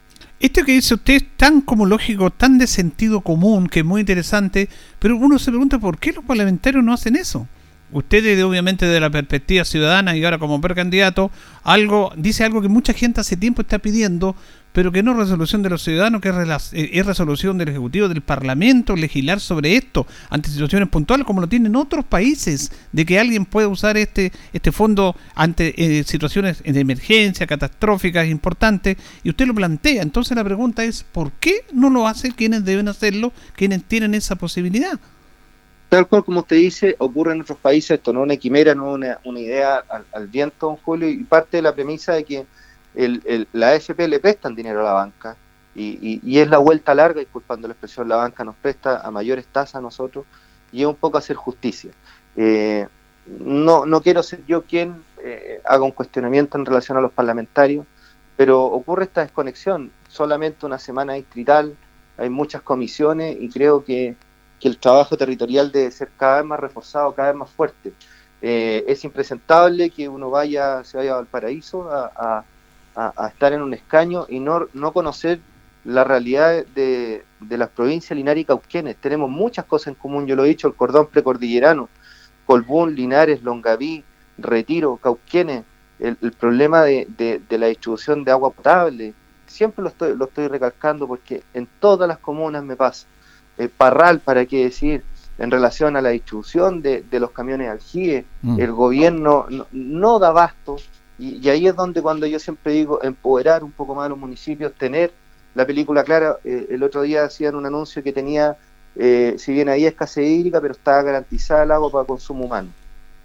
Esto 0.41 0.64
que 0.64 0.73
dice 0.73 0.95
usted 0.95 1.14
es 1.14 1.37
tan 1.37 1.61
como 1.61 1.87
lógico, 1.87 2.31
tan 2.31 2.59
de 2.59 2.66
sentido 2.66 3.21
común, 3.21 3.68
que 3.68 3.81
es 3.81 3.87
muy 3.87 4.01
interesante, 4.01 4.68
pero 4.99 5.16
uno 5.16 5.39
se 5.39 5.51
pregunta 5.51 5.79
por 5.79 5.99
qué 5.99 6.12
los 6.12 6.25
parlamentarios 6.25 6.85
no 6.85 6.93
hacen 6.93 7.14
eso 7.14 7.47
usted 7.93 8.43
obviamente 8.45 8.86
de 8.86 9.01
la 9.01 9.11
perspectiva 9.11 9.64
ciudadana 9.64 10.16
y 10.16 10.24
ahora 10.24 10.38
como 10.38 10.61
precandidato, 10.61 11.30
algo, 11.62 12.12
dice 12.16 12.45
algo 12.45 12.62
que 12.62 12.68
mucha 12.68 12.93
gente 12.93 13.20
hace 13.20 13.36
tiempo 13.36 13.62
está 13.62 13.78
pidiendo, 13.78 14.36
pero 14.72 14.93
que 14.93 15.03
no 15.03 15.12
es 15.12 15.18
resolución 15.18 15.62
de 15.62 15.70
los 15.70 15.82
ciudadanos, 15.82 16.20
que 16.20 16.28
es, 16.28 16.72
eh, 16.72 16.91
es 16.93 17.05
resolución 17.05 17.59
del 17.59 17.68
Ejecutivo, 17.68 18.09
del 18.09 18.20
Parlamento, 18.20 18.95
legislar 18.95 19.41
sobre 19.41 19.76
esto, 19.76 20.07
ante 20.28 20.51
situaciones 20.51 20.88
puntuales 20.88 21.26
como 21.26 21.41
lo 21.41 21.49
tienen 21.49 21.74
otros 21.76 22.05
países, 22.05 22.70
de 22.93 23.05
que 23.05 23.18
alguien 23.18 23.45
pueda 23.45 23.68
usar 23.68 23.97
este, 23.97 24.32
este 24.53 24.70
fondo 24.70 25.16
ante 25.34 25.74
eh, 25.76 26.05
situaciones 26.05 26.62
de 26.62 26.80
emergencia, 26.80 27.47
catastróficas, 27.47 28.28
importantes, 28.28 28.97
y 29.24 29.30
usted 29.30 29.47
lo 29.47 29.55
plantea. 29.55 30.03
Entonces 30.03 30.36
la 30.36 30.45
pregunta 30.45 30.84
es, 30.84 31.03
¿por 31.03 31.32
qué 31.32 31.64
no 31.72 31.91
lo 31.91 32.07
hacen 32.07 32.32
quienes 32.32 32.64
deben 32.64 32.88
hacerlo, 32.88 33.32
quienes 33.57 33.82
tienen 33.84 34.14
esa 34.14 34.36
posibilidad? 34.36 35.01
Tal 35.91 36.07
cual 36.07 36.24
como 36.24 36.41
usted 36.41 36.55
dice, 36.55 36.95
ocurre 36.99 37.32
en 37.32 37.41
otros 37.41 37.59
países, 37.59 37.91
esto 37.91 38.12
no 38.12 38.20
es 38.20 38.26
una 38.26 38.36
quimera, 38.36 38.76
no 38.76 38.97
es 38.97 39.16
una, 39.24 39.41
idea 39.41 39.82
al, 40.12 40.28
viento, 40.28 40.68
don 40.68 40.76
Julio, 40.76 41.09
y 41.09 41.24
parte 41.24 41.57
de 41.57 41.64
la 41.64 41.74
premisa 41.74 42.12
de 42.12 42.22
que 42.22 42.47
la 43.53 43.70
AFP 43.70 44.07
le 44.07 44.20
prestan 44.20 44.55
dinero 44.55 44.82
a 44.82 44.84
la 44.84 44.93
banca, 44.93 45.36
y, 45.74 46.38
es 46.38 46.49
la 46.49 46.59
vuelta 46.59 46.95
larga, 46.95 47.18
disculpando 47.18 47.66
la 47.66 47.72
expresión, 47.72 48.09
la 48.09 48.14
banca 48.14 48.45
nos 48.45 48.55
presta 48.55 49.01
a 49.01 49.11
mayores 49.11 49.47
tasas 49.49 49.74
a 49.74 49.80
nosotros, 49.80 50.26
y 50.70 50.82
es 50.82 50.86
un 50.86 50.95
poco 50.95 51.18
hacer 51.18 51.34
justicia. 51.34 51.91
Eh, 52.36 52.86
no, 53.26 53.84
no 53.84 54.01
quiero 54.01 54.22
ser 54.22 54.47
yo 54.47 54.62
quien 54.62 55.03
eh, 55.24 55.61
haga 55.64 55.82
un 55.82 55.91
cuestionamiento 55.91 56.57
en 56.57 56.66
relación 56.66 56.99
a 56.99 57.01
los 57.01 57.11
parlamentarios, 57.11 57.84
pero 58.36 58.62
ocurre 58.62 59.07
esta 59.07 59.22
desconexión, 59.22 59.91
solamente 60.07 60.66
una 60.66 60.78
semana 60.78 61.14
distrital, 61.14 61.74
hay 62.16 62.30
muchas 62.30 62.62
comisiones, 62.62 63.36
y 63.41 63.49
creo 63.49 63.84
que 63.84 64.14
que 64.61 64.69
el 64.69 64.79
trabajo 64.79 65.17
territorial 65.17 65.73
debe 65.73 65.91
ser 65.91 66.11
cada 66.17 66.37
vez 66.37 66.45
más 66.45 66.61
reforzado, 66.61 67.15
cada 67.15 67.31
vez 67.31 67.39
más 67.39 67.51
fuerte. 67.51 67.93
Eh, 68.43 68.85
es 68.87 69.05
impresentable 69.05 69.91
que 69.91 70.09
uno 70.09 70.31
vaya, 70.31 70.85
se 70.85 70.97
vaya 70.97 71.19
al 71.19 71.27
paraíso 71.27 71.91
a, 71.91 72.45
estar 73.29 73.53
en 73.53 73.63
un 73.63 73.73
escaño 73.73 74.27
y 74.29 74.41
no, 74.41 74.67
no 74.75 74.93
conocer 74.93 75.41
la 75.85 76.05
realidad 76.05 76.67
de, 76.75 77.25
las 77.49 77.71
provincias 77.71 78.17
Linares 78.17 78.43
y 78.43 78.45
Cauquenes. 78.45 78.97
Tenemos 78.97 79.31
muchas 79.31 79.65
cosas 79.65 79.89
en 79.89 79.95
común, 79.95 80.27
yo 80.27 80.37
lo 80.37 80.45
he 80.45 80.49
dicho, 80.49 80.69
el 80.69 80.75
cordón 80.75 81.07
precordillerano, 81.07 81.89
Colbún, 82.45 82.95
Linares, 82.95 83.43
Longaví, 83.43 84.05
Retiro, 84.37 84.97
Cauquenes, 84.97 85.65
el, 85.99 86.17
problema 86.33 86.83
de, 86.83 87.07
de, 87.49 87.59
la 87.59 87.67
distribución 87.67 88.25
de 88.25 88.33
agua 88.33 88.51
potable. 88.51 89.15
Siempre 89.47 89.83
lo 89.83 89.89
estoy, 89.89 90.17
lo 90.17 90.27
estoy 90.27 90.49
recalcando 90.49 91.07
porque 91.07 91.43
en 91.55 91.69
todas 91.79 92.09
las 92.09 92.19
comunas 92.19 92.63
me 92.65 92.77
pasa. 92.77 93.07
Eh, 93.61 93.69
Parral, 93.69 94.21
para 94.21 94.47
qué 94.47 94.65
decir, 94.65 95.05
en 95.37 95.51
relación 95.51 95.95
a 95.95 96.01
la 96.01 96.09
distribución 96.09 96.81
de, 96.81 97.05
los 97.13 97.31
camiones 97.31 97.69
aljíes, 97.69 98.25
mm. 98.41 98.59
el 98.59 98.73
gobierno 98.73 99.47
no, 99.71 100.19
da 100.19 100.29
abasto, 100.29 100.77
y, 101.19 101.47
ahí 101.47 101.67
es 101.67 101.77
donde 101.77 102.01
cuando 102.01 102.27
yo 102.27 102.39
siempre 102.39 102.73
digo 102.73 103.03
empoderar 103.03 103.63
un 103.63 103.71
poco 103.71 103.95
más 103.95 104.07
a 104.07 104.09
los 104.09 104.19
municipios, 104.19 104.73
tener 104.73 105.13
la 105.55 105.67
película 105.67 106.05
clara, 106.05 106.39
eh, 106.43 106.69
el 106.71 106.83
otro 106.83 107.03
día 107.03 107.25
hacían 107.25 107.55
un 107.55 107.67
anuncio 107.67 108.03
que 108.03 108.15
tenía, 108.15 108.57
eh, 108.97 109.35
si 109.37 109.53
bien 109.53 109.69
ahí 109.69 109.85
escasez 109.85 110.27
hídrica, 110.27 110.59
pero 110.63 110.73
está 110.73 111.03
garantizada 111.03 111.65
el 111.65 111.73
agua 111.73 111.93
para 111.93 112.07
consumo 112.07 112.47
humano. 112.47 112.71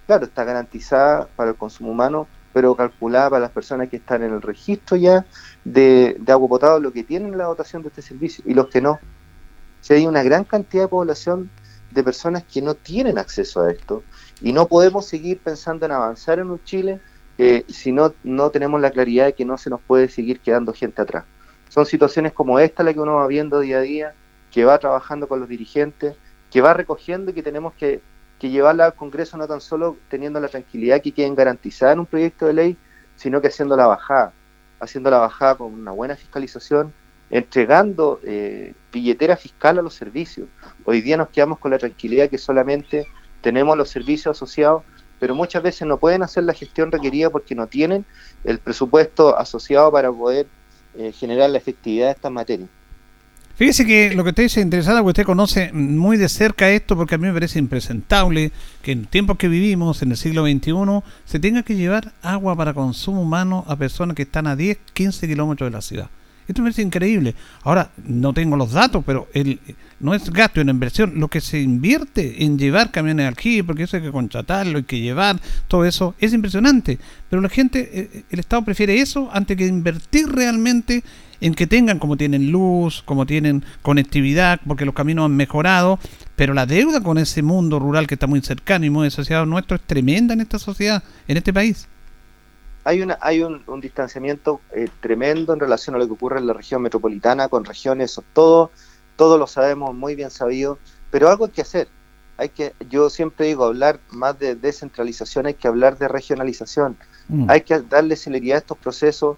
Claro, 0.06 0.26
está 0.26 0.44
garantizada 0.44 1.30
para 1.38 1.52
el 1.52 1.56
consumo 1.56 1.92
humano, 1.92 2.28
pero 2.52 2.76
calculada 2.76 3.30
para 3.30 3.42
las 3.44 3.52
personas 3.52 3.88
que 3.88 3.96
están 3.96 4.22
en 4.22 4.34
el 4.34 4.42
registro 4.42 4.98
ya 4.98 5.26
de, 5.64 6.18
de 6.20 6.32
agua 6.34 6.50
potable, 6.50 6.84
lo 6.84 6.92
que 6.92 7.06
tienen 7.06 7.38
la 7.38 7.46
dotación 7.46 7.84
de 7.84 7.88
este 7.88 8.02
servicio, 8.02 8.44
y 8.46 8.54
los 8.54 8.68
que 8.68 8.82
no 8.82 9.00
si 9.86 9.94
hay 9.94 10.08
una 10.08 10.24
gran 10.24 10.46
cantidad 10.46 10.86
de 10.86 10.88
población 10.88 11.52
de 11.92 12.04
personas 12.04 12.44
que 12.44 12.60
no 12.60 12.74
tienen 12.74 13.20
acceso 13.20 13.62
a 13.62 13.72
esto 13.72 14.02
y 14.42 14.52
no 14.52 14.68
podemos 14.68 15.06
seguir 15.06 15.38
pensando 15.38 15.86
en 15.86 15.92
avanzar 15.92 16.40
en 16.40 16.50
un 16.50 16.64
Chile 16.64 17.00
eh, 17.38 17.66
si 17.68 17.92
no, 17.92 18.12
no 18.24 18.50
tenemos 18.50 18.82
la 18.82 18.90
claridad 18.90 19.26
de 19.26 19.34
que 19.34 19.46
no 19.46 19.60
se 19.60 19.70
nos 19.70 19.80
puede 19.82 20.10
seguir 20.10 20.40
quedando 20.40 20.74
gente 20.74 21.04
atrás. 21.04 21.26
Son 21.70 21.86
situaciones 21.86 22.34
como 22.34 22.58
esta 22.58 22.82
la 22.82 22.96
que 22.96 23.00
uno 23.00 23.14
va 23.14 23.28
viendo 23.28 23.60
día 23.60 23.78
a 23.78 23.82
día 23.82 24.16
que 24.50 24.66
va 24.66 24.80
trabajando 24.80 25.28
con 25.28 25.40
los 25.40 25.48
dirigentes, 25.48 26.16
que 26.50 26.62
va 26.62 26.74
recogiendo 26.74 27.30
y 27.30 27.36
que 27.36 27.44
tenemos 27.44 27.76
que, 27.76 28.02
que 28.40 28.50
llevarla 28.50 28.86
al 28.86 28.96
Congreso 28.96 29.38
no 29.38 29.48
tan 29.48 29.62
solo 29.62 29.98
teniendo 30.10 30.40
la 30.40 30.48
tranquilidad 30.48 31.00
que 31.00 31.14
quieren 31.14 31.36
garantizar 31.36 31.94
en 31.94 32.00
un 32.00 32.06
proyecto 32.08 32.48
de 32.48 32.54
ley, 32.54 32.78
sino 33.18 33.40
que 33.40 33.50
haciendo 33.50 33.78
la 33.78 33.86
bajada, 33.86 34.34
haciendo 34.80 35.12
la 35.12 35.20
bajada 35.20 35.54
con 35.54 35.72
una 35.72 35.92
buena 35.92 36.16
fiscalización, 36.16 36.92
entregando 37.30 38.20
eh, 38.24 38.74
billetera 38.92 39.36
fiscal 39.36 39.80
a 39.80 39.82
los 39.82 39.94
servicios. 39.94 40.48
Hoy 40.86 41.02
día 41.02 41.18
nos 41.18 41.30
quedamos 41.30 41.60
con 41.60 41.72
la 41.72 41.78
tranquilidad 41.78 42.30
que 42.30 42.38
solamente 42.38 43.08
tenemos 43.42 43.78
los 43.78 43.90
servicios 43.90 44.38
asociados, 44.38 44.84
pero 45.20 45.36
muchas 45.36 45.64
veces 45.64 45.88
no 45.88 45.98
pueden 45.98 46.24
hacer 46.24 46.44
la 46.44 46.54
gestión 46.54 46.92
requerida 46.92 47.30
porque 47.30 47.56
no 47.56 47.68
tienen 47.68 48.06
el 48.44 48.60
presupuesto 48.60 49.38
asociado 49.38 49.92
para 49.92 50.12
poder 50.12 50.48
eh, 50.98 51.12
generar 51.12 51.50
la 51.50 51.58
efectividad 51.58 52.08
de 52.08 52.12
estas 52.12 52.32
materias. 52.32 52.70
Fíjese 53.56 53.86
que 53.86 54.14
lo 54.14 54.24
que 54.24 54.32
usted 54.32 54.44
dice 54.44 54.60
interesante, 54.60 55.02
porque 55.02 55.22
usted 55.22 55.26
conoce 55.26 55.72
muy 55.72 56.18
de 56.18 56.28
cerca 56.28 56.70
esto, 56.70 56.98
porque 56.98 57.16
a 57.16 57.18
mí 57.18 57.26
me 57.26 57.34
parece 57.34 57.58
impresentable 57.58 58.52
que 58.82 58.92
en 58.92 59.06
tiempos 59.06 59.38
que 59.38 59.48
vivimos, 59.48 60.02
en 60.02 60.12
el 60.12 60.18
siglo 60.18 60.44
XXI, 60.44 60.74
se 61.24 61.40
tenga 61.40 61.64
que 61.64 61.76
llevar 61.76 62.12
agua 62.22 62.58
para 62.58 62.74
consumo 62.74 63.22
humano 63.22 63.64
a 63.68 63.78
personas 63.78 64.16
que 64.16 64.24
están 64.24 64.48
a 64.48 64.58
10, 64.58 64.78
15 64.94 65.28
kilómetros 65.28 65.72
de 65.72 65.72
la 65.72 65.82
ciudad. 65.82 66.10
Esto 66.48 66.62
me 66.62 66.68
parece 66.68 66.84
increíble. 66.84 67.34
Ahora, 67.64 67.90
no 68.08 68.34
tengo 68.34 68.56
los 68.56 68.72
datos, 68.72 69.04
pero 69.06 69.28
el, 69.34 69.60
no 70.00 70.14
es 70.14 70.30
gasto, 70.30 70.62
una 70.62 70.72
inversión. 70.72 71.14
Lo 71.16 71.28
que 71.28 71.42
se 71.42 71.60
invierte 71.60 72.44
en 72.44 72.58
llevar 72.58 72.92
camiones 72.92 73.32
aquí, 73.32 73.64
porque 73.64 73.84
eso 73.84 73.98
hay 73.98 74.04
que 74.04 74.12
contratarlo, 74.12 74.78
hay 74.78 74.84
que 74.84 75.00
llevar, 75.00 75.40
todo 75.68 75.86
eso, 75.86 76.16
es 76.20 76.34
impresionante. 76.34 77.00
Pero 77.30 77.42
la 77.42 77.50
gente, 77.50 77.90
eh, 77.94 78.24
el 78.30 78.40
Estado 78.40 78.64
prefiere 78.64 79.00
eso 79.00 79.30
antes 79.34 79.58
que 79.58 79.66
invertir 79.66 80.28
realmente 80.28 81.04
en 81.42 81.54
que 81.54 81.68
tengan, 81.68 82.00
como 82.00 82.16
tienen 82.16 82.52
luz, 82.52 83.02
como 83.04 83.26
tienen 83.26 83.64
conectividad, 83.82 84.62
porque 84.66 84.86
los 84.86 84.94
caminos 84.94 85.26
han 85.26 85.36
mejorado. 85.36 86.00
Pero 86.36 86.54
la 86.54 86.66
deuda 86.66 87.02
con 87.02 87.18
ese 87.18 87.42
mundo 87.42 87.80
rural 87.80 88.08
que 88.08 88.16
está 88.16 88.28
muy 88.28 88.42
cercano 88.42 88.86
y 88.86 88.90
muy 88.90 89.08
asociado 89.08 89.46
nuestro 89.46 89.78
es 89.78 89.82
tremenda 89.82 90.34
en 90.34 90.42
esta 90.42 90.60
sociedad, 90.60 91.04
en 91.28 91.38
este 91.38 91.54
país 91.54 91.88
hay, 92.86 93.02
una, 93.02 93.18
hay 93.20 93.42
un, 93.42 93.64
distanciamiento 93.82 94.62
eh, 94.72 94.88
tremendo 95.02 95.54
en 95.54 95.60
relación 95.60 95.96
a 95.96 96.00
lo 96.00 96.06
que 96.06 96.14
ocurre 96.14 96.40
en 96.40 96.48
la 96.48 96.54
región 96.54 96.84
metropolitana 96.84 97.50
con 97.50 97.66
regiones, 97.66 98.22
todo, 98.32 98.72
todos 99.16 99.40
lo 99.40 99.48
sabemos 99.48 99.96
muy 99.96 100.16
bien 100.16 100.30
sabido, 100.30 100.78
pero 101.10 101.28
algo 101.28 101.46
hay 101.46 101.52
que 101.52 101.62
hacer. 101.62 101.88
Hay 102.38 102.50
que, 102.50 102.74
yo 102.90 103.10
siempre 103.10 103.48
digo, 103.48 103.66
hablar 103.66 104.00
más 104.12 104.38
de 104.38 104.56
descentralización, 104.56 105.48
hay 105.48 105.56
que 105.56 105.68
hablar 105.68 105.98
de 105.98 106.08
regionalización, 106.08 106.98
mm. 107.30 107.50
hay 107.50 107.62
que 107.62 107.80
darle 107.80 108.16
celeridad 108.18 108.58
a 108.58 108.60
estos 108.60 108.78
procesos 108.78 109.38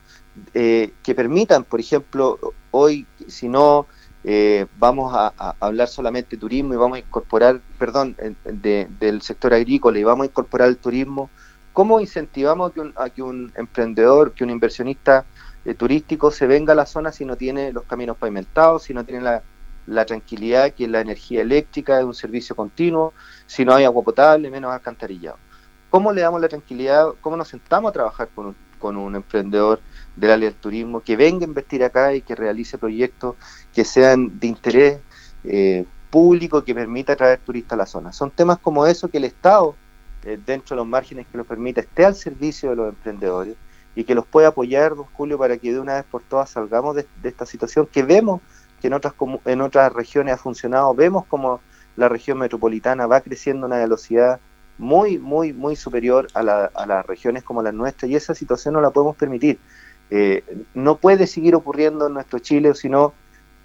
eh, 0.53 0.91
que 1.03 1.15
permitan, 1.15 1.63
por 1.63 1.79
ejemplo, 1.79 2.39
hoy, 2.71 3.05
si 3.27 3.47
no 3.47 3.85
eh, 4.25 4.65
vamos 4.77 5.13
a, 5.15 5.55
hablar 5.61 5.87
solamente 5.87 6.35
de 6.35 6.39
turismo 6.41 6.73
y 6.73 6.77
vamos 6.77 6.97
a 6.97 6.99
incorporar, 6.99 7.61
perdón, 7.79 8.17
del 8.99 9.21
sector 9.21 9.53
agrícola 9.53 9.99
y 9.99 10.03
vamos 10.03 10.23
a 10.23 10.27
incorporar 10.27 10.67
el 10.67 10.77
turismo, 10.77 11.29
¿Cómo 11.77 11.99
incentivamos 11.99 12.71
que 12.71 12.79
un, 12.79 12.91
a 12.95 13.11
que 13.11 13.21
un 13.21 13.53
emprendedor, 13.55 14.33
que 14.33 14.43
un 14.43 14.49
inversionista 14.49 15.25
eh, 15.63 15.75
turístico 15.75 16.31
se 16.31 16.47
venga 16.47 16.73
a 16.73 16.75
la 16.75 16.87
zona 16.87 17.11
si 17.11 17.23
no 17.23 17.35
tiene 17.35 17.71
los 17.71 17.83
caminos 17.83 18.17
pavimentados, 18.17 18.81
si 18.81 18.95
no 18.95 19.05
tiene 19.05 19.21
la, 19.85 20.05
tranquilidad 20.07 20.73
que 20.73 20.87
la 20.87 21.01
energía 21.01 21.43
eléctrica 21.43 21.99
es 21.99 22.03
un 22.03 22.15
servicio 22.15 22.55
continuo, 22.55 23.13
si 23.45 23.63
no 23.63 23.75
hay 23.75 23.83
agua 23.83 24.01
potable, 24.01 24.49
menos 24.49 24.73
alcantarillado? 24.73 25.37
¿Cómo 25.91 26.11
le 26.11 26.21
damos 26.21 26.41
la 26.41 26.47
tranquilidad? 26.47 27.09
¿Cómo 27.21 27.37
nos 27.37 27.47
sentamos 27.47 27.89
a 27.89 27.93
trabajar 27.93 28.29
con 28.33 28.47
un, 28.47 28.55
con 28.79 28.97
un 28.97 29.15
emprendedor 29.15 29.79
del 30.15 30.31
área 30.31 30.49
del 30.49 30.59
turismo 30.59 31.01
que 31.01 31.15
venga 31.15 31.45
a 31.45 31.47
invertir 31.47 31.83
acá 31.83 32.11
y 32.11 32.21
que 32.23 32.33
realice 32.33 32.79
proyectos 32.79 33.35
que 33.71 33.85
sean 33.85 34.39
de 34.39 34.47
interés 34.47 34.99
eh, 35.43 35.85
público 36.09 36.63
que 36.63 36.73
permita 36.73 37.15
traer 37.15 37.37
turistas 37.37 37.73
a 37.73 37.77
la 37.77 37.85
zona? 37.85 38.13
Son 38.13 38.31
temas 38.31 38.57
como 38.57 38.87
eso 38.87 39.09
que 39.09 39.19
el 39.19 39.25
Estado 39.25 39.75
eh, 40.27 40.37
dentro 40.45 40.75
de 40.75 40.81
los 40.81 40.87
márgenes 40.87 41.25
que 41.31 41.37
lo 41.37 41.45
permita, 41.45 41.79
esté 41.79 42.03
al 42.03 42.13
servicio 42.13 42.71
de 42.71 42.75
los 42.75 42.89
emprendedores 42.89 43.55
y 43.95 44.03
que 44.03 44.13
los 44.13 44.25
pueda 44.25 44.49
apoyar, 44.49 44.93
don 44.93 45.05
Julio, 45.13 45.37
para 45.37 45.57
que 45.57 45.71
de 45.71 45.79
una 45.79 45.93
vez 45.93 46.03
por 46.03 46.21
todas 46.21 46.49
salgamos 46.49 46.97
de, 46.97 47.07
esta 47.23 47.45
situación 47.45 47.87
que 47.89 48.03
vemos 48.03 48.41
que 48.81 48.87
en 48.87 48.93
otras, 48.93 49.13
en 49.45 49.61
otras 49.61 49.93
regiones 49.93 50.33
ha 50.33 50.37
funcionado, 50.37 50.93
vemos 50.93 51.25
como 51.27 51.61
la 51.95 52.09
región 52.09 52.39
metropolitana 52.39 53.07
va 53.07 53.21
creciendo 53.21 53.65
a 53.65 53.67
una 53.67 53.77
velocidad 53.77 54.41
muy, 54.77 55.17
muy, 55.17 55.53
muy 55.53 55.77
superior 55.77 56.27
a, 56.33 56.43
las 56.43 57.05
regiones 57.05 57.43
como 57.43 57.63
las 57.63 57.73
nuestras 57.73 58.11
y 58.11 58.17
esa 58.17 58.35
situación 58.35 58.73
no 58.73 58.81
la 58.81 58.89
podemos 58.89 59.15
permitir. 59.15 59.59
Eh, 60.09 60.43
no 60.73 60.97
puede 60.97 61.25
seguir 61.25 61.55
ocurriendo 61.55 62.07
en 62.07 62.13
nuestro 62.13 62.39
Chile, 62.39 62.73
sino 62.75 63.13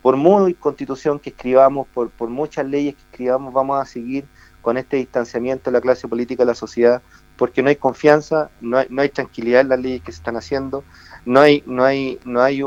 por 0.01 0.17
muy 0.17 0.55
constitución 0.55 1.19
que 1.19 1.31
escribamos, 1.31 1.89
por, 1.89 2.11
por 2.11 2.29
muchas 2.29 2.67
leyes 2.67 2.95
que 2.95 3.03
escribamos, 3.11 3.53
vamos 3.53 3.83
a 3.83 3.85
seguir 3.85 4.27
con 4.63 4.79
este 4.79 4.97
distanciamiento 4.97 5.71
de 5.71 5.73
la 5.73 5.81
clase 5.81 6.09
política 6.09 6.45
de 6.45 6.47
la 6.47 6.55
sociedad, 6.55 7.03
porque 7.37 7.63
no 7.63 7.69
hay 7.69 7.77
confianza, 7.77 8.51
no 8.61 8.79
hay, 8.79 8.87
no 8.89 9.03
hay 9.03 9.11
tranquilidad 9.11 9.61
en 9.61 9.69
las 9.69 9.81
leyes 9.81 10.03
que 10.03 10.13
se 10.13 10.19
están 10.19 10.37
haciendo, 10.37 10.85
no 11.27 11.41
hay, 11.41 11.63
no 11.67 11.85
hay, 11.85 12.19
no 12.25 12.41
hay 12.41 12.63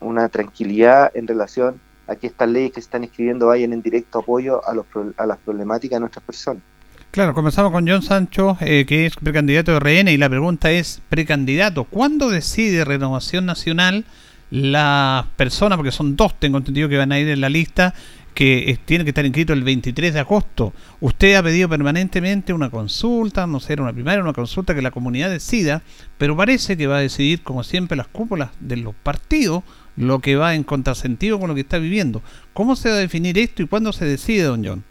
una 0.00 0.28
tranquilidad 0.28 1.10
en 1.14 1.26
relación 1.26 1.80
a 2.06 2.16
que 2.16 2.26
estas 2.26 2.48
leyes 2.48 2.70
que 2.70 2.80
se 2.80 2.86
están 2.86 3.04
escribiendo 3.04 3.48
vayan 3.48 3.72
en 3.72 3.82
directo 3.82 4.20
apoyo 4.20 4.66
a, 4.66 4.74
los, 4.74 4.86
a 5.16 5.26
las 5.26 5.38
problemáticas 5.38 5.96
de 5.96 6.00
nuestras 6.00 6.24
personas. 6.24 6.62
Claro, 7.10 7.34
comenzamos 7.34 7.72
con 7.72 7.88
John 7.88 8.02
Sancho, 8.02 8.56
eh, 8.60 8.84
que 8.86 9.06
es 9.06 9.16
precandidato 9.16 9.72
de 9.72 9.80
RN, 9.80 10.08
y 10.08 10.16
la 10.16 10.28
pregunta 10.28 10.70
es, 10.70 11.02
precandidato, 11.08 11.84
¿cuándo 11.84 12.30
decide 12.30 12.84
Renovación 12.84 13.46
Nacional 13.46 14.04
la 14.50 15.26
persona, 15.36 15.76
porque 15.76 15.92
son 15.92 16.16
dos, 16.16 16.38
tengo 16.38 16.58
entendido 16.58 16.88
que 16.88 16.96
van 16.96 17.12
a 17.12 17.18
ir 17.18 17.28
en 17.28 17.40
la 17.40 17.48
lista, 17.48 17.94
que 18.34 18.78
tiene 18.84 19.04
que 19.04 19.10
estar 19.10 19.24
inscrito 19.24 19.52
el 19.52 19.62
23 19.62 20.14
de 20.14 20.20
agosto. 20.20 20.72
Usted 21.00 21.34
ha 21.34 21.42
pedido 21.42 21.68
permanentemente 21.68 22.52
una 22.52 22.70
consulta, 22.70 23.46
no 23.46 23.60
sé, 23.60 23.74
una 23.80 23.92
primaria, 23.92 24.22
una 24.22 24.32
consulta 24.32 24.74
que 24.74 24.82
la 24.82 24.90
comunidad 24.90 25.30
decida, 25.30 25.82
pero 26.18 26.36
parece 26.36 26.76
que 26.76 26.86
va 26.86 26.98
a 26.98 27.00
decidir, 27.00 27.42
como 27.42 27.62
siempre, 27.64 27.96
las 27.96 28.08
cúpulas 28.08 28.50
de 28.60 28.76
los 28.76 28.94
partidos, 28.94 29.62
lo 29.96 30.20
que 30.20 30.36
va 30.36 30.54
en 30.54 30.64
contrasentido 30.64 31.38
con 31.38 31.48
lo 31.48 31.54
que 31.54 31.62
está 31.62 31.78
viviendo. 31.78 32.22
¿Cómo 32.52 32.76
se 32.76 32.88
va 32.88 32.96
a 32.96 32.98
definir 32.98 33.38
esto 33.38 33.62
y 33.62 33.66
cuándo 33.66 33.92
se 33.92 34.04
decide, 34.04 34.44
don 34.44 34.64
John? 34.64 34.84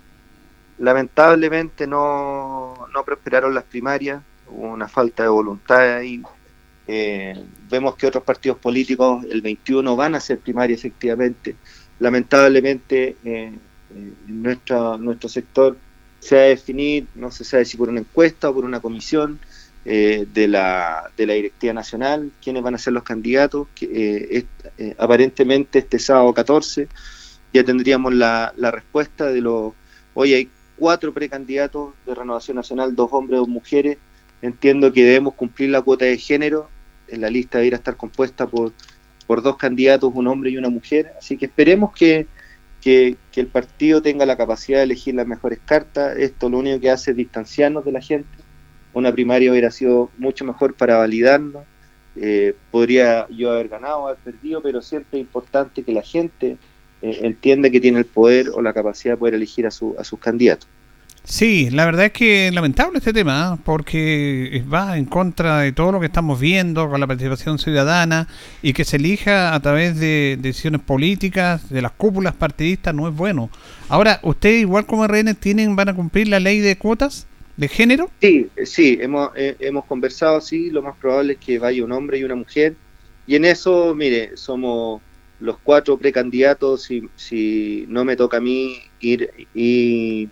Lamentablemente 0.77 1.87
no, 1.87 2.73
no 2.93 3.03
prosperaron 3.03 3.53
las 3.53 3.63
primarias, 3.63 4.21
hubo 4.47 4.67
una 4.67 4.87
falta 4.87 5.23
de 5.23 5.29
voluntad 5.29 5.97
ahí. 5.97 6.21
Eh, 6.87 7.35
vemos 7.69 7.95
que 7.95 8.07
otros 8.07 8.23
partidos 8.23 8.57
políticos 8.57 9.23
el 9.29 9.41
21 9.41 9.95
van 9.95 10.15
a 10.15 10.17
hacer 10.17 10.39
primaria 10.39 10.75
efectivamente 10.75 11.55
lamentablemente 11.99 13.15
eh, 13.23 13.51
nuestra, 14.27 14.97
nuestro 14.97 15.29
sector 15.29 15.77
se 16.19 16.35
va 16.35 16.41
a 16.41 16.45
definir, 16.45 17.07
no 17.15 17.31
se 17.31 17.43
sabe 17.43 17.65
si 17.65 17.77
por 17.77 17.89
una 17.89 17.99
encuesta 17.99 18.49
o 18.49 18.53
por 18.53 18.65
una 18.65 18.79
comisión 18.79 19.39
eh, 19.85 20.27
de, 20.33 20.47
la, 20.47 21.09
de 21.15 21.25
la 21.25 21.33
directiva 21.33 21.73
nacional, 21.73 22.31
quiénes 22.43 22.61
van 22.61 22.75
a 22.75 22.77
ser 22.77 22.93
los 22.93 23.03
candidatos. 23.03 23.67
Que, 23.75 24.45
eh, 24.77 24.95
aparentemente 24.97 25.79
este 25.79 25.99
sábado 25.99 26.33
14 26.33 26.87
ya 27.53 27.63
tendríamos 27.63 28.13
la, 28.13 28.53
la 28.57 28.71
respuesta 28.71 29.25
de 29.25 29.41
los... 29.41 29.73
Hoy 30.13 30.33
hay 30.33 30.49
cuatro 30.77 31.13
precandidatos 31.13 31.93
de 32.05 32.15
Renovación 32.15 32.55
Nacional, 32.55 32.95
dos 32.95 33.09
hombres, 33.11 33.39
dos 33.39 33.47
mujeres. 33.47 33.97
Entiendo 34.41 34.93
que 34.93 35.03
debemos 35.03 35.33
cumplir 35.33 35.69
la 35.69 35.81
cuota 35.81 36.05
de 36.05 36.17
género. 36.17 36.69
En 37.07 37.21
la 37.21 37.29
lista 37.29 37.57
debería 37.57 37.77
estar 37.77 37.97
compuesta 37.97 38.47
por 38.47 38.71
por 39.29 39.43
dos 39.43 39.57
candidatos, 39.57 40.11
un 40.15 40.25
hombre 40.25 40.49
y 40.49 40.57
una 40.57 40.69
mujer. 40.69 41.13
Así 41.19 41.37
que 41.37 41.45
esperemos 41.45 41.93
que, 41.93 42.25
que, 42.81 43.15
el 43.35 43.45
partido 43.45 44.01
tenga 44.01 44.25
la 44.25 44.35
capacidad 44.35 44.79
de 44.79 44.85
elegir 44.85 45.13
las 45.13 45.27
mejores 45.27 45.59
cartas. 45.63 46.17
Esto 46.17 46.49
lo 46.49 46.57
único 46.57 46.79
que 46.79 46.89
hace 46.89 47.11
es 47.11 47.17
distanciarnos 47.17 47.85
de 47.85 47.91
la 47.91 48.01
gente. 48.01 48.27
Una 48.91 49.11
primaria 49.11 49.51
hubiera 49.51 49.69
sido 49.69 50.09
mucho 50.17 50.45
mejor 50.45 50.73
para 50.73 50.97
validarnos. 50.97 51.63
Eh, 52.15 52.55
podría 52.71 53.27
yo 53.29 53.51
haber 53.51 53.67
ganado, 53.67 54.07
haber 54.07 54.17
perdido, 54.17 54.63
pero 54.63 54.81
siempre 54.81 55.19
es 55.19 55.25
importante 55.27 55.83
que 55.83 55.91
la 55.91 56.01
gente 56.01 56.57
eh, 57.03 57.19
entienda 57.21 57.69
que 57.69 57.79
tiene 57.79 57.99
el 57.99 58.05
poder 58.05 58.49
o 58.51 58.63
la 58.63 58.73
capacidad 58.73 59.13
de 59.13 59.17
poder 59.17 59.35
elegir 59.35 59.67
a, 59.67 59.71
su, 59.71 59.95
a 59.99 60.03
sus 60.03 60.17
candidatos. 60.17 60.67
Sí, 61.23 61.69
la 61.69 61.85
verdad 61.85 62.05
es 62.05 62.11
que 62.11 62.47
es 62.47 62.53
lamentable 62.53 62.97
este 62.97 63.13
tema, 63.13 63.55
¿eh? 63.55 63.61
porque 63.63 64.63
va 64.71 64.97
en 64.97 65.05
contra 65.05 65.59
de 65.59 65.71
todo 65.71 65.91
lo 65.91 65.99
que 65.99 66.07
estamos 66.07 66.39
viendo 66.39 66.89
con 66.89 66.99
la 66.99 67.05
participación 67.05 67.59
ciudadana 67.59 68.27
y 68.61 68.73
que 68.73 68.83
se 68.83 68.97
elija 68.97 69.53
a 69.53 69.59
través 69.59 69.99
de 69.99 70.37
decisiones 70.41 70.81
políticas, 70.81 71.69
de 71.69 71.81
las 71.81 71.91
cúpulas 71.91 72.33
partidistas, 72.33 72.95
no 72.95 73.07
es 73.07 73.15
bueno. 73.15 73.49
Ahora, 73.89 74.19
¿ustedes 74.23 74.61
igual 74.61 74.85
como 74.85 75.07
RN 75.07 75.35
tienen, 75.35 75.75
van 75.75 75.89
a 75.89 75.95
cumplir 75.95 76.27
la 76.29 76.39
ley 76.39 76.59
de 76.59 76.77
cuotas 76.77 77.27
de 77.57 77.67
género? 77.67 78.09
Sí, 78.21 78.47
sí, 78.63 78.97
hemos, 78.99 79.29
eh, 79.35 79.55
hemos 79.59 79.85
conversado, 79.85 80.41
sí, 80.41 80.71
lo 80.71 80.81
más 80.81 80.95
probable 80.97 81.33
es 81.33 81.39
que 81.39 81.59
vaya 81.59 81.83
un 81.83 81.91
hombre 81.91 82.17
y 82.17 82.23
una 82.23 82.35
mujer. 82.35 82.75
Y 83.27 83.35
en 83.35 83.45
eso, 83.45 83.93
mire, 83.93 84.35
somos 84.35 85.01
los 85.39 85.57
cuatro 85.59 85.97
precandidatos, 85.97 86.83
si, 86.83 87.07
si 87.15 87.85
no 87.87 88.03
me 88.03 88.15
toca 88.15 88.37
a 88.37 88.41
mí 88.41 88.77
ir 88.99 89.29
y 89.53 90.27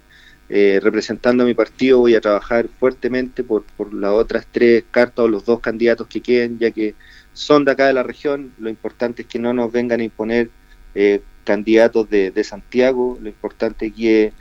eh, 0.49 0.79
representando 0.81 1.43
a 1.43 1.45
mi 1.45 1.53
partido 1.53 1.99
voy 1.99 2.15
a 2.15 2.21
trabajar 2.21 2.69
fuertemente 2.79 3.43
por, 3.43 3.63
por 3.63 3.93
las 3.93 4.11
otras 4.11 4.47
tres 4.49 4.85
cartas 4.89 5.25
o 5.25 5.27
los 5.27 5.43
dos 5.45 5.59
candidatos 5.59 6.07
que 6.07 6.21
queden, 6.21 6.57
ya 6.57 6.71
que 6.71 6.95
son 7.33 7.65
de 7.65 7.71
acá 7.71 7.87
de 7.87 7.93
la 7.93 8.03
región. 8.03 8.53
Lo 8.57 8.69
importante 8.69 9.23
es 9.23 9.27
que 9.27 9.39
no 9.39 9.53
nos 9.53 9.71
vengan 9.71 9.99
a 9.99 10.03
imponer 10.03 10.49
eh, 10.95 11.21
candidatos 11.43 12.09
de, 12.09 12.43
Santiago. 12.43 13.17
Lo 13.21 13.27
importante 13.27 13.87
aquí 13.87 14.07
es, 14.09 14.33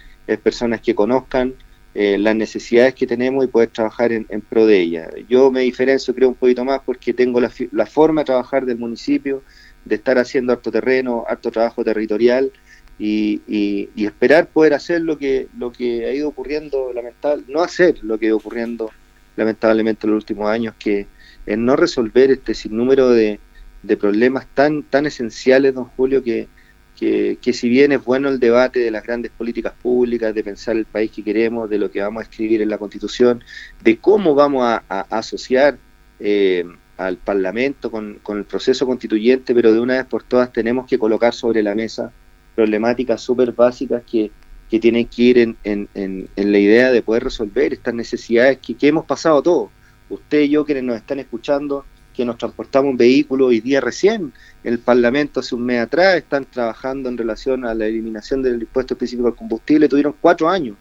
personas 0.43 0.81
que 0.81 0.95
conozcan 0.95 1.55
eh, 1.95 2.19
las 2.19 2.35
necesidades 2.37 2.95
que 2.95 3.07
tenemos 3.07 3.45
y 3.45 3.49
poder 3.49 3.71
trabajar 3.71 4.13
en, 4.13 4.27
pro 4.49 4.67
de 4.67 4.81
ellas. 4.81 5.09
Yo 5.29 5.51
me 5.51 5.61
diferencio, 5.61 6.15
creo, 6.15 6.29
un 6.29 6.35
poquito 6.35 6.65
más 6.65 6.81
porque 6.85 7.15
tengo 7.15 7.41
la, 7.41 7.51
la 7.73 7.87
forma 7.87 8.21
de 8.21 8.27
trabajar 8.27 8.65
del 8.65 8.79
municipio, 8.79 9.43
de 9.85 9.97
estar 9.97 10.19
haciendo 10.19 10.53
harto 10.53 10.71
terreno, 10.71 11.25
harto 11.29 11.51
trabajo 11.51 11.85
territorial 11.85 12.53
y, 12.99 13.89
esperar 13.97 14.49
poder 14.49 14.75
hacer 14.75 15.03
lo 15.03 15.19
que, 15.19 15.49
lo 15.59 15.73
que 15.73 16.07
ha 16.07 16.13
ido 16.13 16.29
ocurriendo, 16.29 16.93
lamentable, 16.93 17.45
no 17.49 17.63
hacer 17.63 17.99
lo 18.03 18.19
que 18.19 18.27
ha 18.27 18.29
ido 18.29 18.39
ocurriendo 18.39 18.91
lamentablemente 19.37 20.07
en 20.07 20.15
los 20.15 20.23
últimos 20.23 20.49
años, 20.49 20.75
que 20.79 21.07
es 21.45 21.59
no 21.59 21.77
resolver 21.77 22.31
este 22.31 22.55
sinnúmero 22.55 23.11
de, 23.11 23.39
de 23.83 23.97
problemas 23.97 24.47
tan, 24.55 24.83
tan 24.83 25.07
esenciales, 25.07 25.75
don 25.75 25.85
Julio, 25.85 26.23
que, 26.23 26.49
que, 26.97 27.53
si 27.53 27.69
bien 27.69 27.93
es 27.93 28.03
bueno 28.03 28.31
el 28.31 28.41
debate 28.41 28.81
de 28.81 28.91
las 28.91 29.05
grandes 29.05 29.31
políticas 29.31 29.75
públicas, 29.75 30.35
de 30.35 30.43
pensar 30.43 30.77
el 30.77 30.87
país 30.87 31.11
que 31.11 31.23
queremos, 31.23 31.69
de 31.69 31.79
lo 31.79 31.91
que 31.91 32.01
vamos 32.01 32.21
a 32.21 32.25
escribir 32.25 32.63
en 32.63 32.71
la 32.71 32.79
Constitución, 32.79 33.45
de 33.83 33.99
cómo 33.99 34.35
vamos 34.35 34.65
a, 34.65 34.83
asociar 35.11 35.77
eh, 36.19 36.65
al 36.97 37.19
Parlamento 37.19 37.91
con, 37.91 38.21
con, 38.23 38.39
el 38.39 38.45
proceso 38.45 38.87
constituyente, 38.87 39.55
pero 39.55 39.73
de 39.73 39.81
una 39.81 39.95
vez 39.99 40.07
por 40.07 40.23
todas 40.23 40.51
tenemos 40.51 40.87
que 40.87 40.99
colocar 40.99 41.35
sobre 41.35 41.63
la 41.63 41.75
mesa 41.75 42.11
problemáticas 42.57 43.21
súper 43.21 43.53
básicas 43.53 44.03
que, 44.11 44.33
que, 44.69 44.81
tienen 44.81 45.07
que 45.07 45.23
ir 45.23 45.39
en, 45.39 45.57
en, 45.63 45.89
en, 45.95 46.53
la 46.53 46.59
idea 46.59 46.91
de 46.91 47.03
poder 47.03 47.23
resolver 47.23 47.73
estas 47.73 47.95
necesidades 47.95 48.59
que, 48.59 48.75
que 48.75 48.89
hemos 48.89 49.05
pasado 49.05 49.41
todos. 49.43 49.71
Usted 50.09 50.41
y 50.41 50.49
yo, 50.49 50.65
quienes 50.65 50.83
nos 50.83 50.97
están 50.97 51.21
escuchando, 51.21 51.85
que 52.15 52.25
nos 52.25 52.39
transportamos 52.39 52.91
un 52.91 52.97
vehículo 52.97 53.47
hoy 53.47 53.61
día 53.61 53.81
recién, 53.81 54.33
el 54.65 54.79
Parlamento 54.79 55.41
hace 55.41 55.55
un 55.55 55.65
mes 55.65 55.81
atrás, 55.81 56.17
están 56.17 56.47
trabajando 56.47 57.09
en 57.09 57.19
relación 57.19 57.65
a 57.65 57.75
la 57.75 57.87
eliminación 57.87 58.43
del 58.43 58.63
impuesto 58.63 58.95
específico 58.95 59.29
al 59.29 59.37
combustible, 59.37 59.89
tuvieron 59.89 60.15
cuatro 60.21 60.49
años 60.49 60.77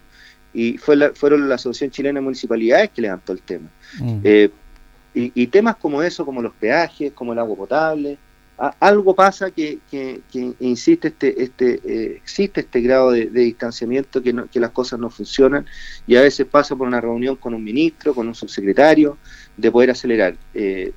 y 0.54 0.78
fue 0.78 0.96
la, 0.96 1.10
fueron 1.12 1.48
la 1.48 1.56
Asociación 1.56 1.90
Chilena 1.90 2.18
de 2.18 2.24
Municipalidades 2.24 2.90
que 2.90 3.02
levantó 3.02 3.32
el 3.32 3.42
tema. 3.42 3.68
Mm. 4.00 4.20
Eh, 4.24 4.50
y, 5.18 5.46
temas 5.46 5.76
como 5.76 6.02
eso, 6.02 6.26
como 6.26 6.42
los 6.42 6.52
peajes, 6.52 7.10
como 7.12 7.32
el 7.32 7.38
agua 7.38 7.56
potable, 7.56 8.18
algo 8.58 9.14
pasa 9.14 9.50
que, 9.50 9.80
que, 9.90 10.22
insiste 10.60 11.08
este, 11.08 11.42
este, 11.42 11.80
eh, 11.84 12.16
existe 12.16 12.60
este 12.60 12.80
grado 12.80 13.10
de, 13.10 13.26
distanciamiento, 13.26 14.22
que, 14.22 14.34
que 14.50 14.60
las 14.60 14.70
cosas 14.70 14.98
no 14.98 15.10
funcionan 15.10 15.66
y 16.06 16.16
a 16.16 16.22
veces 16.22 16.46
pasa 16.46 16.74
por 16.74 16.86
una 16.86 17.00
reunión 17.00 17.36
con 17.36 17.52
un 17.52 17.62
ministro, 17.62 18.14
con 18.14 18.26
un 18.28 18.34
subsecretario, 18.34 19.18
de 19.56 19.70
poder 19.70 19.90
acelerar. 19.90 20.36
Eh, 20.54 20.92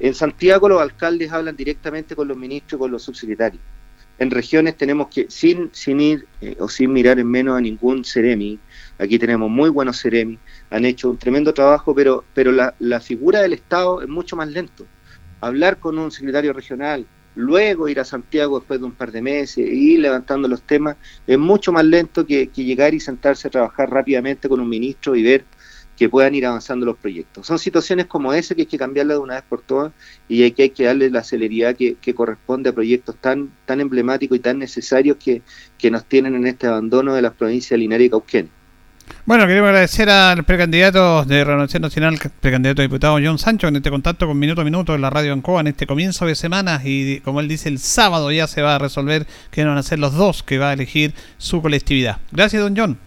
en 0.00 0.14
Santiago 0.14 0.68
los 0.68 0.82
alcaldes 0.82 1.30
hablan 1.30 1.54
directamente 1.54 2.16
con 2.16 2.26
los 2.26 2.36
ministros 2.36 2.78
y 2.78 2.80
con 2.80 2.90
los 2.90 3.02
subsecretarios. 3.02 3.62
En 4.18 4.30
regiones 4.30 4.76
tenemos 4.76 5.08
que, 5.08 5.26
sin, 5.28 5.70
sin 5.72 6.00
ir 6.00 6.26
eh, 6.40 6.56
o 6.58 6.68
sin 6.68 6.92
mirar 6.92 7.20
en 7.20 7.28
menos 7.28 7.56
a 7.56 7.60
ningún 7.60 8.04
Ceremi, 8.04 8.58
aquí 8.98 9.18
tenemos 9.18 9.48
muy 9.48 9.70
buenos 9.70 10.00
Ceremi, 10.00 10.38
han 10.70 10.84
hecho 10.84 11.10
un 11.10 11.18
tremendo 11.18 11.54
trabajo, 11.54 11.94
pero, 11.94 12.24
pero 12.34 12.50
la 12.52 13.00
figura 13.00 13.42
del 13.42 13.52
Estado 13.52 14.02
es 14.02 14.08
mucho 14.08 14.34
más 14.34 14.48
lento. 14.48 14.86
Hablar 15.40 15.78
con 15.78 15.98
un 15.98 16.10
secretario 16.10 16.52
regional, 16.52 17.06
luego 17.34 17.88
ir 17.88 18.00
a 18.00 18.04
Santiago 18.04 18.58
después 18.58 18.80
de 18.80 18.86
un 18.86 18.92
par 18.92 19.12
de 19.12 19.22
meses 19.22 19.58
e 19.58 19.74
ir 19.74 20.00
levantando 20.00 20.48
los 20.48 20.62
temas, 20.62 20.96
es 21.26 21.38
mucho 21.38 21.72
más 21.72 21.84
lento 21.84 22.26
que, 22.26 22.46
llegar 22.54 22.94
y 22.94 23.00
sentarse 23.00 23.48
a 23.48 23.50
trabajar 23.50 23.90
rápidamente 23.90 24.48
con 24.48 24.60
un 24.60 24.68
ministro 24.68 25.16
y 25.16 25.22
ver 25.22 25.44
que 25.96 26.08
puedan 26.08 26.34
ir 26.34 26.44
avanzando 26.44 26.84
los 26.86 26.96
proyectos. 26.96 27.46
Son 27.46 27.58
situaciones 27.58 28.06
como 28.06 28.32
esa 28.32 28.54
que 28.54 28.62
hay 28.62 28.66
que 28.66 28.78
cambiarla 28.78 29.14
de 29.14 29.20
una 29.20 29.34
vez 29.34 29.44
por 29.48 29.62
todas 29.62 29.92
y 30.28 30.42
hay 30.42 30.50
que, 30.50 30.64
hay 30.64 30.72
darle 30.84 31.08
la 31.08 31.22
celeridad 31.22 31.76
que, 31.76 32.14
corresponde 32.14 32.70
a 32.70 32.72
proyectos 32.72 33.16
tan, 33.20 33.52
tan 33.64 33.80
emblemáticos 33.80 34.36
y 34.36 34.40
tan 34.40 34.58
necesarios 34.58 35.18
que, 35.18 35.42
nos 35.90 36.04
tienen 36.06 36.34
en 36.34 36.46
este 36.46 36.66
abandono 36.66 37.14
de 37.14 37.22
las 37.22 37.34
provincias 37.34 37.70
de 37.70 37.78
Linares 37.78 38.06
y 38.06 38.10
Cauquén. 38.10 38.50
Bueno, 39.26 39.46
queremos 39.46 39.68
agradecer 39.68 40.10
al 40.10 40.44
precandidato 40.44 41.24
de 41.24 41.44
Renovación 41.44 41.82
Nacional, 41.82 42.18
precandidato 42.40 42.82
a 42.82 42.84
diputado 42.84 43.18
John 43.24 43.38
Sancho, 43.38 43.68
en 43.68 43.76
este 43.76 43.90
contacto 43.90 44.26
con 44.26 44.38
Minuto 44.38 44.60
a 44.60 44.64
Minuto 44.64 44.94
en 44.94 45.00
la 45.00 45.08
radio 45.08 45.32
Ancoa 45.32 45.60
en 45.60 45.68
este 45.68 45.86
comienzo 45.86 46.26
de 46.26 46.34
semana 46.34 46.80
y 46.84 47.20
como 47.20 47.40
él 47.40 47.48
dice, 47.48 47.70
el 47.70 47.78
sábado 47.78 48.30
ya 48.30 48.46
se 48.46 48.60
va 48.60 48.74
a 48.74 48.78
resolver 48.78 49.26
qué 49.50 49.64
van 49.64 49.78
a 49.78 49.82
ser 49.82 49.98
los 49.98 50.14
dos 50.14 50.42
que 50.42 50.58
va 50.58 50.70
a 50.70 50.72
elegir 50.74 51.14
su 51.38 51.62
colectividad. 51.62 52.18
Gracias, 52.32 52.62
don 52.62 52.76
John. 52.76 52.98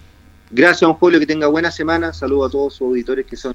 Gracias, 0.49 0.81
don 0.81 0.93
Julio, 0.93 1.19
que 1.19 1.27
tenga 1.27 1.47
buena 1.47 1.71
semana. 1.71 2.13
Saludos 2.13 2.49
a 2.49 2.51
todos 2.51 2.73
sus 2.73 2.87
auditores 2.87 3.25
que 3.25 3.35
son. 3.35 3.53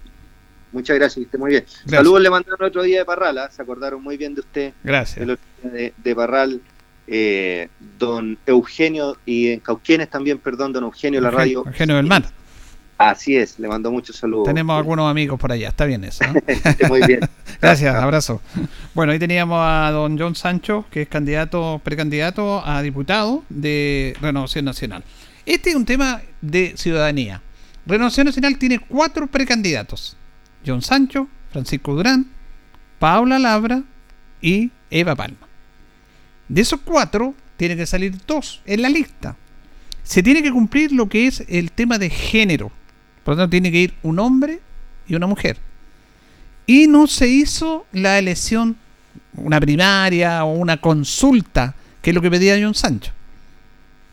Muchas 0.73 0.97
gracias, 0.97 1.17
que 1.17 1.23
esté 1.23 1.39
muy 1.39 1.51
bien. 1.51 1.65
Saludos 1.87 2.23
le 2.23 2.31
mandaron 2.31 2.67
otro 2.67 2.83
día 2.83 3.01
de 3.01 3.05
Parral, 3.05 3.39
¿ah? 3.39 3.51
se 3.51 3.61
acordaron 3.61 4.03
muy 4.03 4.17
bien 4.17 4.35
de 4.35 4.41
usted. 4.41 4.73
Gracias. 4.83 5.27
Día 5.27 5.93
de, 5.97 6.15
Parral, 6.15 6.61
eh, 7.07 7.69
don 7.99 8.39
Eugenio, 8.47 9.17
y 9.27 9.49
en 9.49 9.61
Cauquienes 9.61 10.09
también, 10.11 10.39
perdón, 10.39 10.73
don 10.73 10.85
Eugenio, 10.85 11.21
la 11.21 11.31
radio. 11.31 11.65
Eugenio 11.67 11.97
del 11.97 12.07
Mar. 12.07 12.25
Así 12.99 13.37
es, 13.37 13.59
le 13.59 13.67
mando 13.67 13.91
muchos 13.91 14.17
saludos. 14.17 14.47
Tenemos 14.47 14.77
algunos 14.77 15.11
amigos 15.11 15.39
por 15.41 15.51
allá, 15.51 15.69
está 15.69 15.87
bien 15.87 16.05
eso. 16.05 16.25
muy 16.89 17.01
bien. 17.05 17.21
Gracias, 17.61 17.95
abrazo. 17.97 18.41
Bueno, 18.95 19.13
ahí 19.13 19.19
teníamos 19.19 19.59
a 19.61 19.91
don 19.91 20.17
John 20.19 20.37
Sancho, 20.37 20.85
que 20.91 21.03
es 21.03 21.09
candidato, 21.09 21.81
precandidato 21.83 22.65
a 22.65 22.81
diputado 22.81 23.45
de 23.49 24.17
Renovación 24.21 24.65
Nacional. 24.65 25.03
Este 25.47 25.71
es 25.71 25.77
un 25.77 25.85
tema 25.85 26.23
de 26.41 26.75
ciudadanía. 26.77 27.43
Renovación 27.87 28.27
Nacional 28.27 28.57
tiene 28.59 28.79
cuatro 28.79 29.27
precandidatos. 29.27 30.17
John 30.65 30.83
Sancho, 30.83 31.27
Francisco 31.51 31.95
Durán, 31.97 32.31
Paula 33.01 33.41
Labra 33.41 33.83
y 34.41 34.71
Eva 34.91 35.17
Palma. 35.17 35.52
De 36.49 36.61
esos 36.61 36.81
cuatro, 36.85 37.35
tienen 37.57 37.79
que 37.79 37.87
salir 37.87 38.17
dos 38.27 38.61
en 38.67 38.83
la 38.83 38.89
lista. 38.89 39.37
Se 40.03 40.23
tiene 40.23 40.43
que 40.43 40.51
cumplir 40.51 40.93
lo 40.93 41.09
que 41.09 41.27
es 41.27 41.45
el 41.49 41.73
tema 41.73 41.99
de 41.99 42.11
género. 42.11 42.71
Por 43.25 43.35
lo 43.35 43.43
tanto, 43.43 43.51
tiene 43.51 43.71
que 43.71 43.79
ir 43.79 43.95
un 44.03 44.19
hombre 44.19 44.61
y 45.07 45.15
una 45.15 45.27
mujer. 45.27 45.59
Y 46.67 46.87
no 46.87 47.07
se 47.07 47.29
hizo 47.29 47.87
la 47.93 48.19
elección, 48.19 48.77
una 49.35 49.61
primaria 49.61 50.45
o 50.45 50.53
una 50.53 50.79
consulta, 50.79 51.75
que 52.01 52.11
es 52.11 52.15
lo 52.15 52.23
que 52.23 52.31
pedía 52.31 52.59
John 52.61 52.75
Sancho. 52.75 53.13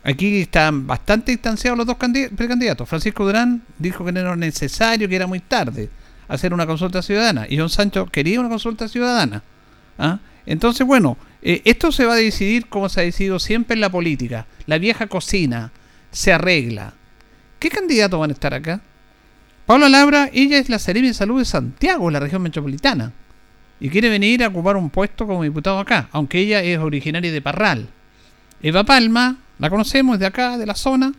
Aquí 0.02 0.40
están 0.40 0.86
bastante 0.86 1.32
distanciados 1.32 1.76
los 1.76 1.86
dos 1.86 1.96
precandidatos. 1.96 2.88
Francisco 2.88 3.24
Durán 3.24 3.62
dijo 3.78 4.04
que 4.04 4.12
no 4.12 4.20
era 4.20 4.34
necesario, 4.36 5.08
que 5.08 5.16
era 5.16 5.26
muy 5.26 5.40
tarde 5.40 5.90
hacer 6.28 6.54
una 6.54 6.66
consulta 6.66 7.02
ciudadana. 7.02 7.46
Y 7.48 7.58
John 7.58 7.68
Sancho 7.68 8.06
quería 8.06 8.40
una 8.40 8.48
consulta 8.48 8.88
ciudadana. 8.88 9.42
¿ah? 9.98 10.20
Entonces, 10.46 10.86
bueno, 10.86 11.16
eh, 11.42 11.62
esto 11.64 11.92
se 11.92 12.04
va 12.04 12.14
a 12.14 12.16
decidir 12.16 12.66
como 12.66 12.88
se 12.88 13.00
ha 13.00 13.04
decidido 13.04 13.38
siempre 13.38 13.74
en 13.74 13.80
la 13.80 13.90
política. 13.90 14.46
La 14.66 14.78
vieja 14.78 15.06
cocina 15.06 15.72
se 16.10 16.32
arregla. 16.32 16.94
¿Qué 17.58 17.68
candidatos 17.68 18.18
van 18.18 18.30
a 18.30 18.32
estar 18.32 18.54
acá? 18.54 18.80
Pablo 19.66 19.88
Labra, 19.88 20.30
ella 20.32 20.58
es 20.58 20.68
la 20.68 20.78
Seremi 20.78 21.08
de 21.08 21.14
Salud 21.14 21.38
de 21.38 21.44
Santiago, 21.44 22.10
la 22.10 22.20
región 22.20 22.42
metropolitana. 22.42 23.12
Y 23.78 23.88
quiere 23.88 24.08
venir 24.08 24.42
a 24.42 24.48
ocupar 24.48 24.76
un 24.76 24.90
puesto 24.90 25.26
como 25.26 25.42
diputado 25.42 25.78
acá, 25.78 26.08
aunque 26.12 26.38
ella 26.40 26.62
es 26.62 26.78
originaria 26.78 27.32
de 27.32 27.40
Parral. 27.40 27.88
Eva 28.62 28.84
Palma, 28.84 29.38
la 29.58 29.70
conocemos 29.70 30.18
de 30.18 30.26
acá, 30.26 30.58
de 30.58 30.66
la 30.66 30.74
zona. 30.74 31.12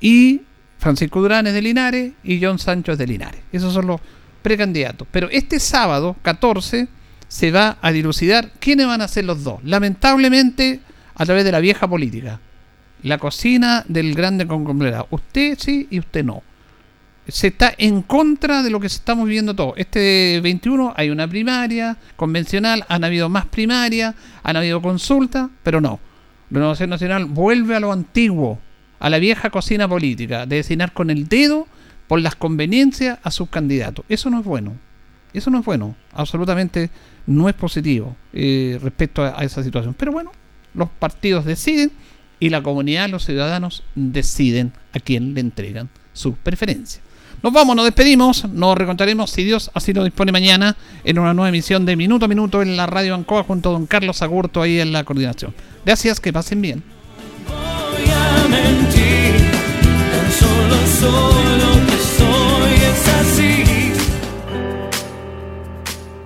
Y 0.00 0.42
Francisco 0.78 1.20
Durán 1.20 1.46
es 1.46 1.54
de 1.54 1.62
Linares 1.62 2.12
y 2.22 2.42
John 2.42 2.58
Sancho 2.58 2.92
es 2.92 2.98
de 2.98 3.06
Linares. 3.06 3.40
Esos 3.52 3.72
son 3.72 3.86
los 3.86 4.00
precandidatos. 4.42 5.08
Pero 5.10 5.28
este 5.30 5.58
sábado, 5.58 6.16
14, 6.22 6.88
se 7.30 7.52
va 7.52 7.78
a 7.80 7.92
dilucidar 7.92 8.50
quiénes 8.58 8.88
van 8.88 9.02
a 9.02 9.08
ser 9.08 9.24
los 9.24 9.44
dos. 9.44 9.60
Lamentablemente, 9.62 10.80
a 11.14 11.24
través 11.24 11.44
de 11.44 11.52
la 11.52 11.60
vieja 11.60 11.86
política. 11.86 12.40
La 13.04 13.18
cocina 13.18 13.84
del 13.86 14.16
grande 14.16 14.48
conglomerado. 14.48 15.06
Usted 15.10 15.56
sí 15.56 15.86
y 15.90 16.00
usted 16.00 16.24
no. 16.24 16.42
Se 17.28 17.46
está 17.46 17.72
en 17.78 18.02
contra 18.02 18.64
de 18.64 18.70
lo 18.70 18.80
que 18.80 18.88
estamos 18.88 19.26
viviendo 19.26 19.54
todo. 19.54 19.74
Este 19.76 20.40
21 20.42 20.92
hay 20.96 21.10
una 21.10 21.28
primaria 21.28 21.96
convencional, 22.16 22.84
han 22.88 23.04
habido 23.04 23.28
más 23.28 23.46
primarias, 23.46 24.16
han 24.42 24.56
habido 24.56 24.82
consultas, 24.82 25.50
pero 25.62 25.80
no. 25.80 26.00
Renovación 26.50 26.90
Nacional 26.90 27.26
vuelve 27.26 27.76
a 27.76 27.80
lo 27.80 27.92
antiguo, 27.92 28.58
a 28.98 29.08
la 29.08 29.20
vieja 29.20 29.50
cocina 29.50 29.86
política, 29.86 30.46
de 30.46 30.56
designar 30.56 30.92
con 30.92 31.10
el 31.10 31.28
dedo 31.28 31.68
por 32.08 32.20
las 32.20 32.34
conveniencias 32.34 33.20
a 33.22 33.30
sus 33.30 33.48
candidatos. 33.48 34.04
Eso 34.08 34.30
no 34.30 34.40
es 34.40 34.44
bueno. 34.44 34.72
Eso 35.32 35.50
no 35.50 35.60
es 35.60 35.64
bueno. 35.64 35.94
Absolutamente 36.12 36.90
no 37.30 37.48
es 37.48 37.54
positivo 37.54 38.16
eh, 38.32 38.78
respecto 38.82 39.22
a, 39.22 39.44
esa 39.44 39.62
situación. 39.62 39.94
Pero 39.96 40.12
bueno, 40.12 40.32
los 40.74 40.88
partidos 40.90 41.44
deciden 41.44 41.92
y 42.40 42.50
la 42.50 42.62
comunidad, 42.62 43.08
los 43.08 43.24
ciudadanos 43.24 43.84
deciden 43.94 44.72
a 44.92 44.98
quién 44.98 45.34
le 45.34 45.40
entregan 45.40 45.88
su 46.12 46.34
preferencia. 46.34 47.00
Nos 47.42 47.52
vamos, 47.52 47.76
nos 47.76 47.84
despedimos, 47.84 48.46
nos 48.50 48.76
recontaremos 48.76 49.30
si 49.30 49.44
Dios 49.44 49.70
así 49.74 49.94
lo 49.94 50.04
dispone 50.04 50.32
mañana 50.32 50.76
en 51.04 51.18
una 51.18 51.32
nueva 51.32 51.48
emisión 51.48 51.86
de 51.86 51.96
Minuto 51.96 52.24
a 52.26 52.28
Minuto 52.28 52.62
en 52.62 52.76
la 52.76 52.86
Radio 52.86 53.14
Ancoa 53.14 53.44
junto 53.44 53.70
a 53.70 53.72
don 53.72 53.86
Carlos 53.86 54.20
Agurto 54.22 54.60
ahí 54.60 54.80
en 54.80 54.92
la 54.92 55.04
coordinación. 55.04 55.54
Gracias, 55.84 56.20
que 56.20 56.32
pasen 56.32 56.60
bien. 56.60 56.82